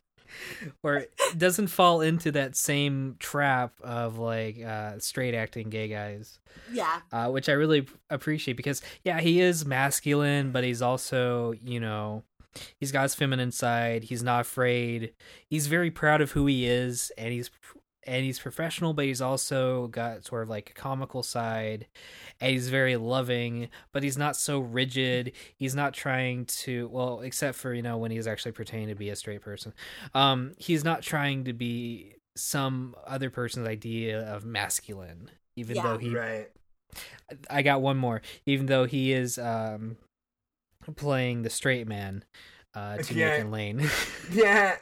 or 0.83 1.05
doesn't 1.37 1.66
fall 1.68 2.01
into 2.01 2.31
that 2.33 2.57
same 2.57 3.16
trap 3.18 3.72
of 3.83 4.18
like 4.18 4.62
uh 4.62 4.98
straight 4.98 5.35
acting 5.35 5.68
gay 5.68 5.88
guys 5.88 6.38
yeah 6.72 7.01
uh, 7.12 7.29
which 7.29 7.48
I 7.48 7.53
really 7.53 7.87
appreciate 8.11 8.57
because 8.57 8.83
yeah, 9.05 9.20
he 9.20 9.40
is 9.40 9.64
masculine, 9.64 10.53
but 10.53 10.64
he's 10.64 10.83
also 10.83 11.55
you 11.62 11.81
know 11.81 12.22
he's 12.79 12.92
got 12.92 13.03
his 13.03 13.14
feminine 13.14 13.53
side. 13.53 14.05
He's 14.05 14.22
not 14.22 14.42
afraid. 14.42 15.12
He's 15.46 15.66
very 15.66 15.90
proud 15.90 16.20
of 16.20 16.33
who 16.33 16.46
he 16.46 16.66
is, 16.66 17.12
and 17.18 17.33
he's 17.33 17.51
and 18.05 18.25
he's 18.25 18.38
professional, 18.38 18.93
but 18.95 19.05
he's 19.05 19.21
also 19.21 19.87
got 19.88 20.25
sort 20.25 20.43
of 20.43 20.49
like 20.49 20.71
a 20.71 20.73
comical 20.75 21.23
side, 21.23 21.87
and 22.41 22.53
he's 22.53 22.69
very 22.69 22.97
loving, 22.97 23.69
but 23.93 24.03
he's 24.03 24.19
not 24.19 24.37
so 24.37 24.59
rigid. 24.61 25.33
He's 25.57 25.75
not 25.75 25.95
trying 25.95 26.47
to 26.47 26.88
well, 26.88 27.21
except 27.21 27.57
for 27.59 27.73
you 27.75 27.83
know 27.83 27.97
when 27.99 28.11
he's 28.11 28.27
actually 28.27 28.53
pretending 28.53 28.88
to 28.88 28.95
be 28.95 29.11
a 29.11 29.17
straight 29.17 29.41
person. 29.43 29.73
Um, 30.15 30.53
he's 30.59 30.85
not 30.85 31.03
trying 31.03 31.45
to 31.45 31.53
be 31.53 32.15
some 32.37 32.95
other 33.07 33.31
person's 33.31 33.69
idea 33.69 34.21
of 34.35 34.45
masculine, 34.45 35.31
even 35.57 35.77
Yeah. 35.77 35.83
though 35.83 35.99
he 35.99 36.15
right. 36.15 36.49
I 37.49 37.62
got 37.62 37.81
one 37.83 37.97
more. 37.97 38.21
Even 38.47 38.67
though 38.67 38.85
he 38.85 39.12
is 39.12 39.38
um 39.38 39.97
playing 40.97 41.43
the 41.43 41.51
straight 41.51 41.87
man, 41.87 42.25
uh, 42.75 42.99
to 42.99 43.15
Yeah. 43.15 43.29
Nathan 43.31 43.51
Lane. 43.51 43.91
Yeah. 44.33 44.77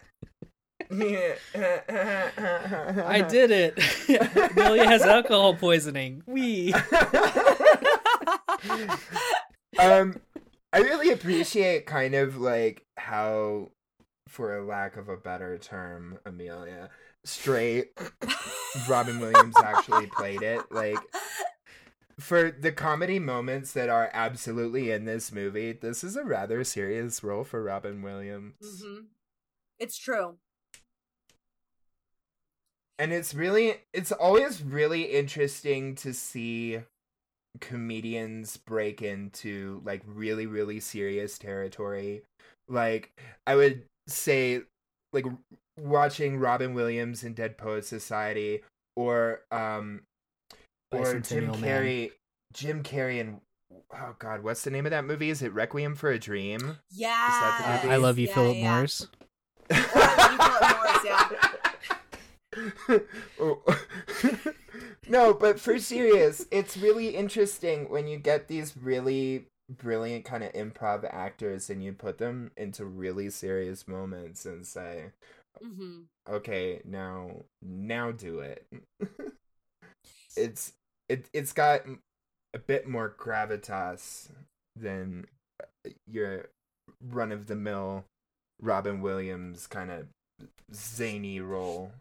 Yeah. 0.91 1.35
I 3.07 3.21
did 3.29 3.51
it. 3.51 3.79
Amelia 4.53 4.87
has 4.87 5.03
alcohol 5.03 5.55
poisoning. 5.55 6.23
We. 6.27 6.75
um 9.79 10.17
I 10.73 10.79
really 10.79 11.11
appreciate 11.11 11.87
kind 11.87 12.15
of 12.15 12.37
like 12.39 12.85
how 12.97 13.71
for 14.29 14.57
a 14.57 14.65
lack 14.65 14.97
of 14.97 15.09
a 15.09 15.17
better 15.17 15.59
term, 15.59 16.19
Amelia, 16.25 16.91
straight 17.25 17.91
Robin 18.89 19.19
Williams 19.19 19.57
actually 19.65 20.07
played 20.07 20.43
it. 20.43 20.71
Like 20.71 20.99
for 22.19 22.51
the 22.53 22.71
comedy 22.71 23.19
moments 23.19 23.73
that 23.73 23.89
are 23.89 24.11
absolutely 24.13 24.91
in 24.93 25.05
this 25.07 25.33
movie, 25.33 25.73
this 25.73 26.05
is 26.05 26.17
a 26.17 26.23
rather 26.25 26.63
serious 26.63 27.23
role 27.25 27.45
for 27.45 27.63
Robin 27.63 28.03
Williams. 28.03 28.55
hmm 28.83 28.99
It's 29.79 29.99
true. 29.99 30.37
And 33.01 33.15
it's 33.15 33.33
really 33.33 33.77
it's 33.95 34.13
always 34.13 34.63
really 34.63 35.05
interesting 35.05 35.95
to 35.97 36.13
see 36.13 36.81
comedians 37.59 38.59
break 38.59 39.01
into 39.01 39.81
like 39.87 40.03
really 40.07 40.45
really 40.47 40.81
serious 40.81 41.39
territory. 41.39 42.21
Like 42.69 43.11
I 43.47 43.57
would 43.57 43.85
say 44.07 44.61
like 45.15 45.25
watching 45.79 46.37
Robin 46.39 46.75
Williams 46.75 47.25
in 47.25 47.33
Dead 47.33 47.57
poets 47.57 47.89
Society 47.89 48.61
or 48.97 49.41
um 49.51 50.03
or 50.93 51.05
Jim 51.05 51.23
Bicentennial 51.23 51.59
Man. 51.59 51.63
Carrey 51.63 52.11
Jim 52.53 52.83
Carrey 52.83 53.19
and 53.19 53.41
oh 53.95 54.15
god, 54.19 54.43
what's 54.43 54.63
the 54.63 54.71
name 54.71 54.85
of 54.85 54.91
that 54.91 55.07
movie? 55.07 55.31
Is 55.31 55.41
it 55.41 55.55
Requiem 55.55 55.95
for 55.95 56.11
a 56.11 56.19
Dream? 56.19 56.77
Yeah. 56.91 57.81
the? 57.83 57.93
I 57.93 57.97
love 57.97 58.19
you, 58.19 58.29
Yeah, 58.29 58.35
Philip 58.35 58.57
yeah. 58.59 58.75
Morris. 58.75 59.09
I 59.71 60.37
love 60.85 61.05
you, 61.05 61.11
Oh. 61.13 61.47
no, 65.09 65.35
but 65.35 65.61
for 65.61 65.79
serious, 65.79 66.47
it's 66.51 66.77
really 66.77 67.11
interesting 67.11 67.89
when 67.89 68.09
you 68.09 68.19
get 68.19 68.49
these 68.49 68.77
really 68.77 69.47
brilliant 69.71 70.25
kind 70.25 70.43
of 70.43 70.53
improv 70.53 71.07
actors 71.09 71.71
and 71.71 71.83
you 71.83 71.93
put 71.93 72.19
them 72.19 72.51
into 72.57 72.85
really 72.85 73.31
serious 73.31 73.87
moments 73.87 74.45
and 74.47 74.67
say, 74.67 75.13
hmm 75.63 76.01
"Okay, 76.29 76.81
now 76.85 77.45
now 77.63 78.11
do 78.11 78.41
it." 78.41 78.67
it's 80.37 80.73
it 81.09 81.27
it's 81.33 81.53
got 81.53 81.83
a 82.55 82.59
bit 82.59 82.89
more 82.89 83.15
gravitas 83.19 84.29
than 84.77 85.27
your 86.07 86.49
run 87.03 87.33
of 87.33 87.47
the 87.47 87.57
mill 87.57 88.05
Robin 88.61 89.01
Williams 89.01 89.67
kind 89.67 89.91
of 89.91 90.07
zany 90.73 91.41
role. 91.41 91.93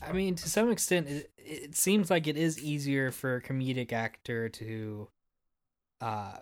I 0.00 0.12
mean, 0.12 0.34
to 0.36 0.48
some 0.48 0.70
extent, 0.70 1.08
it, 1.08 1.30
it 1.36 1.76
seems 1.76 2.10
like 2.10 2.26
it 2.26 2.36
is 2.36 2.58
easier 2.58 3.10
for 3.10 3.36
a 3.36 3.42
comedic 3.42 3.92
actor 3.92 4.48
to 4.48 5.08
uh, 6.00 6.38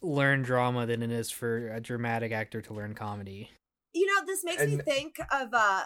learn 0.00 0.42
drama 0.42 0.86
than 0.86 1.02
it 1.02 1.10
is 1.10 1.30
for 1.30 1.68
a 1.68 1.80
dramatic 1.80 2.32
actor 2.32 2.62
to 2.62 2.74
learn 2.74 2.94
comedy. 2.94 3.50
You 3.92 4.06
know, 4.06 4.26
this 4.26 4.44
makes 4.44 4.64
me 4.64 4.76
think 4.78 5.16
of 5.32 5.48
uh 5.52 5.84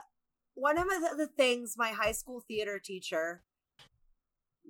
one 0.54 0.76
of 0.76 0.86
the, 0.86 1.14
the 1.16 1.26
things 1.26 1.74
my 1.76 1.90
high 1.90 2.12
school 2.12 2.42
theater 2.46 2.80
teacher, 2.82 3.42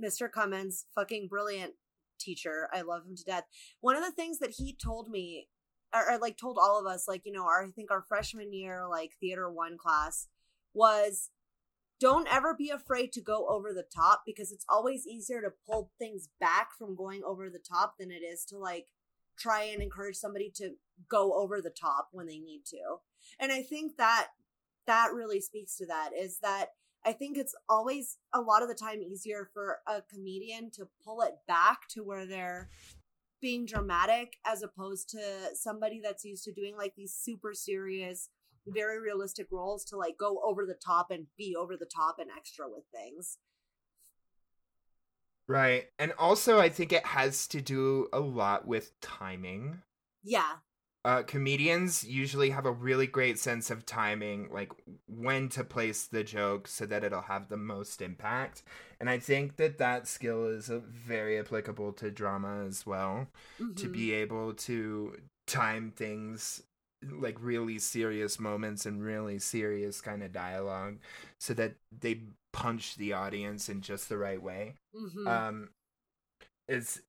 Mr. 0.03 0.31
Cummins, 0.31 0.85
fucking 0.95 1.29
brilliant 1.29 1.75
teacher. 2.21 2.69
I 2.73 2.83
love 2.83 3.07
him 3.07 3.17
to 3.17 3.25
death. 3.25 3.45
One 3.81 3.97
of 3.97 4.05
the 4.05 4.13
things 4.13 4.39
that 4.41 4.51
he 4.51 4.75
told 4.75 5.09
me, 5.09 5.49
or, 5.95 6.13
or 6.13 6.19
like 6.19 6.37
told 6.37 6.59
all 6.61 6.79
of 6.79 6.87
us, 6.87 7.09
like, 7.09 7.23
you 7.25 7.33
know, 7.33 7.45
our, 7.45 7.65
I 7.65 7.71
think 7.71 7.91
our 7.91 8.03
freshman 8.03 8.53
year, 8.53 8.87
like 8.89 9.13
theater 9.19 9.51
one 9.51 9.79
class, 9.79 10.29
was 10.75 11.31
don't 12.01 12.33
ever 12.33 12.55
be 12.55 12.71
afraid 12.71 13.13
to 13.13 13.21
go 13.21 13.47
over 13.49 13.73
the 13.73 13.85
top 13.95 14.23
because 14.25 14.53
it's 14.53 14.67
always 14.69 15.07
easier 15.07 15.41
to 15.41 15.53
pull 15.67 15.91
things 15.99 16.29
back 16.41 16.69
from 16.79 16.95
going 16.95 17.23
over 17.25 17.51
the 17.51 17.59
top 17.59 17.95
than 17.99 18.11
it 18.11 18.23
is 18.23 18.45
to 18.47 18.59
like 18.59 18.87
try 19.39 19.63
and 19.65 19.83
encourage 19.83 20.17
somebody 20.17 20.51
to 20.57 20.75
go 21.09 21.33
over 21.35 21.61
the 21.61 21.71
top 21.71 22.09
when 22.13 22.27
they 22.27 22.39
need 22.39 22.63
to. 22.67 22.97
And 23.39 23.53
I 23.53 23.63
think 23.63 23.97
that 23.97 24.29
that 24.87 25.13
really 25.13 25.41
speaks 25.41 25.77
to 25.77 25.87
that 25.87 26.11
is 26.19 26.39
that 26.41 26.71
I 27.05 27.13
think 27.13 27.39
it's 27.39 27.55
always 27.69 28.19
a 28.35 28.41
lot 28.41 28.63
of 28.63 28.69
the 28.69 28.75
time 28.75 29.01
easier 29.01 29.49
for 29.53 29.79
a 29.87 30.03
comedian 30.03 30.71
to 30.73 30.89
pull 31.05 31.23
it 31.23 31.35
back 31.47 31.89
to 31.91 32.03
where 32.03 32.27
they're 32.27 32.69
being 33.41 33.67
dramatic 33.67 34.37
as 34.45 34.63
opposed 34.63 35.09
to 35.11 35.21
somebody 35.55 36.01
that's 36.03 36.25
used 36.25 36.45
to 36.45 36.53
doing 36.53 36.77
like 36.77 36.95
these 36.97 37.15
super 37.15 37.55
serious, 37.55 38.31
very 38.73 39.01
realistic 39.01 39.47
roles 39.51 39.85
to 39.87 39.97
like 39.97 40.17
go 40.19 40.41
over 40.45 40.67
the 40.67 40.75
top 40.75 41.11
and 41.11 41.27
be 41.37 41.55
over 41.57 41.77
the 41.77 41.87
top 41.87 42.19
and 42.19 42.31
extra 42.37 42.69
with 42.69 42.85
things. 42.93 43.39
Right. 45.49 45.87
And 45.99 46.13
also, 46.19 46.59
I 46.59 46.69
think 46.69 46.93
it 46.93 47.07
has 47.07 47.47
to 47.49 47.63
do 47.63 48.09
a 48.13 48.21
lot 48.21 48.67
with 48.67 48.99
timing. 49.01 49.81
Yeah. 50.23 50.57
Uh, 51.05 51.23
comedians 51.23 52.05
usually 52.05 52.51
have 52.51 52.67
a 52.67 52.73
really 52.73 53.07
great 53.07 53.39
sense 53.39 53.71
of 53.71 53.87
timing, 53.87 54.51
like 54.53 54.73
when 55.07 55.49
to 55.49 55.65
place 55.65 56.07
the 56.07 56.23
joke 56.23 56.69
so 56.69 56.85
that 56.85 57.03
it'll 57.03 57.23
have 57.23 57.49
the 57.49 57.57
most 57.57 58.03
impact. 58.03 58.63
And 59.01 59.09
I 59.09 59.19
think 59.19 59.57
that 59.57 59.79
that 59.79 60.07
skill 60.07 60.49
is 60.49 60.69
very 60.69 61.39
applicable 61.39 61.93
to 61.95 62.11
drama 62.11 62.67
as 62.67 62.85
well. 62.85 63.29
To 63.77 63.89
Mhm. 63.89 63.93
be 63.93 64.13
able 64.13 64.53
to 64.55 65.17
time 65.47 65.93
things 65.93 66.63
like 67.03 67.37
really 67.41 67.79
serious 67.79 68.41
moments 68.41 68.87
and 68.87 69.03
really 69.03 69.39
serious 69.39 70.01
kind 70.01 70.23
of 70.23 70.33
dialogue 70.33 70.99
so 71.39 71.55
that 71.55 71.75
they 71.97 72.23
punch 72.53 72.97
the 72.97 73.13
audience 73.13 73.69
in 73.69 73.81
just 73.81 74.09
the 74.09 74.19
right 74.19 74.43
way. 74.43 74.75
Mhm. 74.95 75.27
Um, 75.27 75.69
it's 76.67 77.01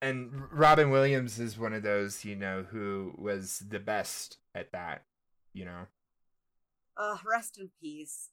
and 0.00 0.50
Robin 0.52 0.90
Williams 0.90 1.38
is 1.38 1.58
one 1.58 1.72
of 1.72 1.82
those 1.82 2.24
you 2.24 2.34
know 2.36 2.64
who 2.64 3.14
was 3.18 3.60
the 3.68 3.80
best 3.80 4.38
at 4.54 4.72
that. 4.72 5.04
You 5.52 5.64
know, 5.66 5.86
Uh, 6.96 7.18
rest 7.26 7.58
in 7.58 7.70
peace. 7.80 8.30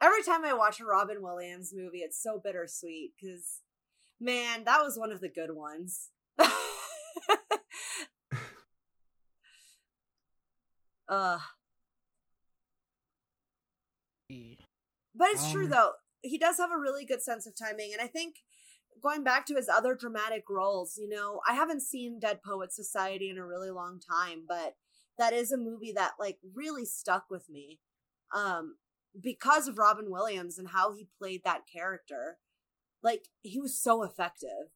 Every 0.00 0.22
time 0.22 0.44
I 0.44 0.52
watch 0.52 0.80
a 0.80 0.84
Robin 0.84 1.22
Williams 1.22 1.72
movie, 1.74 1.98
it's 2.00 2.20
so 2.20 2.40
bittersweet 2.42 3.12
because, 3.16 3.60
man, 4.20 4.64
that 4.64 4.82
was 4.82 4.98
one 4.98 5.12
of 5.12 5.20
the 5.20 5.28
good 5.28 5.52
ones. 5.54 6.10
uh, 11.12 11.38
but 15.14 15.28
it's 15.28 15.50
true 15.52 15.64
Um, 15.64 15.70
though. 15.70 15.92
He 16.22 16.38
does 16.38 16.56
have 16.58 16.70
a 16.70 16.78
really 16.78 17.04
good 17.04 17.20
sense 17.22 17.46
of 17.46 17.54
timing, 17.56 17.92
and 17.92 18.00
I 18.00 18.06
think 18.06 18.36
going 19.02 19.24
back 19.24 19.44
to 19.46 19.54
his 19.56 19.68
other 19.68 19.94
dramatic 19.94 20.44
roles, 20.48 20.96
you 20.96 21.08
know, 21.08 21.40
I 21.46 21.54
haven't 21.54 21.82
seen 21.82 22.20
Dead 22.20 22.42
Poets 22.42 22.76
Society 22.76 23.28
in 23.28 23.36
a 23.38 23.46
really 23.46 23.70
long 23.70 24.00
time, 24.00 24.44
but 24.48 24.76
that 25.18 25.32
is 25.32 25.52
a 25.52 25.58
movie 25.58 25.92
that 25.92 26.12
like 26.18 26.38
really 26.54 26.84
stuck 26.86 27.26
with 27.30 27.48
me. 27.50 27.80
Um 28.34 28.76
because 29.20 29.68
of 29.68 29.76
Robin 29.76 30.10
Williams 30.10 30.56
and 30.58 30.68
how 30.68 30.94
he 30.94 31.06
played 31.18 31.42
that 31.44 31.62
character. 31.70 32.38
Like 33.02 33.26
he 33.42 33.60
was 33.60 33.78
so 33.78 34.02
effective. 34.04 34.70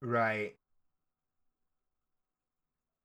right? 0.00 0.56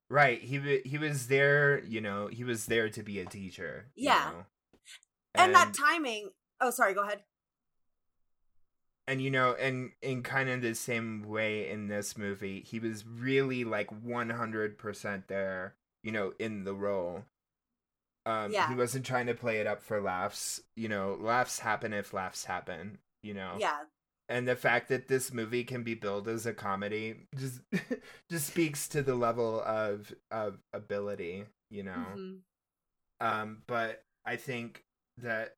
Right. 0.10 0.42
He 0.42 0.82
he 0.86 0.98
was 0.98 1.28
there. 1.28 1.84
You 1.84 2.02
know, 2.02 2.28
he 2.28 2.44
was 2.44 2.66
there 2.68 2.90
to 2.90 3.04
be 3.04 3.20
a 3.20 3.26
teacher. 3.26 3.88
you 3.96 4.06
Yeah. 4.06 4.32
know? 4.32 4.46
And, 5.36 5.54
that 5.54 5.74
timing 5.74 6.30
Oh, 6.60 6.72
sorry, 6.72 6.94
go 6.96 7.04
ahead. 7.04 7.24
and 9.08 9.22
you 9.22 9.30
know 9.32 9.54
and 9.54 9.92
in 10.02 10.24
kind 10.24 10.50
of 10.50 10.62
the 10.62 10.74
same 10.74 11.24
way 11.24 11.70
in 11.70 11.88
this 11.88 12.18
movie 12.18 12.62
he 12.62 12.80
was 12.80 13.06
really 13.06 13.64
like 13.64 13.90
100% 13.92 15.28
there 15.28 15.76
you 16.04 16.12
know 16.12 16.34
in 16.40 16.64
the 16.64 16.74
role 16.74 17.24
um 18.26 18.52
Yeah. 18.52 18.68
he 18.68 18.76
wasn't 18.76 19.06
trying 19.06 19.28
to 19.28 19.34
play 19.34 19.58
it 19.58 19.68
up 19.68 19.82
for 19.82 20.02
laughs 20.02 20.62
you 20.76 20.90
know 20.90 21.18
laughs 21.20 21.60
happen 21.60 21.94
if 21.94 22.14
laughs 22.14 22.46
happen 22.46 22.98
you 23.22 23.34
know 23.34 23.56
Yeah. 23.60 23.78
And 24.30 24.48
the 24.48 24.56
fact 24.56 24.90
that 24.90 25.08
this 25.08 25.32
movie 25.34 25.64
can 25.64 25.84
be 25.84 25.94
billed 25.94 26.28
as 26.28 26.46
a 26.46 26.54
comedy 26.54 27.16
just 27.36 27.62
just 28.30 28.48
speaks 28.48 28.88
to 28.88 29.02
the 29.02 29.16
level 29.16 29.62
of 29.62 30.14
of 30.32 30.60
ability 30.74 31.46
you 31.70 31.84
know 31.84 32.06
Mhm. 32.16 32.40
um, 33.20 33.64
but 33.68 34.04
I 34.26 34.36
think 34.36 34.84
that 35.18 35.54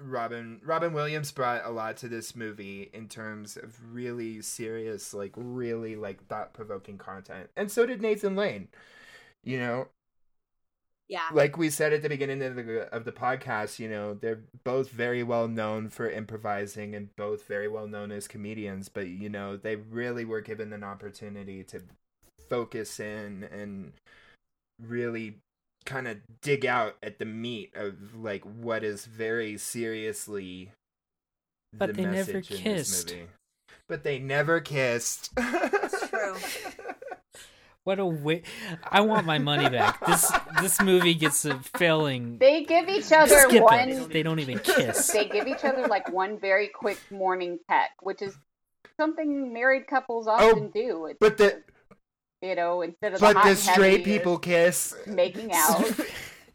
Robin 0.00 0.60
Robin 0.64 0.92
Williams 0.92 1.30
brought 1.30 1.64
a 1.64 1.70
lot 1.70 1.96
to 1.98 2.08
this 2.08 2.34
movie 2.34 2.90
in 2.92 3.08
terms 3.08 3.56
of 3.56 3.94
really 3.94 4.42
serious, 4.42 5.14
like 5.14 5.32
really 5.36 5.94
like 5.94 6.26
thought 6.26 6.52
provoking 6.52 6.98
content, 6.98 7.48
and 7.56 7.70
so 7.70 7.86
did 7.86 8.02
Nathan 8.02 8.34
Lane. 8.34 8.68
You 9.44 9.58
know, 9.58 9.88
Yeah. 11.08 11.28
like 11.32 11.58
we 11.58 11.68
said 11.68 11.92
at 11.92 12.00
the 12.02 12.08
beginning 12.08 12.42
of 12.42 12.56
the 12.56 12.88
of 12.94 13.04
the 13.04 13.12
podcast, 13.12 13.78
you 13.78 13.88
know, 13.90 14.14
they're 14.14 14.40
both 14.64 14.90
very 14.90 15.22
well 15.22 15.48
known 15.48 15.90
for 15.90 16.08
improvising 16.10 16.94
and 16.94 17.14
both 17.16 17.46
very 17.46 17.68
well 17.68 17.86
known 17.86 18.10
as 18.10 18.26
comedians, 18.26 18.88
but 18.88 19.08
you 19.08 19.28
know, 19.28 19.56
they 19.56 19.76
really 19.76 20.24
were 20.24 20.40
given 20.40 20.72
an 20.72 20.82
opportunity 20.82 21.62
to 21.64 21.82
focus 22.48 22.98
in 23.00 23.46
and 23.52 23.92
really 24.82 25.36
kind 25.84 26.08
of 26.08 26.16
dig 26.40 26.64
out 26.64 26.96
at 27.02 27.18
the 27.18 27.24
meat 27.26 27.70
of 27.74 28.14
like 28.16 28.42
what 28.44 28.82
is 28.82 29.04
very 29.04 29.58
seriously 29.58 30.70
But 31.74 31.88
the 31.88 31.92
they 31.92 32.02
never 32.04 32.32
message 32.32 32.50
in 32.50 32.64
this 32.64 32.90
kissed. 32.90 33.10
movie. 33.12 33.26
But 33.88 34.02
they 34.04 34.18
never 34.18 34.60
kissed. 34.60 35.30
It's 35.36 36.08
true. 36.08 36.36
What 37.84 37.98
a 37.98 38.06
wa- 38.06 38.40
I 38.90 39.02
want 39.02 39.26
my 39.26 39.38
money 39.38 39.68
back. 39.68 40.04
This 40.06 40.32
this 40.62 40.80
movie 40.80 41.12
gets 41.14 41.44
a 41.44 41.58
failing. 41.76 42.38
They 42.38 42.64
give 42.64 42.88
each 42.88 43.12
other 43.12 43.40
Skip 43.48 43.62
one. 43.62 43.88
it. 43.90 44.08
They 44.10 44.22
don't 44.22 44.40
even 44.40 44.58
kiss. 44.58 45.10
They 45.12 45.26
give 45.28 45.46
each 45.46 45.64
other 45.64 45.86
like 45.86 46.10
one 46.10 46.38
very 46.38 46.68
quick 46.68 46.98
morning 47.10 47.58
peck, 47.68 47.90
which 48.02 48.22
is 48.22 48.34
something 48.98 49.52
married 49.52 49.86
couples 49.86 50.26
oh, 50.26 50.32
often 50.32 50.70
do. 50.70 51.06
It's, 51.06 51.18
Oh, 51.20 51.28
but 51.28 51.36
the 51.36 51.62
you 52.40 52.54
know, 52.54 52.80
instead 52.82 53.14
of 53.14 53.20
but 53.20 53.34
the, 53.34 53.38
hot 53.40 53.48
the 53.48 53.56
straight 53.56 53.98
heavy, 54.00 54.18
people 54.18 54.38
kiss. 54.38 54.94
making 55.06 55.50
out. 55.54 55.84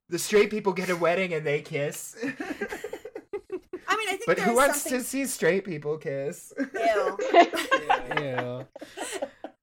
the 0.10 0.18
straight 0.20 0.50
people 0.50 0.74
get 0.74 0.90
a 0.90 0.96
wedding 0.96 1.34
and 1.34 1.46
they 1.46 1.62
kiss. 1.62 2.16
I 2.24 3.98
mean, 3.98 4.08
I 4.10 4.18
think 4.18 4.26
but 4.26 4.40
who 4.40 4.56
wants 4.56 4.82
something. 4.84 5.00
to 5.00 5.06
see 5.06 5.26
straight 5.28 5.64
people 5.66 5.98
kiss? 5.98 6.54
Ew. 6.58 7.18
Ew. 8.18 8.66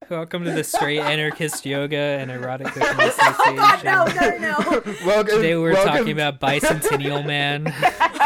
Welcome 0.08 0.44
to 0.44 0.52
the 0.52 0.62
Straight 0.62 1.00
Anarchist 1.00 1.66
Yoga 1.66 1.96
and 1.96 2.30
Erotic 2.30 2.66
Cooking 2.74 2.82
Oh 2.82 3.54
God, 3.56 3.84
no, 3.84 4.04
Association. 4.04 4.40
no, 4.42 4.58
no. 4.58 4.82
welcome, 5.06 5.36
Today 5.36 5.56
we're 5.56 5.72
welcome, 5.72 5.92
talking 5.96 6.12
about 6.12 6.40
Bicentennial 6.40 7.26
Man. 7.26 7.64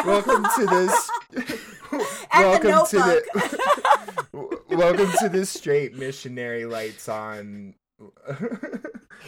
welcome 0.07 0.45
to 0.57 0.67
this. 0.67 1.11
And 2.33 2.45
welcome 2.47 2.71
the 2.71 2.85
to 2.85 2.97
the. 4.69 4.77
welcome 4.77 5.11
to 5.19 5.29
the 5.29 5.45
straight 5.45 5.97
missionary 5.97 6.65
lights 6.65 7.09
on. 7.09 7.75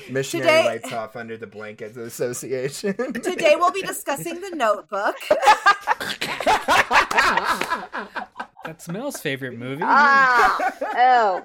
missionary 0.08 0.46
Today- 0.48 0.64
lights 0.66 0.92
off 0.92 1.16
under 1.16 1.36
the 1.36 1.48
blankets 1.48 1.96
association. 1.96 2.94
Today 3.14 3.56
we'll 3.56 3.72
be 3.72 3.82
discussing 3.82 4.40
the 4.40 4.50
Notebook. 4.50 5.16
That's 8.64 8.88
Mel's 8.88 9.20
favorite 9.20 9.58
movie. 9.58 9.82
ah, 9.84 10.72
oh, 10.94 11.44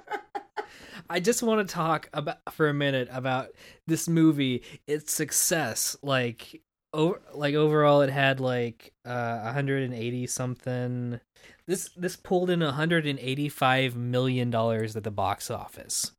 I 1.09 1.19
just 1.19 1.43
want 1.43 1.67
to 1.67 1.73
talk 1.73 2.09
about 2.13 2.37
for 2.51 2.69
a 2.69 2.73
minute 2.73 3.07
about 3.11 3.49
this 3.87 4.07
movie, 4.07 4.63
its 4.87 5.13
success. 5.13 5.95
Like 6.01 6.61
over 6.93 7.21
like 7.33 7.55
overall 7.55 8.01
it 8.01 8.09
had 8.09 8.39
like 8.39 8.93
uh 9.05 9.39
180 9.41 10.27
something. 10.27 11.19
This 11.67 11.89
this 11.95 12.15
pulled 12.15 12.49
in 12.49 12.61
185 12.61 13.95
million 13.95 14.49
dollars 14.49 14.95
at 14.95 15.03
the 15.03 15.11
box 15.11 15.49
office. 15.51 16.11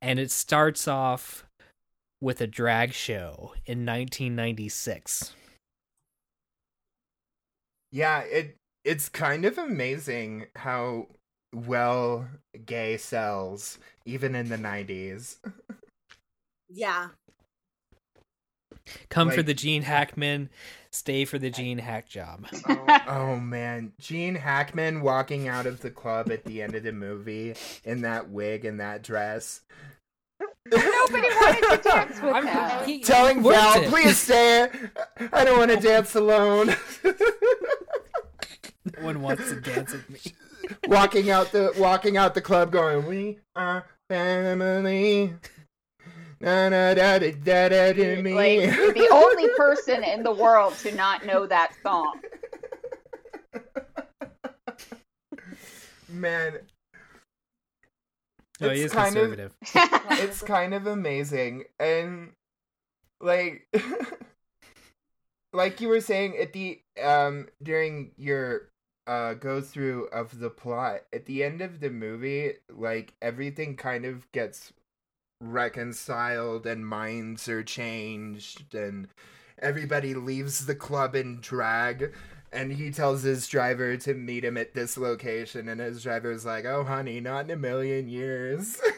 And 0.00 0.18
it 0.18 0.30
starts 0.30 0.86
off 0.86 1.44
with 2.20 2.40
a 2.40 2.46
drag 2.46 2.92
show 2.92 3.54
in 3.66 3.84
1996. 3.86 5.34
Yeah, 7.90 8.20
it 8.20 8.56
it's 8.84 9.08
kind 9.08 9.44
of 9.44 9.58
amazing 9.58 10.46
how 10.56 11.08
well 11.54 12.26
gay 12.66 12.96
sells 12.96 13.78
even 14.04 14.34
in 14.34 14.48
the 14.48 14.56
90s. 14.56 15.36
Yeah. 16.70 17.08
Come 19.10 19.30
for 19.30 19.42
the 19.42 19.52
Gene 19.54 19.82
Hackman, 19.82 20.48
stay 20.92 21.24
for 21.26 21.38
the 21.38 21.50
Gene 21.50 21.78
Hack 21.78 22.08
job. 22.08 22.46
Oh. 22.68 22.98
oh 23.08 23.36
man, 23.36 23.92
Gene 24.00 24.34
Hackman 24.34 25.02
walking 25.02 25.46
out 25.46 25.66
of 25.66 25.80
the 25.80 25.90
club 25.90 26.30
at 26.30 26.44
the 26.44 26.62
end 26.62 26.74
of 26.74 26.84
the 26.84 26.92
movie 26.92 27.54
in 27.84 28.00
that 28.02 28.30
wig 28.30 28.64
and 28.64 28.80
that 28.80 29.02
dress. 29.02 29.60
nobody 30.66 31.28
wanted 31.28 31.82
to 31.82 31.88
dance 31.88 32.20
with 32.22 32.32
I'm- 32.34 32.46
him. 32.46 32.86
he- 32.86 33.00
Telling 33.02 33.42
worked 33.42 33.58
Val, 33.58 33.82
it. 33.82 33.88
please 33.90 34.16
stay. 34.18 34.68
I 35.32 35.44
don't 35.44 35.58
want 35.58 35.70
to 35.70 35.76
dance 35.80 36.14
alone. 36.14 36.74
No 37.04 37.12
one 39.04 39.20
wants 39.20 39.50
to 39.50 39.60
dance 39.60 39.92
with 39.92 40.08
me. 40.08 40.20
Walking 40.86 41.30
out 41.30 41.52
the 41.52 41.72
walking 41.78 42.16
out 42.16 42.34
the 42.34 42.40
club 42.42 42.70
going, 42.72 43.06
We 43.06 43.38
are 43.56 43.84
family. 44.08 45.34
Na, 46.40 46.68
na, 46.68 46.94
da, 46.94 47.18
da, 47.18 47.32
da, 47.32 47.68
da, 47.68 47.92
da, 47.92 48.22
me. 48.22 48.32
Like 48.32 48.76
you're 48.76 48.92
the 48.92 49.08
only 49.10 49.48
person 49.56 50.04
in 50.04 50.22
the 50.22 50.30
world 50.32 50.74
to 50.82 50.94
not 50.94 51.26
know 51.26 51.46
that 51.46 51.72
song. 51.82 52.20
Man, 56.08 56.60
No, 58.60 58.68
It's 58.68 58.78
he 58.78 58.84
is 58.86 58.92
kind 58.92 59.16
of- 59.16 59.36
conservative. 59.36 59.52
it's 60.22 60.42
kind 60.42 60.74
of 60.74 60.86
amazing 60.86 61.64
and 61.78 62.32
like 63.20 63.68
like 65.52 65.80
you 65.80 65.88
were 65.88 66.00
saying 66.00 66.36
at 66.38 66.52
the 66.52 66.80
um 67.02 67.48
during 67.62 68.12
your 68.16 68.70
uh 69.08 69.34
go 69.34 69.60
through 69.60 70.06
of 70.08 70.38
the 70.38 70.50
plot 70.50 71.00
at 71.12 71.24
the 71.26 71.42
end 71.42 71.60
of 71.60 71.80
the 71.80 71.90
movie 71.90 72.52
like 72.70 73.14
everything 73.20 73.74
kind 73.74 74.04
of 74.04 74.30
gets 74.32 74.72
reconciled 75.40 76.66
and 76.66 76.86
minds 76.86 77.48
are 77.48 77.62
changed 77.62 78.74
and 78.74 79.08
everybody 79.60 80.14
leaves 80.14 80.66
the 80.66 80.74
club 80.74 81.14
in 81.14 81.40
drag. 81.40 82.12
And 82.50 82.72
he 82.72 82.90
tells 82.90 83.22
his 83.22 83.46
driver 83.46 83.96
to 83.98 84.14
meet 84.14 84.44
him 84.44 84.56
at 84.56 84.74
this 84.74 84.96
location 84.96 85.68
and 85.68 85.80
his 85.80 86.02
driver's 86.02 86.44
like 86.46 86.64
oh 86.64 86.82
honey 86.84 87.20
not 87.20 87.44
in 87.44 87.50
a 87.50 87.56
million 87.56 88.08
years. 88.08 88.80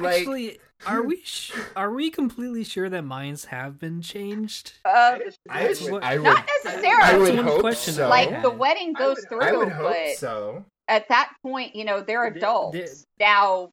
Like- 0.00 0.18
Actually, 0.20 0.58
are 0.86 1.02
we 1.06 1.20
sh- 1.24 1.52
are 1.74 1.92
we 1.92 2.10
completely 2.10 2.64
sure 2.64 2.88
that 2.88 3.02
minds 3.02 3.46
have 3.46 3.78
been 3.78 4.02
changed? 4.02 4.72
Uh, 4.84 5.18
I, 5.48 5.74
what- 5.88 6.02
I 6.04 6.16
would, 6.18 6.24
not 6.24 6.48
necessarily. 6.64 7.02
I 7.02 7.16
would 7.18 7.26
That's 7.28 7.36
one 7.36 7.44
hope 7.46 7.60
question 7.60 7.94
so. 7.94 8.08
like 8.08 8.42
the 8.42 8.50
wedding 8.50 8.92
goes 8.92 9.24
through, 9.28 9.42
I 9.42 9.52
would 9.52 9.68
hope 9.70 9.92
but 9.94 10.16
so. 10.16 10.64
at 10.88 11.08
that 11.08 11.32
point, 11.42 11.74
you 11.74 11.84
know, 11.84 12.00
they're 12.00 12.30
The- 12.30 12.36
adults. 12.38 12.76
the- 12.78 13.04
now, 13.20 13.70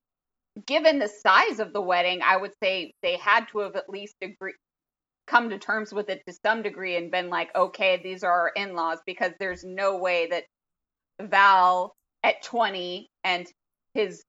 given 0.68 1.00
the 1.00 1.08
size 1.10 1.60
of 1.60 1.74
the 1.74 1.82
wedding, 1.82 2.22
I 2.24 2.38
would 2.38 2.54
say 2.62 2.94
they 3.02 3.18
had 3.18 3.48
to 3.50 3.60
have 3.60 3.76
at 3.76 3.90
least 3.90 4.16
agree 4.22 4.54
come 5.26 5.50
to 5.50 5.58
terms 5.58 5.94
with 5.94 6.10
it 6.10 6.22
to 6.28 6.34
some 6.46 6.62
degree 6.62 6.98
and 6.98 7.10
been 7.10 7.30
like, 7.30 7.50
okay, 7.56 8.00
these 8.04 8.26
are 8.26 8.32
our 8.32 8.52
in-laws 8.58 9.00
because 9.06 9.32
there's 9.40 9.64
no 9.64 9.98
way 9.98 10.28
that 10.30 10.44
Val 11.22 11.96
at 12.24 12.44
20 12.44 13.08
and 13.24 13.48
his 13.94 14.22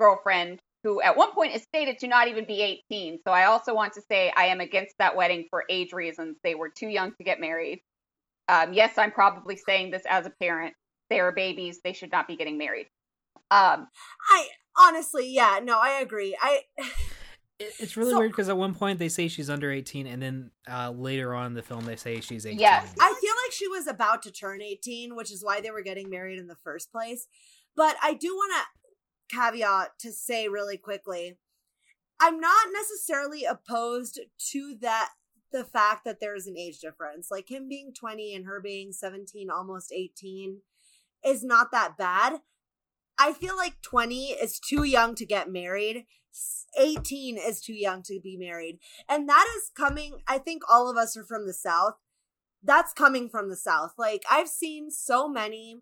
girlfriend 0.00 0.58
who 0.84 1.02
at 1.02 1.16
one 1.16 1.32
point 1.32 1.54
is 1.54 1.62
stated 1.62 1.98
to 1.98 2.08
not 2.08 2.28
even 2.28 2.44
be 2.44 2.62
18. 2.90 3.18
So 3.24 3.32
I 3.32 3.44
also 3.46 3.74
want 3.74 3.94
to 3.94 4.02
say 4.02 4.32
I 4.36 4.46
am 4.46 4.60
against 4.60 4.94
that 4.98 5.16
wedding 5.16 5.46
for 5.50 5.64
age 5.68 5.92
reasons. 5.92 6.36
They 6.44 6.54
were 6.54 6.68
too 6.70 6.88
young 6.88 7.12
to 7.16 7.24
get 7.24 7.40
married. 7.40 7.82
Um, 8.48 8.72
yes, 8.72 8.96
I'm 8.96 9.10
probably 9.10 9.56
saying 9.56 9.90
this 9.90 10.02
as 10.08 10.26
a 10.26 10.30
parent. 10.30 10.74
They 11.10 11.20
are 11.20 11.32
babies. 11.32 11.80
They 11.82 11.92
should 11.92 12.12
not 12.12 12.28
be 12.28 12.36
getting 12.36 12.58
married. 12.58 12.86
Um, 13.50 13.88
I 14.30 14.48
honestly, 14.78 15.32
yeah, 15.32 15.60
no, 15.62 15.78
I 15.78 16.00
agree. 16.00 16.36
I 16.40 16.62
It's 17.60 17.96
really 17.96 18.12
So- 18.12 18.18
weird 18.20 18.30
because 18.30 18.48
at 18.48 18.56
one 18.56 18.72
point 18.74 19.00
they 19.00 19.08
say 19.08 19.26
she's 19.26 19.50
under 19.50 19.72
18, 19.72 20.06
and 20.06 20.22
then 20.22 20.50
uh, 20.70 20.90
later 20.92 21.34
on 21.34 21.46
in 21.46 21.54
the 21.54 21.62
film 21.62 21.84
they 21.86 21.96
say 21.96 22.20
she's 22.20 22.46
18. 22.46 22.60
Yes. 22.60 22.94
I 23.00 23.08
feel 23.20 23.34
like 23.44 23.52
she 23.52 23.66
was 23.66 23.88
about 23.88 24.22
to 24.22 24.30
turn 24.30 24.62
18, 24.62 25.16
which 25.16 25.32
is 25.32 25.42
why 25.44 25.60
they 25.60 25.72
were 25.72 25.82
getting 25.82 26.08
married 26.08 26.38
in 26.38 26.46
the 26.46 26.54
first 26.54 26.92
place. 26.92 27.26
But 27.74 27.96
I 28.00 28.14
do 28.14 28.28
want 28.28 28.52
to 28.52 28.77
caveat 29.28 29.98
to 29.98 30.12
say 30.12 30.48
really 30.48 30.76
quickly 30.76 31.36
I'm 32.20 32.40
not 32.40 32.68
necessarily 32.72 33.44
opposed 33.44 34.20
to 34.50 34.76
that 34.80 35.10
the 35.52 35.64
fact 35.64 36.04
that 36.04 36.20
there's 36.20 36.46
an 36.46 36.56
age 36.58 36.80
difference. 36.80 37.30
Like 37.30 37.50
him 37.50 37.68
being 37.68 37.92
20 37.94 38.34
and 38.34 38.46
her 38.46 38.60
being 38.60 38.92
17, 38.92 39.48
almost 39.50 39.92
18 39.92 40.60
is 41.24 41.44
not 41.44 41.70
that 41.72 41.96
bad. 41.96 42.40
I 43.18 43.32
feel 43.32 43.56
like 43.56 43.82
20 43.82 44.32
is 44.32 44.60
too 44.60 44.84
young 44.84 45.14
to 45.16 45.26
get 45.26 45.50
married. 45.50 46.06
18 46.78 47.38
is 47.38 47.60
too 47.60 47.74
young 47.74 48.02
to 48.04 48.20
be 48.20 48.36
married. 48.36 48.78
And 49.08 49.28
that 49.28 49.46
is 49.56 49.70
coming, 49.74 50.18
I 50.28 50.38
think 50.38 50.62
all 50.70 50.90
of 50.90 50.96
us 50.96 51.16
are 51.16 51.24
from 51.24 51.46
the 51.46 51.54
South. 51.54 51.94
That's 52.62 52.92
coming 52.92 53.28
from 53.28 53.48
the 53.48 53.56
South. 53.56 53.94
Like, 53.96 54.24
I've 54.30 54.48
seen 54.48 54.90
so 54.90 55.28
many 55.28 55.80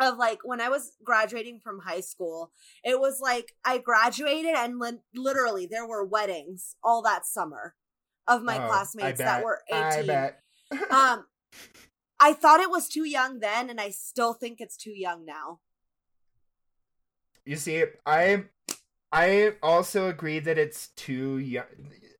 of 0.00 0.16
like 0.18 0.38
when 0.44 0.60
I 0.60 0.68
was 0.68 0.96
graduating 1.04 1.60
from 1.60 1.80
high 1.80 2.00
school, 2.00 2.52
it 2.84 2.98
was 3.00 3.20
like 3.20 3.52
I 3.64 3.78
graduated 3.78 4.54
and 4.54 4.78
li- 4.78 5.00
literally 5.14 5.66
there 5.66 5.86
were 5.86 6.04
weddings 6.04 6.76
all 6.82 7.02
that 7.02 7.26
summer 7.26 7.74
of 8.26 8.42
my 8.42 8.58
Oh, 8.58 8.68
classmates 8.68 9.18
that 9.18 9.44
were 9.44 9.60
I 9.70 10.02
18. 10.02 10.06
bet. 10.06 10.42
Um, 10.90 11.26
I 12.20 12.32
thought 12.32 12.60
it 12.60 12.70
was 12.70 12.88
too 12.88 13.04
young 13.04 13.40
then, 13.40 13.68
and 13.68 13.80
I 13.80 13.90
still 13.90 14.32
think 14.32 14.60
it's 14.60 14.76
too 14.76 14.92
young 14.92 15.24
now. 15.24 15.60
You 17.44 17.56
see, 17.56 17.84
I 18.06 18.44
I 19.12 19.56
also 19.62 20.08
agree 20.08 20.38
that 20.40 20.58
it's 20.58 20.88
too 20.88 21.38
young. 21.38 21.66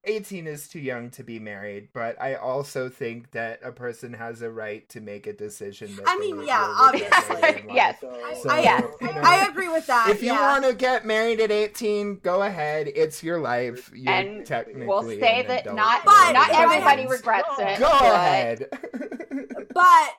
18 0.04 0.48
is 0.48 0.66
too 0.68 0.80
young 0.80 1.10
to 1.10 1.22
be 1.22 1.38
married, 1.38 1.88
but 1.92 2.20
I 2.20 2.34
also 2.34 2.88
think 2.88 3.30
that 3.32 3.60
a 3.62 3.70
person 3.70 4.12
has 4.14 4.42
a 4.42 4.50
right 4.50 4.88
to 4.88 5.00
make 5.00 5.28
a 5.28 5.32
decision. 5.32 5.94
That 5.94 6.04
I 6.08 6.18
mean, 6.18 6.44
yeah, 6.44 6.74
obviously. 6.76 7.36
their 7.40 7.40
life. 7.40 7.64
Yes. 7.72 8.00
So, 8.00 8.50
I, 8.50 8.60
Yeah. 8.62 8.80
you 9.00 9.06
know, 9.06 9.20
I 9.24 9.46
agree 9.46 9.68
with 9.68 9.86
that. 9.86 10.08
if 10.08 10.20
you 10.20 10.32
yeah. 10.32 10.40
want 10.52 10.64
to 10.64 10.74
get 10.74 11.06
married 11.06 11.38
at 11.40 11.52
18, 11.52 12.18
go 12.18 12.42
ahead. 12.42 12.88
It's 12.94 13.22
your 13.22 13.38
life. 13.40 13.92
You're 13.94 14.12
and 14.12 14.44
technically 14.44 14.86
we'll 14.86 15.02
say 15.04 15.42
an 15.42 15.46
that 15.48 15.66
not 15.74 16.04
But 16.04 16.32
not 16.32 16.50
everybody 16.50 17.02
had- 17.02 17.10
regrets 17.10 17.48
it. 17.58 17.78
Go 17.78 17.88
but- 17.88 18.14
ahead. 18.14 18.66
But 19.74 20.10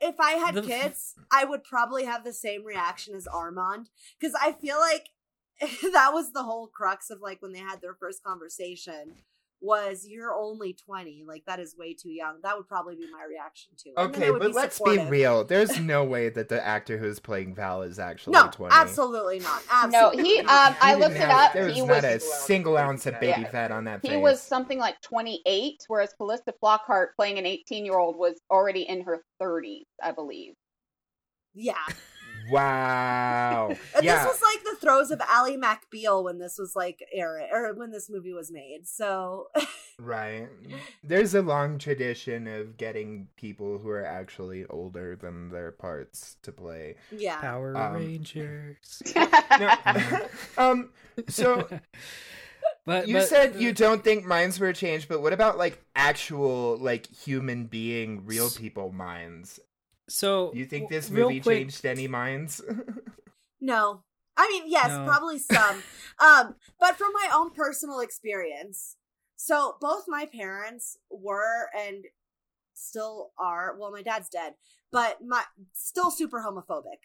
if 0.00 0.16
I 0.20 0.32
had 0.32 0.62
kids, 0.64 1.14
I 1.32 1.44
would 1.44 1.64
probably 1.64 2.04
have 2.04 2.24
the 2.24 2.32
same 2.34 2.64
reaction 2.64 3.14
as 3.14 3.26
Armand 3.26 3.88
because 4.20 4.34
I 4.40 4.52
feel 4.52 4.78
like 4.78 5.06
that 5.92 6.10
was 6.12 6.32
the 6.32 6.42
whole 6.42 6.66
crux 6.68 7.10
of 7.10 7.20
like 7.20 7.40
when 7.42 7.52
they 7.52 7.58
had 7.60 7.80
their 7.80 7.94
first 7.94 8.22
conversation 8.22 9.12
was 9.60 10.06
you're 10.06 10.34
only 10.34 10.74
20 10.74 11.24
like 11.26 11.42
that 11.46 11.58
is 11.58 11.74
way 11.78 11.94
too 11.94 12.10
young 12.10 12.34
that 12.42 12.54
would 12.54 12.68
probably 12.68 12.96
be 12.96 13.06
my 13.10 13.24
reaction 13.26 13.72
to 13.78 13.88
it. 13.90 13.98
Okay, 13.98 14.30
but 14.30 14.40
be 14.42 14.52
let's 14.52 14.76
supportive. 14.76 15.04
be 15.06 15.10
real. 15.10 15.42
There's 15.44 15.78
no 15.80 16.04
way 16.04 16.28
that 16.28 16.50
the 16.50 16.62
actor 16.66 16.98
who's 16.98 17.18
playing 17.18 17.54
Val 17.54 17.80
is 17.82 17.98
actually 17.98 18.32
no 18.34 18.48
20. 18.52 18.74
absolutely 18.74 19.38
not 19.38 19.62
No, 19.90 20.10
absolutely 20.10 20.24
he. 20.24 20.42
not. 20.42 20.72
Um, 20.72 20.76
I 20.82 20.94
looked 20.96 21.14
didn't 21.14 21.30
it 21.30 21.34
up. 21.34 21.52
There 21.54 21.64
was 21.64 21.74
He 21.74 21.80
not 21.80 21.88
was 21.88 22.04
a 22.04 22.20
single 22.20 22.76
ounce 22.76 23.06
of 23.06 23.18
baby 23.20 23.40
Yeah. 23.42 23.50
fat 23.50 23.70
on 23.70 23.84
that 23.84 24.02
face. 24.02 24.10
he 24.10 24.16
was 24.18 24.42
something 24.42 24.78
like 24.78 25.00
28, 25.00 25.84
whereas 25.88 26.12
Calista 26.12 26.52
Flockhart 26.62 27.08
playing 27.16 27.38
an 27.38 27.46
18 27.46 27.86
year 27.86 27.96
old 27.96 28.18
was 28.18 28.34
already 28.50 28.82
in 28.82 29.02
her 29.04 29.24
30s, 29.40 29.86
I 30.02 30.12
believe. 30.12 30.54
yeah 31.54 31.74
Wow. 32.50 33.74
Yeah. 34.02 34.24
this 34.24 34.32
was 34.34 34.42
like 34.42 34.64
the 34.64 34.76
throes 34.80 35.10
of 35.10 35.20
Ally 35.28 35.56
McBeal 35.56 36.22
when 36.24 36.38
this 36.38 36.58
was 36.58 36.74
like 36.76 37.02
era 37.12 37.46
or 37.52 37.72
when 37.74 37.90
this 37.90 38.10
movie 38.10 38.32
was 38.32 38.50
made 38.50 38.86
so 38.86 39.48
Right. 39.98 40.48
There's 41.02 41.34
a 41.34 41.42
long 41.42 41.78
tradition 41.78 42.46
of 42.48 42.76
getting 42.76 43.28
people 43.36 43.78
who 43.78 43.88
are 43.90 44.04
actually 44.04 44.64
older 44.66 45.16
than 45.16 45.48
their 45.50 45.70
parts 45.70 46.36
to 46.42 46.52
play. 46.52 46.96
yeah 47.10 47.40
Power 47.40 47.76
Um, 47.76 47.94
Rangers. 47.94 49.02
No, 49.58 49.72
um 50.58 50.90
so 51.28 51.68
But 52.84 53.06
you 53.08 53.14
but- 53.14 53.28
said 53.28 53.56
you 53.56 53.72
don't 53.72 54.02
think 54.04 54.24
minds 54.26 54.58
were 54.60 54.72
changed, 54.72 55.08
but 55.08 55.22
what 55.22 55.32
about 55.32 55.56
like 55.56 55.82
actual 55.94 56.76
like 56.78 57.06
human 57.06 57.66
being 57.66 58.26
real 58.26 58.50
people 58.50 58.90
minds? 58.92 59.60
So 60.08 60.52
you 60.54 60.66
think 60.66 60.90
this 60.90 61.10
movie 61.10 61.40
quick- 61.40 61.58
changed 61.58 61.84
any 61.86 62.08
minds? 62.08 62.60
No. 63.60 64.02
I 64.36 64.46
mean, 64.48 64.64
yes, 64.66 64.88
No. 64.88 65.06
probably 65.06 65.38
some. 65.52 65.82
um, 66.18 66.54
but 66.78 66.98
from 66.98 67.12
my 67.14 67.30
own 67.34 67.50
personal 67.50 68.00
experience, 68.00 68.96
so 69.36 69.76
both 69.80 70.04
my 70.06 70.26
parents 70.26 70.98
were 71.10 71.70
and 71.74 72.04
still 72.74 73.30
are, 73.38 73.74
well, 73.78 73.90
my 73.90 74.02
dad's 74.02 74.28
dead, 74.28 74.54
but 74.92 75.18
my 75.26 75.44
still 75.72 76.10
super 76.10 76.40
homophobic. 76.46 77.00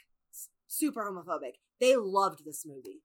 Super 0.67 1.03
homophobic. 1.09 1.53
They 1.79 1.95
loved 1.95 2.43
this 2.43 2.65
movie. 2.65 3.03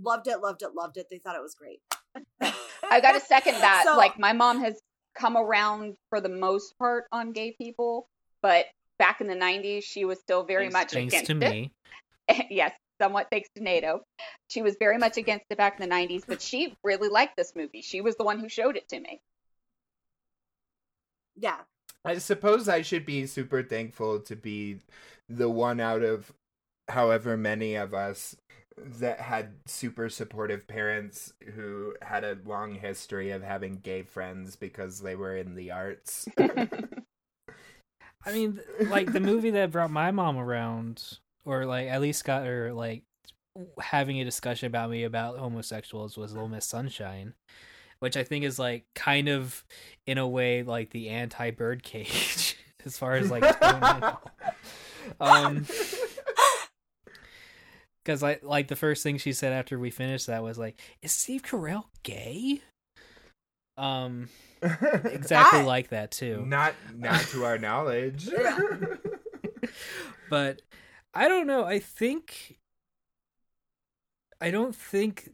Loved 0.00 0.28
it, 0.28 0.40
loved 0.40 0.62
it, 0.62 0.74
loved 0.76 0.96
it. 0.98 1.06
They 1.10 1.18
thought 1.18 1.34
it 1.36 1.42
was 1.42 1.54
great. 1.56 1.80
I 2.88 3.00
got 3.00 3.12
to 3.12 3.20
second 3.20 3.54
that. 3.54 3.82
So- 3.84 3.96
like, 3.96 4.16
my 4.18 4.32
mom 4.32 4.60
has 4.60 4.80
come 5.18 5.36
around 5.36 5.96
for 6.08 6.20
the 6.20 6.28
most 6.28 6.78
part 6.78 7.04
on 7.10 7.32
gay 7.32 7.54
people, 7.58 8.08
but 8.46 8.66
back 9.00 9.20
in 9.20 9.26
the 9.26 9.34
90s, 9.34 9.82
she 9.82 10.04
was 10.04 10.20
still 10.20 10.44
very 10.44 10.66
Thanks- 10.70 10.72
much 10.74 10.92
thanks 10.92 11.14
against 11.14 11.26
to 11.32 11.36
it. 11.38 11.50
me. 11.50 11.72
yes, 12.48 12.72
somewhat 13.02 13.26
thanks 13.28 13.48
to 13.56 13.60
Nato. 13.64 14.02
She 14.46 14.62
was 14.62 14.76
very 14.78 14.98
much 14.98 15.16
against 15.16 15.46
it 15.50 15.58
back 15.58 15.80
in 15.80 15.88
the 15.88 15.92
90s, 15.92 16.22
but 16.28 16.40
she 16.40 16.76
really 16.84 17.08
liked 17.08 17.36
this 17.36 17.56
movie. 17.56 17.82
She 17.82 18.00
was 18.02 18.14
the 18.14 18.22
one 18.22 18.38
who 18.38 18.48
showed 18.48 18.76
it 18.76 18.88
to 18.90 19.00
me. 19.00 19.20
Yeah. 21.34 21.56
I 22.04 22.18
suppose 22.18 22.68
I 22.68 22.82
should 22.82 23.04
be 23.04 23.26
super 23.26 23.64
thankful 23.64 24.20
to 24.20 24.36
be 24.36 24.78
the 25.28 25.50
one 25.50 25.80
out 25.80 26.04
of 26.04 26.32
however 26.86 27.36
many 27.36 27.74
of 27.74 27.94
us 27.94 28.36
that 28.78 29.18
had 29.18 29.54
super 29.66 30.08
supportive 30.08 30.68
parents 30.68 31.32
who 31.56 31.96
had 32.00 32.22
a 32.22 32.38
long 32.44 32.76
history 32.76 33.32
of 33.32 33.42
having 33.42 33.80
gay 33.82 34.02
friends 34.04 34.54
because 34.54 35.00
they 35.00 35.16
were 35.16 35.36
in 35.36 35.56
the 35.56 35.72
arts. 35.72 36.28
I 38.26 38.32
mean, 38.32 38.60
like 38.80 39.12
the 39.12 39.20
movie 39.20 39.50
that 39.50 39.70
brought 39.70 39.90
my 39.90 40.10
mom 40.10 40.36
around, 40.36 41.18
or 41.44 41.64
like 41.64 41.88
at 41.88 42.00
least 42.00 42.24
got 42.24 42.44
her 42.44 42.72
like 42.72 43.04
having 43.80 44.20
a 44.20 44.24
discussion 44.24 44.66
about 44.66 44.90
me 44.90 45.04
about 45.04 45.38
homosexuals 45.38 46.16
was 46.16 46.32
Little 46.32 46.48
Miss 46.48 46.66
Sunshine, 46.66 47.34
which 48.00 48.16
I 48.16 48.24
think 48.24 48.44
is 48.44 48.58
like 48.58 48.84
kind 48.94 49.28
of 49.28 49.64
in 50.06 50.18
a 50.18 50.26
way 50.26 50.62
like 50.62 50.90
the 50.90 51.08
anti 51.08 51.52
Birdcage 51.52 52.56
as 52.84 52.98
far 52.98 53.14
as 53.14 53.30
like 53.30 53.42
tone 53.60 53.82
and 53.82 54.04
all. 54.04 54.22
um 55.20 55.66
because 58.04 58.22
like 58.22 58.42
like 58.42 58.68
the 58.68 58.76
first 58.76 59.02
thing 59.02 59.18
she 59.18 59.32
said 59.32 59.52
after 59.52 59.78
we 59.78 59.90
finished 59.90 60.26
that 60.28 60.42
was 60.42 60.58
like 60.58 60.80
is 61.02 61.10
steve 61.12 61.42
carell 61.42 61.84
gay 62.02 62.60
um 63.76 64.28
exactly 64.62 65.62
like 65.62 65.90
that 65.90 66.10
too 66.10 66.44
Not 66.46 66.74
not 66.94 67.20
to 67.28 67.44
our 67.44 67.58
knowledge. 67.58 68.28
but 70.30 70.62
I 71.14 71.28
don't 71.28 71.46
know. 71.46 71.64
I 71.64 71.78
think 71.78 72.58
I 74.40 74.50
don't 74.50 74.74
think 74.74 75.30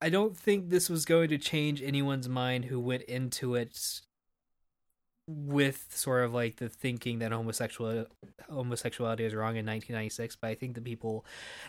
I 0.00 0.10
don't 0.10 0.36
think 0.36 0.68
this 0.68 0.90
was 0.90 1.04
going 1.04 1.28
to 1.30 1.38
change 1.38 1.80
anyone's 1.80 2.28
mind 2.28 2.66
who 2.66 2.78
went 2.78 3.04
into 3.04 3.54
it 3.54 4.00
with 5.26 5.86
sort 5.90 6.22
of 6.24 6.34
like 6.34 6.56
the 6.56 6.68
thinking 6.68 7.20
that 7.20 7.32
homosexual 7.32 8.04
homosexuality 8.50 9.24
is 9.24 9.34
wrong 9.34 9.56
in 9.56 9.64
1996 9.64 10.36
but 10.36 10.48
i 10.50 10.54
think 10.54 10.74
the 10.74 10.82
people 10.82 11.24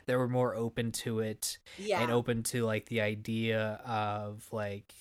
that 0.07 0.17
were 0.17 0.27
more 0.27 0.53
open 0.55 0.91
to 0.91 1.19
it 1.19 1.57
Yeah. 1.77 2.01
and 2.01 2.11
open 2.11 2.43
to 2.43 2.65
like 2.65 2.87
the 2.87 2.99
idea 2.99 3.79
of 3.85 4.45
like 4.51 4.93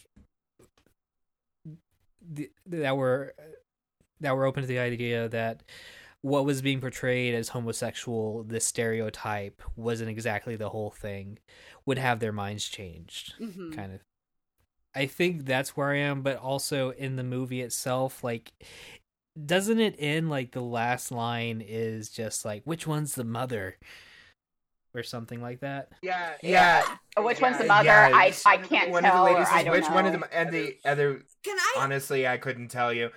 the, 2.26 2.50
that 2.66 2.96
were 2.96 3.34
that 4.20 4.36
were 4.36 4.44
open 4.46 4.62
to 4.62 4.66
the 4.68 4.78
idea 4.78 5.28
that 5.28 5.62
what 6.22 6.44
was 6.46 6.62
being 6.62 6.80
portrayed 6.80 7.34
as 7.34 7.48
homosexual 7.50 8.44
this 8.44 8.64
stereotype 8.64 9.60
wasn't 9.76 10.08
exactly 10.08 10.56
the 10.56 10.70
whole 10.70 10.90
thing 10.90 11.38
would 11.86 11.98
have 11.98 12.20
their 12.20 12.32
minds 12.32 12.66
changed 12.68 13.34
Mhm. 13.40 13.74
kind 13.74 13.92
of 13.94 14.00
i 14.94 15.06
think 15.06 15.44
that's 15.44 15.76
where 15.76 15.90
i 15.90 15.96
am 15.96 16.22
but 16.22 16.36
also 16.36 16.90
in 16.90 17.16
the 17.16 17.24
movie 17.24 17.60
itself 17.60 18.22
like 18.24 18.52
doesn't 19.46 19.80
it 19.80 19.96
end 19.98 20.30
like 20.30 20.52
the 20.52 20.60
last 20.62 21.10
line 21.10 21.62
is 21.66 22.08
just 22.08 22.44
like 22.44 22.62
which 22.64 22.86
one's 22.86 23.14
the 23.14 23.24
mother 23.24 23.76
or 24.94 25.02
something 25.02 25.42
like 25.42 25.60
that 25.60 25.88
yeah, 26.02 26.34
yeah. 26.42 26.84
Which 27.18 27.40
one's 27.40 27.58
the 27.58 27.64
mother? 27.64 27.86
yeah. 27.86 28.10
I, 28.12 28.32
I 28.46 28.56
can't 28.58 28.90
One 28.90 29.02
tell. 29.02 29.16
of 29.16 29.18
the 29.18 29.34
ladies 29.34 29.48
or 29.52 29.58
says, 29.58 29.68
which 29.68 29.88
know. 29.88 29.94
one 29.94 30.06
of 30.06 30.12
them 30.12 30.24
and 30.32 30.52
the 30.52 30.76
other 30.84 31.22
Can 31.44 31.56
I? 31.58 31.74
Honestly, 31.78 32.26
I 32.28 32.36
couldn't 32.36 32.68
tell 32.68 32.92
you. 32.92 33.10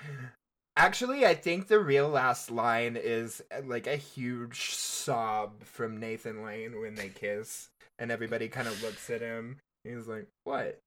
Actually, 0.75 1.25
I 1.25 1.33
think 1.33 1.67
the 1.67 1.79
real 1.79 2.07
last 2.09 2.51
line 2.51 2.95
is 2.95 3.41
uh, 3.51 3.61
like 3.65 3.87
a 3.87 3.95
huge 3.95 4.71
sob 4.75 5.63
from 5.63 5.99
Nathan 5.99 6.43
Lane 6.43 6.79
when 6.79 6.93
they 6.95 7.09
kiss, 7.09 7.69
and 7.97 8.11
everybody 8.11 8.47
kind 8.47 8.67
of 8.67 8.81
looks 8.83 9.09
at 9.09 9.21
him. 9.21 9.57
He's 9.83 10.07
like, 10.07 10.27
"What?" 10.43 10.79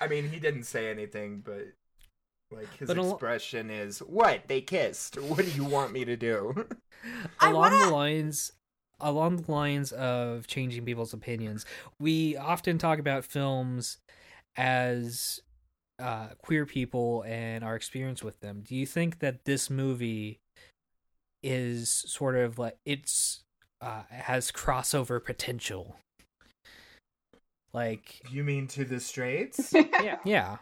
I 0.00 0.08
mean, 0.08 0.28
he 0.28 0.38
didn't 0.38 0.64
say 0.64 0.90
anything, 0.90 1.42
but 1.44 1.66
like 2.50 2.72
his 2.76 2.86
But 2.88 2.98
a 2.98 3.02
lo- 3.02 3.12
expression 3.12 3.70
is, 3.70 3.98
"What? 4.00 4.46
They 4.48 4.60
kissed. 4.60 5.16
What 5.20 5.44
do 5.44 5.50
you 5.50 5.64
want 5.64 5.92
me 5.92 6.04
to 6.04 6.16
do?" 6.16 6.66
Along 7.40 7.54
wanna- 7.54 7.86
the 7.86 7.90
lines 7.90 8.52
along 8.98 9.36
the 9.36 9.52
lines 9.52 9.92
of 9.92 10.46
changing 10.46 10.82
people's 10.86 11.12
opinions 11.12 11.66
we 12.00 12.34
often 12.34 12.78
talk 12.78 12.98
about 12.98 13.26
films 13.26 13.98
as 14.56 15.38
uh, 15.98 16.28
queer 16.38 16.64
people 16.64 17.22
and 17.26 17.62
our 17.62 17.76
experience 17.76 18.22
with 18.24 18.40
them 18.40 18.62
do 18.66 18.74
you 18.74 18.86
think 18.86 19.18
that 19.18 19.44
this 19.44 19.68
movie 19.68 20.40
is 21.42 21.90
sort 21.90 22.36
of 22.36 22.58
like 22.58 22.78
it's 22.86 23.42
uh, 23.82 24.02
has 24.08 24.50
crossover 24.50 25.22
potential 25.22 25.96
like 27.72 28.20
you 28.30 28.44
mean 28.44 28.66
to 28.68 28.84
the 28.84 29.00
straights? 29.00 29.72
Yeah. 30.02 30.18
yeah 30.24 30.58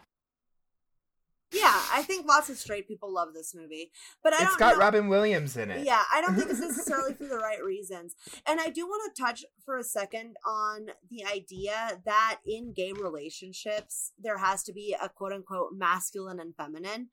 Yeah, 1.51 1.81
I 1.93 2.01
think 2.03 2.27
lots 2.27 2.49
of 2.49 2.57
straight 2.57 2.87
people 2.87 3.13
love 3.13 3.33
this 3.33 3.55
movie, 3.55 3.91
but 4.23 4.33
I 4.33 4.37
it's 4.37 4.43
don't 4.43 4.51
It's 4.53 4.59
got 4.59 4.73
know. 4.73 4.79
Robin 4.79 5.07
Williams 5.07 5.55
in 5.55 5.71
it. 5.71 5.85
Yeah, 5.85 6.03
I 6.13 6.21
don't 6.21 6.35
think 6.35 6.49
it's 6.49 6.59
necessarily 6.69 7.13
for 7.13 7.25
the 7.27 7.37
right 7.37 7.63
reasons. 7.63 8.15
And 8.45 8.59
I 8.59 8.69
do 8.69 8.85
want 8.85 9.15
to 9.15 9.21
touch 9.21 9.45
for 9.63 9.77
a 9.77 9.83
second 9.83 10.35
on 10.45 10.87
the 11.09 11.23
idea 11.25 12.01
that 12.05 12.39
in 12.45 12.73
gay 12.73 12.91
relationships, 12.91 14.11
there 14.19 14.39
has 14.39 14.63
to 14.63 14.73
be 14.73 14.95
a 15.01 15.07
quote 15.07 15.31
unquote 15.31 15.73
masculine 15.73 16.39
and 16.39 16.55
feminine. 16.55 17.09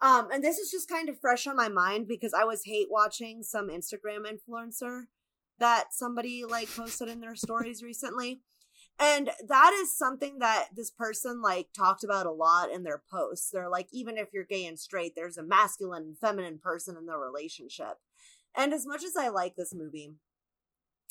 Um, 0.00 0.28
and 0.30 0.44
this 0.44 0.58
is 0.58 0.70
just 0.70 0.88
kind 0.88 1.08
of 1.08 1.18
fresh 1.20 1.46
on 1.46 1.56
my 1.56 1.68
mind 1.68 2.06
because 2.06 2.34
I 2.34 2.44
was 2.44 2.64
hate 2.64 2.88
watching 2.90 3.42
some 3.42 3.68
Instagram 3.68 4.24
influencer 4.26 5.04
that 5.58 5.86
somebody 5.92 6.44
like 6.44 6.68
posted 6.74 7.08
in 7.08 7.20
their 7.20 7.34
stories 7.36 7.82
recently. 7.82 8.40
And 8.98 9.30
that 9.46 9.72
is 9.74 9.96
something 9.96 10.38
that 10.38 10.68
this 10.74 10.90
person 10.90 11.42
like 11.42 11.68
talked 11.76 12.02
about 12.02 12.26
a 12.26 12.32
lot 12.32 12.70
in 12.70 12.82
their 12.82 13.02
posts. 13.10 13.50
They're 13.50 13.68
like, 13.68 13.88
even 13.92 14.16
if 14.16 14.28
you're 14.32 14.44
gay 14.44 14.64
and 14.64 14.78
straight, 14.78 15.12
there's 15.14 15.36
a 15.36 15.42
masculine 15.42 16.02
and 16.02 16.18
feminine 16.18 16.58
person 16.62 16.96
in 16.96 17.04
the 17.04 17.18
relationship. 17.18 17.98
And 18.56 18.72
as 18.72 18.86
much 18.86 19.04
as 19.04 19.14
I 19.14 19.28
like 19.28 19.54
this 19.54 19.74
movie, 19.74 20.14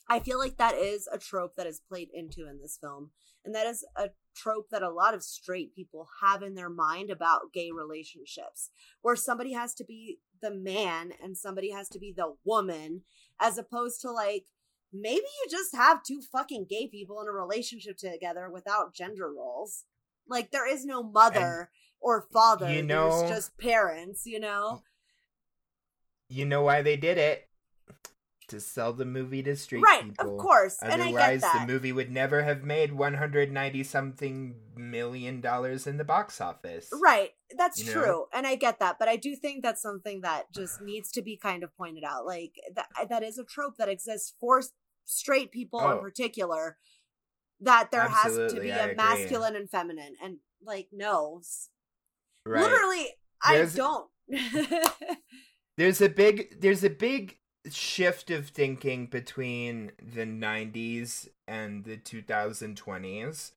I 0.09 0.19
feel 0.19 0.39
like 0.39 0.57
that 0.57 0.75
is 0.75 1.07
a 1.11 1.19
trope 1.19 1.55
that 1.57 1.67
is 1.67 1.81
played 1.87 2.09
into 2.13 2.47
in 2.49 2.59
this 2.59 2.77
film. 2.81 3.11
And 3.43 3.53
that 3.53 3.67
is 3.67 3.85
a 3.95 4.09
trope 4.35 4.69
that 4.71 4.81
a 4.81 4.89
lot 4.89 5.13
of 5.13 5.23
straight 5.23 5.75
people 5.75 6.07
have 6.23 6.41
in 6.41 6.55
their 6.55 6.69
mind 6.69 7.11
about 7.11 7.53
gay 7.53 7.69
relationships, 7.71 8.71
where 9.01 9.15
somebody 9.15 9.53
has 9.53 9.75
to 9.75 9.85
be 9.85 10.17
the 10.41 10.51
man 10.51 11.11
and 11.23 11.37
somebody 11.37 11.71
has 11.71 11.87
to 11.89 11.99
be 11.99 12.13
the 12.15 12.33
woman, 12.43 13.01
as 13.39 13.59
opposed 13.59 14.01
to 14.01 14.11
like, 14.11 14.45
maybe 15.01 15.25
you 15.25 15.49
just 15.49 15.75
have 15.75 16.03
two 16.03 16.21
fucking 16.31 16.67
gay 16.69 16.87
people 16.87 17.21
in 17.21 17.27
a 17.27 17.31
relationship 17.31 17.97
together 17.97 18.49
without 18.51 18.93
gender 18.93 19.31
roles. 19.33 19.83
Like, 20.27 20.51
there 20.51 20.67
is 20.67 20.85
no 20.85 21.03
mother 21.03 21.39
and, 21.39 21.67
or 22.01 22.27
father, 22.33 22.71
you 22.71 22.81
know, 22.81 23.19
there's 23.19 23.31
just 23.31 23.57
parents, 23.57 24.25
you 24.25 24.39
know? 24.39 24.81
You 26.29 26.45
know 26.45 26.63
why 26.63 26.81
they 26.81 26.97
did 26.97 27.17
it? 27.17 27.47
to 28.47 28.59
sell 28.59 28.93
the 28.93 29.05
movie 29.05 29.41
to 29.43 29.55
street 29.55 29.81
right, 29.81 30.03
people. 30.03 30.35
Of 30.35 30.41
course, 30.41 30.77
And 30.81 31.01
I 31.01 31.07
otherwise 31.07 31.41
the 31.41 31.65
movie 31.67 31.91
would 31.91 32.11
never 32.11 32.43
have 32.43 32.63
made 32.63 32.93
one 32.93 33.15
hundred 33.15 33.51
ninety 33.51 33.83
something 33.83 34.55
million 34.75 35.41
dollars 35.41 35.87
in 35.87 35.97
the 35.97 36.03
box 36.03 36.39
office. 36.39 36.89
Right, 36.93 37.31
that's 37.57 37.83
you 37.83 37.91
true, 37.91 38.05
know? 38.05 38.27
and 38.33 38.45
I 38.45 38.55
get 38.55 38.79
that, 38.79 38.97
but 38.99 39.07
I 39.07 39.15
do 39.15 39.35
think 39.35 39.63
that's 39.63 39.81
something 39.81 40.21
that 40.21 40.51
just 40.53 40.81
needs 40.81 41.11
to 41.11 41.21
be 41.21 41.37
kind 41.37 41.63
of 41.63 41.75
pointed 41.75 42.03
out. 42.03 42.25
Like 42.25 42.53
that, 42.75 42.87
that 43.09 43.23
is 43.23 43.37
a 43.37 43.43
trope 43.43 43.77
that 43.77 43.89
exists 43.89 44.33
for 44.39 44.61
straight 45.05 45.51
people 45.51 45.79
oh. 45.81 45.91
in 45.91 45.99
particular. 45.99 46.77
That 47.61 47.89
there 47.89 48.01
Absolutely, 48.01 48.69
has 48.69 48.79
to 48.79 48.85
be 48.87 48.91
a 48.91 48.95
masculine 48.95 49.55
and 49.55 49.69
feminine, 49.69 50.15
and 50.21 50.37
like 50.61 50.89
no, 50.91 51.41
right. 52.45 52.61
literally, 52.61 53.07
there's, 53.47 53.75
I 53.75 53.77
don't. 53.77 54.09
there's 55.77 56.01
a 56.01 56.09
big, 56.09 56.59
there's 56.59 56.83
a 56.83 56.89
big 56.89 57.37
shift 57.71 58.29
of 58.29 58.49
thinking 58.49 59.07
between 59.07 59.93
the 60.01 60.25
90s 60.25 61.29
and 61.47 61.85
the 61.85 61.97
2020s 61.97 63.51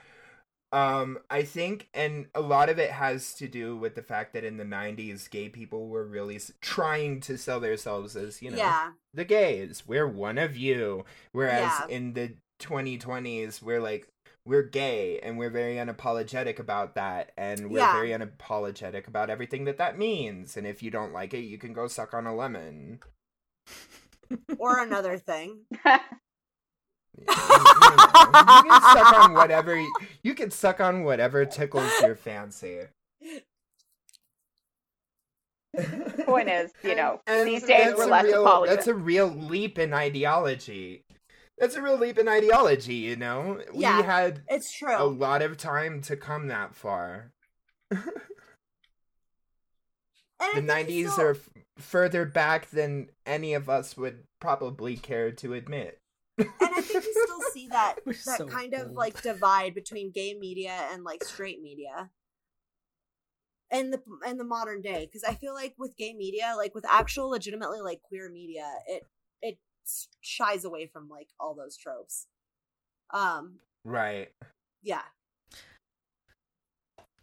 um 0.73 1.19
i 1.31 1.43
think 1.43 1.89
and 1.95 2.27
a 2.35 2.41
lot 2.41 2.69
of 2.69 2.79
it 2.79 2.91
has 2.91 3.35
to 3.35 3.49
do 3.49 3.77
with 3.77 3.95
the 3.95 4.03
fact 4.03 4.33
that 4.33 4.45
in 4.45 4.57
the 4.57 4.65
90s 4.65 5.29
gay 5.31 5.49
people 5.49 5.89
were 5.89 6.07
really 6.07 6.39
trying 6.61 7.21
to 7.21 7.39
sell 7.39 7.61
themselves 7.61 8.17
as 8.17 8.43
you 8.43 8.51
know 8.51 8.57
yeah. 8.57 8.91
the 9.15 9.25
gays 9.25 9.85
we're 9.87 10.07
one 10.07 10.37
of 10.37 10.57
you 10.57 11.05
whereas 11.33 11.73
yeah. 11.81 11.87
in 11.89 12.13
the 12.13 12.35
2020s 12.61 13.63
we're 13.63 13.81
like 13.81 14.09
we're 14.45 14.63
gay 14.63 15.19
and 15.21 15.39
we're 15.39 15.51
very 15.51 15.77
unapologetic 15.77 16.59
about 16.59 16.95
that 16.95 17.33
and 17.37 17.71
we're 17.71 17.79
yeah. 17.79 17.93
very 17.93 18.11
unapologetic 18.11 19.07
about 19.07 19.31
everything 19.31 19.65
that 19.65 19.79
that 19.79 19.99
means 19.99 20.57
and 20.57 20.67
if 20.67 20.83
you 20.83 20.91
don't 20.91 21.13
like 21.13 21.33
it 21.33 21.41
you 21.41 21.59
can 21.59 21.73
go 21.73 21.87
suck 21.87 22.13
on 22.13 22.27
a 22.27 22.35
lemon 22.35 22.99
or 24.59 24.81
another 24.81 25.19
thing. 25.19 25.61
you, 27.21 27.35
can 27.35 28.81
suck 28.81 29.13
on 29.19 29.35
whatever 29.35 29.87
you 30.23 30.35
can 30.35 30.51
suck 30.51 30.81
on 30.81 31.05
whatever 31.05 31.45
tickles 31.45 31.91
your 32.03 32.15
fancy. 32.15 32.81
Point 36.25 36.49
is, 36.49 36.73
you 36.83 36.97
know, 36.97 37.21
and 37.27 37.47
these 37.47 37.65
days 37.65 37.95
we're 37.97 38.07
less 38.07 38.25
real, 38.25 38.65
That's 38.67 38.87
a 38.87 38.95
real 38.95 39.29
leap 39.29 39.79
in 39.79 39.93
ideology. 39.93 41.05
That's 41.59 41.77
a 41.77 41.83
real 41.83 41.97
leap 41.97 42.19
in 42.19 42.29
ideology, 42.29 42.95
you 42.95 43.17
know? 43.17 43.61
Yeah, 43.75 43.99
we 43.99 44.03
had 44.05 44.43
it's 44.49 44.73
true. 44.73 44.97
a 44.97 45.05
lot 45.05 45.43
of 45.43 45.57
time 45.57 46.01
to 46.03 46.17
come 46.17 46.49
that 46.49 46.75
far. 46.75 47.33
the 47.91 47.99
90s 50.55 51.11
still... 51.11 51.25
are 51.25 51.31
f- 51.31 51.49
further 51.79 52.25
back 52.25 52.71
than 52.71 53.09
any 53.27 53.55
of 53.55 53.69
us 53.69 53.97
would 53.97 54.25
probably 54.41 54.97
care 54.97 55.33
to 55.33 55.55
admit. 55.55 55.99
and 56.39 56.49
I 56.61 56.81
think 56.81 57.05
you 58.07 58.13
still 58.13 58.17
see 58.17 58.25
that 58.25 58.25
that 58.27 58.39
so 58.39 58.47
kind 58.47 58.75
old. 58.75 58.87
of 58.87 58.93
like 58.93 59.23
divide 59.23 59.75
between 59.75 60.11
gay 60.11 60.35
media 60.35 60.89
and 60.93 61.05
like 61.05 61.25
straight 61.25 61.63
media 61.63 62.11
in 63.71 63.91
the 63.91 64.01
in 64.27 64.39
the 64.39 64.45
modern 64.45 64.81
day 64.81 65.07
because 65.07 65.25
I 65.25 65.35
feel 65.35 65.55
like 65.55 65.75
with 65.79 65.97
gay 65.97 66.15
media, 66.15 66.55
like 66.57 66.75
with 66.75 66.87
actual 66.87 67.29
legitimately 67.31 67.81
like 67.81 68.03
queer 68.03 68.31
media, 68.31 68.71
it 68.87 69.05
it 69.43 69.59
shies 70.21 70.65
away 70.65 70.87
from 70.87 71.09
like 71.09 71.29
all 71.39 71.55
those 71.55 71.77
tropes. 71.77 72.27
Um 73.11 73.59
Right. 73.85 74.29
Yeah. 74.83 75.03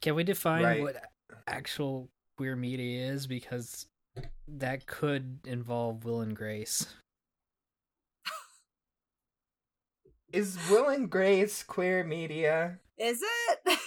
Can 0.02 0.16
we 0.16 0.24
define 0.24 0.64
right. 0.64 0.82
what 0.82 0.96
actual 1.48 2.10
queer 2.38 2.56
media 2.56 3.12
is 3.12 3.28
because 3.28 3.88
that 4.48 4.86
could 4.86 5.39
involve 5.46 6.06
Will 6.06 6.22
and 6.22 6.36
Grace. 6.36 6.86
Is 10.32 10.57
Will 10.69 10.89
and 10.89 11.09
Grace 11.09 11.63
queer 11.63 12.03
media? 12.03 12.80
Is 12.97 13.21
it? 13.21 13.80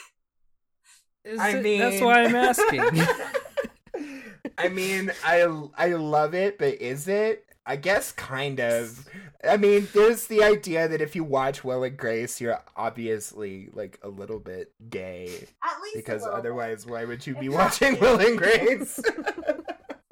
Is 1.24 1.38
I 1.38 1.50
it? 1.56 1.62
mean, 1.62 1.80
that's 1.80 2.00
why 2.00 2.24
I'm 2.24 2.34
asking. 2.34 2.82
I 4.58 4.68
mean, 4.68 5.12
I 5.24 5.42
I 5.76 5.88
love 5.94 6.34
it, 6.34 6.58
but 6.58 6.74
is 6.80 7.06
it? 7.08 7.44
I 7.66 7.76
guess 7.76 8.12
kind 8.12 8.60
of. 8.60 9.06
I 9.46 9.58
mean, 9.58 9.88
there's 9.92 10.26
the 10.26 10.42
idea 10.42 10.88
that 10.88 11.02
if 11.02 11.14
you 11.14 11.22
watch 11.22 11.62
Will 11.62 11.84
and 11.84 11.98
Grace, 11.98 12.40
you're 12.40 12.58
obviously 12.74 13.68
like 13.74 13.98
a 14.02 14.08
little 14.08 14.38
bit 14.38 14.72
gay. 14.88 15.46
At 15.62 15.80
least 15.82 15.96
because 15.96 16.24
otherwise, 16.24 16.84
bit. 16.84 16.92
why 16.92 17.04
would 17.04 17.26
you 17.26 17.34
be 17.34 17.50
watching 17.50 18.00
Will 18.00 18.18
and 18.18 18.38
Grace? 18.38 18.98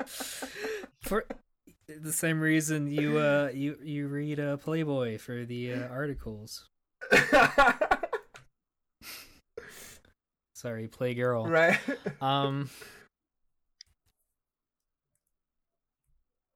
for 1.01 1.25
the 1.89 2.13
same 2.13 2.41
reason 2.41 2.91
you 2.91 3.19
uh 3.19 3.51
you 3.53 3.79
you 3.83 4.09
read 4.09 4.41
uh 4.41 4.57
Playboy 4.57 5.19
for 5.19 5.45
the 5.45 5.75
uh, 5.75 5.89
articles. 5.89 6.69
Sorry, 10.55 10.89
Playgirl. 10.89 11.49
Right. 11.49 11.79
Um. 12.21 12.71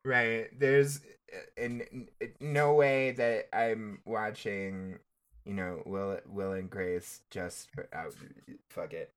Right. 0.04 0.48
There's 0.58 1.00
in, 1.56 2.08
in 2.20 2.30
no 2.40 2.74
way 2.74 3.12
that 3.12 3.48
I'm 3.52 4.00
watching, 4.04 4.98
you 5.44 5.54
know, 5.54 5.82
Will 5.84 6.18
Will 6.26 6.52
and 6.52 6.68
Grace 6.70 7.20
just 7.30 7.68
out. 7.92 8.14
Fuck 8.70 8.94
it. 8.94 9.12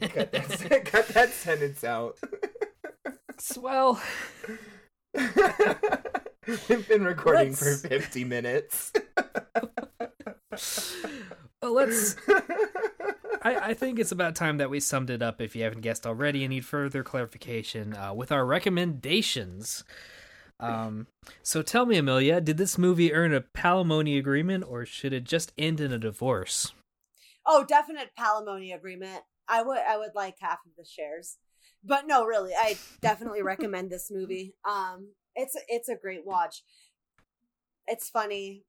cut 0.00 0.32
that 0.32 0.84
cut 0.86 1.08
that 1.08 1.30
sentence 1.30 1.84
out. 1.84 2.16
Swell. 3.38 4.00
We've 5.14 6.88
been 6.88 7.04
recording 7.04 7.50
let's... 7.50 7.82
for 7.82 7.88
50 7.88 8.24
minutes. 8.24 8.92
well, 11.62 11.72
let's. 11.72 12.16
I, 13.42 13.56
I, 13.56 13.74
think 13.74 13.98
it's 13.98 14.12
about 14.12 14.34
time 14.34 14.58
that 14.58 14.70
we 14.70 14.80
summed 14.80 15.10
it 15.10 15.22
up 15.22 15.40
if 15.40 15.54
you 15.54 15.62
haven't 15.64 15.82
guessed 15.82 16.06
already 16.06 16.44
and 16.44 16.50
need 16.50 16.64
further 16.64 17.02
clarification 17.02 17.94
uh, 17.94 18.14
with 18.14 18.32
our 18.32 18.44
recommendations. 18.44 19.84
Um, 20.60 21.08
so 21.42 21.62
tell 21.62 21.84
me, 21.84 21.96
Amelia, 21.98 22.40
did 22.40 22.56
this 22.56 22.78
movie 22.78 23.12
earn 23.12 23.34
a 23.34 23.40
palimony 23.40 24.18
agreement 24.18 24.64
or 24.66 24.86
should 24.86 25.12
it 25.12 25.24
just 25.24 25.52
end 25.58 25.80
in 25.80 25.92
a 25.92 25.98
divorce? 25.98 26.72
Oh, 27.46 27.64
definite 27.64 28.10
palimony 28.18 28.74
agreement. 28.74 29.22
I 29.46 29.62
would 29.62 29.78
I 29.78 29.98
would 29.98 30.14
like 30.14 30.36
half 30.40 30.60
of 30.64 30.72
the 30.78 30.84
shares 30.84 31.36
but 31.82 32.06
no, 32.06 32.24
really, 32.24 32.52
I 32.54 32.76
definitely 33.00 33.42
recommend 33.42 33.90
this 33.90 34.10
movie. 34.10 34.54
Um, 34.64 35.08
it's 35.34 35.56
it's 35.68 35.88
a 35.88 35.96
great 35.96 36.24
watch. 36.24 36.62
It's 37.86 38.08
funny, 38.08 38.64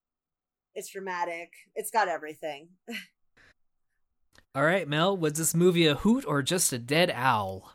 it's 0.73 0.89
dramatic, 0.89 1.51
it's 1.75 1.91
got 1.91 2.07
everything. 2.07 2.69
All 4.55 4.63
right, 4.63 4.87
Mel, 4.87 5.17
was 5.17 5.33
this 5.33 5.53
movie 5.53 5.85
a 5.85 5.95
hoot 5.95 6.25
or 6.25 6.41
just 6.41 6.71
a 6.71 6.77
dead 6.77 7.11
owl? 7.13 7.73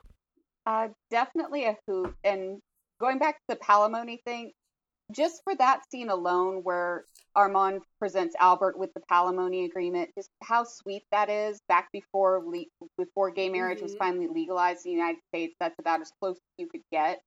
Uh, 0.64 0.89
definitely 1.11 1.64
a 1.64 1.77
hoot. 1.87 2.14
And 2.25 2.61
going 2.99 3.18
back 3.18 3.37
to 3.37 3.43
the 3.49 3.57
palimony 3.57 4.23
thing, 4.23 4.53
just 5.11 5.43
for 5.45 5.55
that 5.57 5.83
scene 5.91 6.11
alone 6.11 6.61
where 6.63 7.05
Armand 7.37 7.83
presents 7.99 8.35
Albert 8.39 8.79
with 8.79 8.93
the 8.95 9.01
palimony 9.11 9.65
agreement, 9.65 10.11
just 10.17 10.31
how 10.43 10.65
sweet 10.65 11.03
that 11.13 11.29
is. 11.29 11.61
Back 11.69 11.91
before 11.93 12.43
le- 12.45 12.89
before 12.99 13.31
gay 13.31 13.49
marriage 13.49 13.79
mm-hmm. 13.79 13.87
was 13.87 13.95
finally 13.97 14.29
legalized 14.29 14.85
in 14.85 14.93
the 14.93 14.99
United 14.99 15.21
States, 15.29 15.55
that's 15.61 15.79
about 15.79 16.01
as 16.01 16.13
close 16.21 16.37
as 16.37 16.55
you 16.59 16.69
could 16.69 16.83
get 16.91 17.21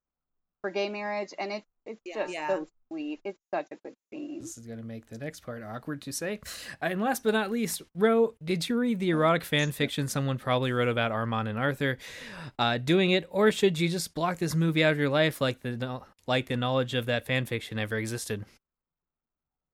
for 0.62 0.72
gay 0.72 0.90
marriage, 0.90 1.34
and 1.38 1.52
it's 1.52 1.68
it's 1.86 2.02
yeah, 2.06 2.14
just 2.16 2.34
yeah. 2.34 2.48
so 2.48 2.68
sweet. 2.94 3.20
It's 3.24 3.40
such 3.52 3.68
a 3.72 3.76
good 3.84 3.96
scene. 4.12 4.42
This 4.42 4.58
is 4.58 4.68
gonna 4.68 4.84
make 4.84 5.08
the 5.08 5.18
next 5.18 5.42
part 5.42 5.64
awkward 5.64 6.02
to 6.04 6.12
say. 6.12 6.40
And 6.82 7.02
last 7.02 7.24
but 7.24 7.34
not 7.34 7.50
least, 7.52 7.82
Row, 7.96 8.36
did 8.44 8.70
you 8.70 8.78
read 8.78 9.00
the 9.00 9.10
erotic 9.10 9.44
fan 9.44 9.72
fiction 9.72 10.08
someone 10.08 10.38
probably 10.38 10.72
wrote 10.72 10.88
about 10.88 11.12
Armand 11.12 11.48
and 11.48 11.58
Arthur 11.58 11.98
uh, 12.60 12.78
doing 12.78 13.12
it, 13.12 13.26
or 13.30 13.52
should 13.52 13.80
you 13.80 13.90
just 13.90 14.14
block 14.14 14.38
this 14.38 14.54
movie 14.56 14.84
out 14.84 14.92
of 14.92 15.00
your 15.00 15.10
life 15.10 15.42
like 15.42 15.62
the 15.62 16.02
like 16.28 16.48
the 16.48 16.58
knowledge 16.58 16.94
of 16.94 17.08
that 17.08 17.26
fan 17.26 17.46
fiction 17.46 17.80
ever 17.80 17.98
existed? 17.98 18.46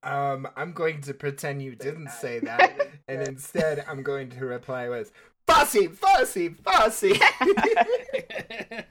Um, 0.01 0.47
I'm 0.55 0.71
going 0.71 1.01
to 1.01 1.13
pretend 1.13 1.61
you 1.61 1.75
didn't 1.75 2.09
say 2.09 2.39
that, 2.39 2.87
and 3.09 3.27
instead 3.27 3.83
I'm 3.85 4.01
going 4.01 4.29
to 4.29 4.45
reply 4.45 4.87
with 4.87 5.11
Fosse, 5.45 5.87
Fosse, 5.93 6.49
Fosse. 6.63 7.03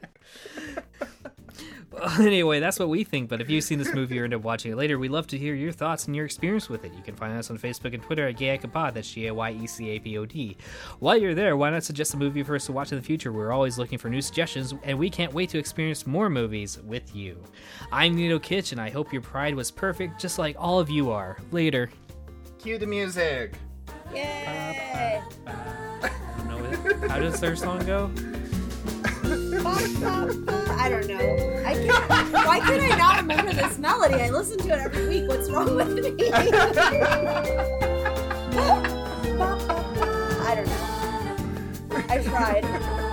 Well, 1.90 2.20
anyway, 2.20 2.60
that's 2.60 2.78
what 2.78 2.88
we 2.88 3.04
think. 3.04 3.28
But 3.28 3.40
if 3.40 3.48
you've 3.48 3.64
seen 3.64 3.78
this 3.78 3.94
movie 3.94 4.18
or 4.18 4.24
end 4.24 4.34
up 4.34 4.42
watching 4.42 4.72
it 4.72 4.76
later, 4.76 4.98
we'd 4.98 5.10
love 5.10 5.26
to 5.28 5.38
hear 5.38 5.54
your 5.54 5.72
thoughts 5.72 6.06
and 6.06 6.14
your 6.14 6.24
experience 6.24 6.68
with 6.68 6.84
it. 6.84 6.92
You 6.94 7.02
can 7.02 7.14
find 7.14 7.36
us 7.36 7.50
on 7.50 7.58
Facebook 7.58 7.94
and 7.94 8.02
Twitter 8.02 8.28
at 8.28 8.36
GAYECAPod. 8.36 8.94
That's 8.94 9.10
G 9.10 9.26
A 9.26 9.34
Y 9.34 9.58
E 9.62 9.66
C 9.66 9.88
A 9.90 9.98
P 9.98 10.18
O 10.18 10.26
D. 10.26 10.56
While 10.98 11.16
you're 11.16 11.34
there, 11.34 11.56
why 11.56 11.70
not 11.70 11.84
suggest 11.84 12.14
a 12.14 12.16
movie 12.16 12.42
for 12.42 12.54
us 12.54 12.66
to 12.66 12.72
watch 12.72 12.92
in 12.92 12.98
the 12.98 13.04
future? 13.04 13.32
We're 13.32 13.52
always 13.52 13.78
looking 13.78 13.98
for 13.98 14.08
new 14.08 14.20
suggestions, 14.22 14.74
and 14.82 14.98
we 14.98 15.10
can't 15.10 15.32
wait 15.32 15.48
to 15.50 15.58
experience 15.58 16.06
more 16.06 16.28
movies 16.28 16.78
with 16.82 17.14
you. 17.14 17.42
I'm 17.90 18.14
Nino 18.14 18.38
Kitch, 18.38 18.72
and 18.72 18.80
I 18.80 18.90
hope 18.90 19.12
your 19.12 19.22
pride 19.22 19.54
was 19.54 19.70
perfect, 19.70 20.20
just 20.20 20.38
like 20.38 20.56
all 20.58 20.78
of 20.78 20.90
you 20.90 21.10
are. 21.10 21.38
Later. 21.52 21.90
Cue 22.58 22.78
the 22.78 22.86
music. 22.86 23.54
Yay! 24.12 25.22
Uh, 25.46 25.50
I 26.02 26.10
don't 26.38 26.48
know 26.48 26.64
it. 26.64 27.10
How 27.10 27.18
does 27.18 27.40
their 27.40 27.56
song 27.56 27.84
go? 27.86 28.10
I 29.30 30.88
don't 30.88 31.06
know. 31.06 31.62
I 31.66 31.74
can't. 31.74 32.32
Why 32.32 32.60
can 32.60 32.80
I 32.80 32.96
not 32.96 33.20
remember 33.20 33.52
this 33.52 33.78
melody? 33.78 34.14
I 34.14 34.30
listen 34.30 34.56
to 34.58 34.68
it 34.68 34.80
every 34.80 35.06
week. 35.06 35.28
What's 35.28 35.50
wrong 35.50 35.76
with 35.76 35.92
me? 35.92 36.30
I 40.42 40.54
don't 40.54 40.66
know. 40.66 42.04
I 42.08 42.22
tried. 42.22 43.07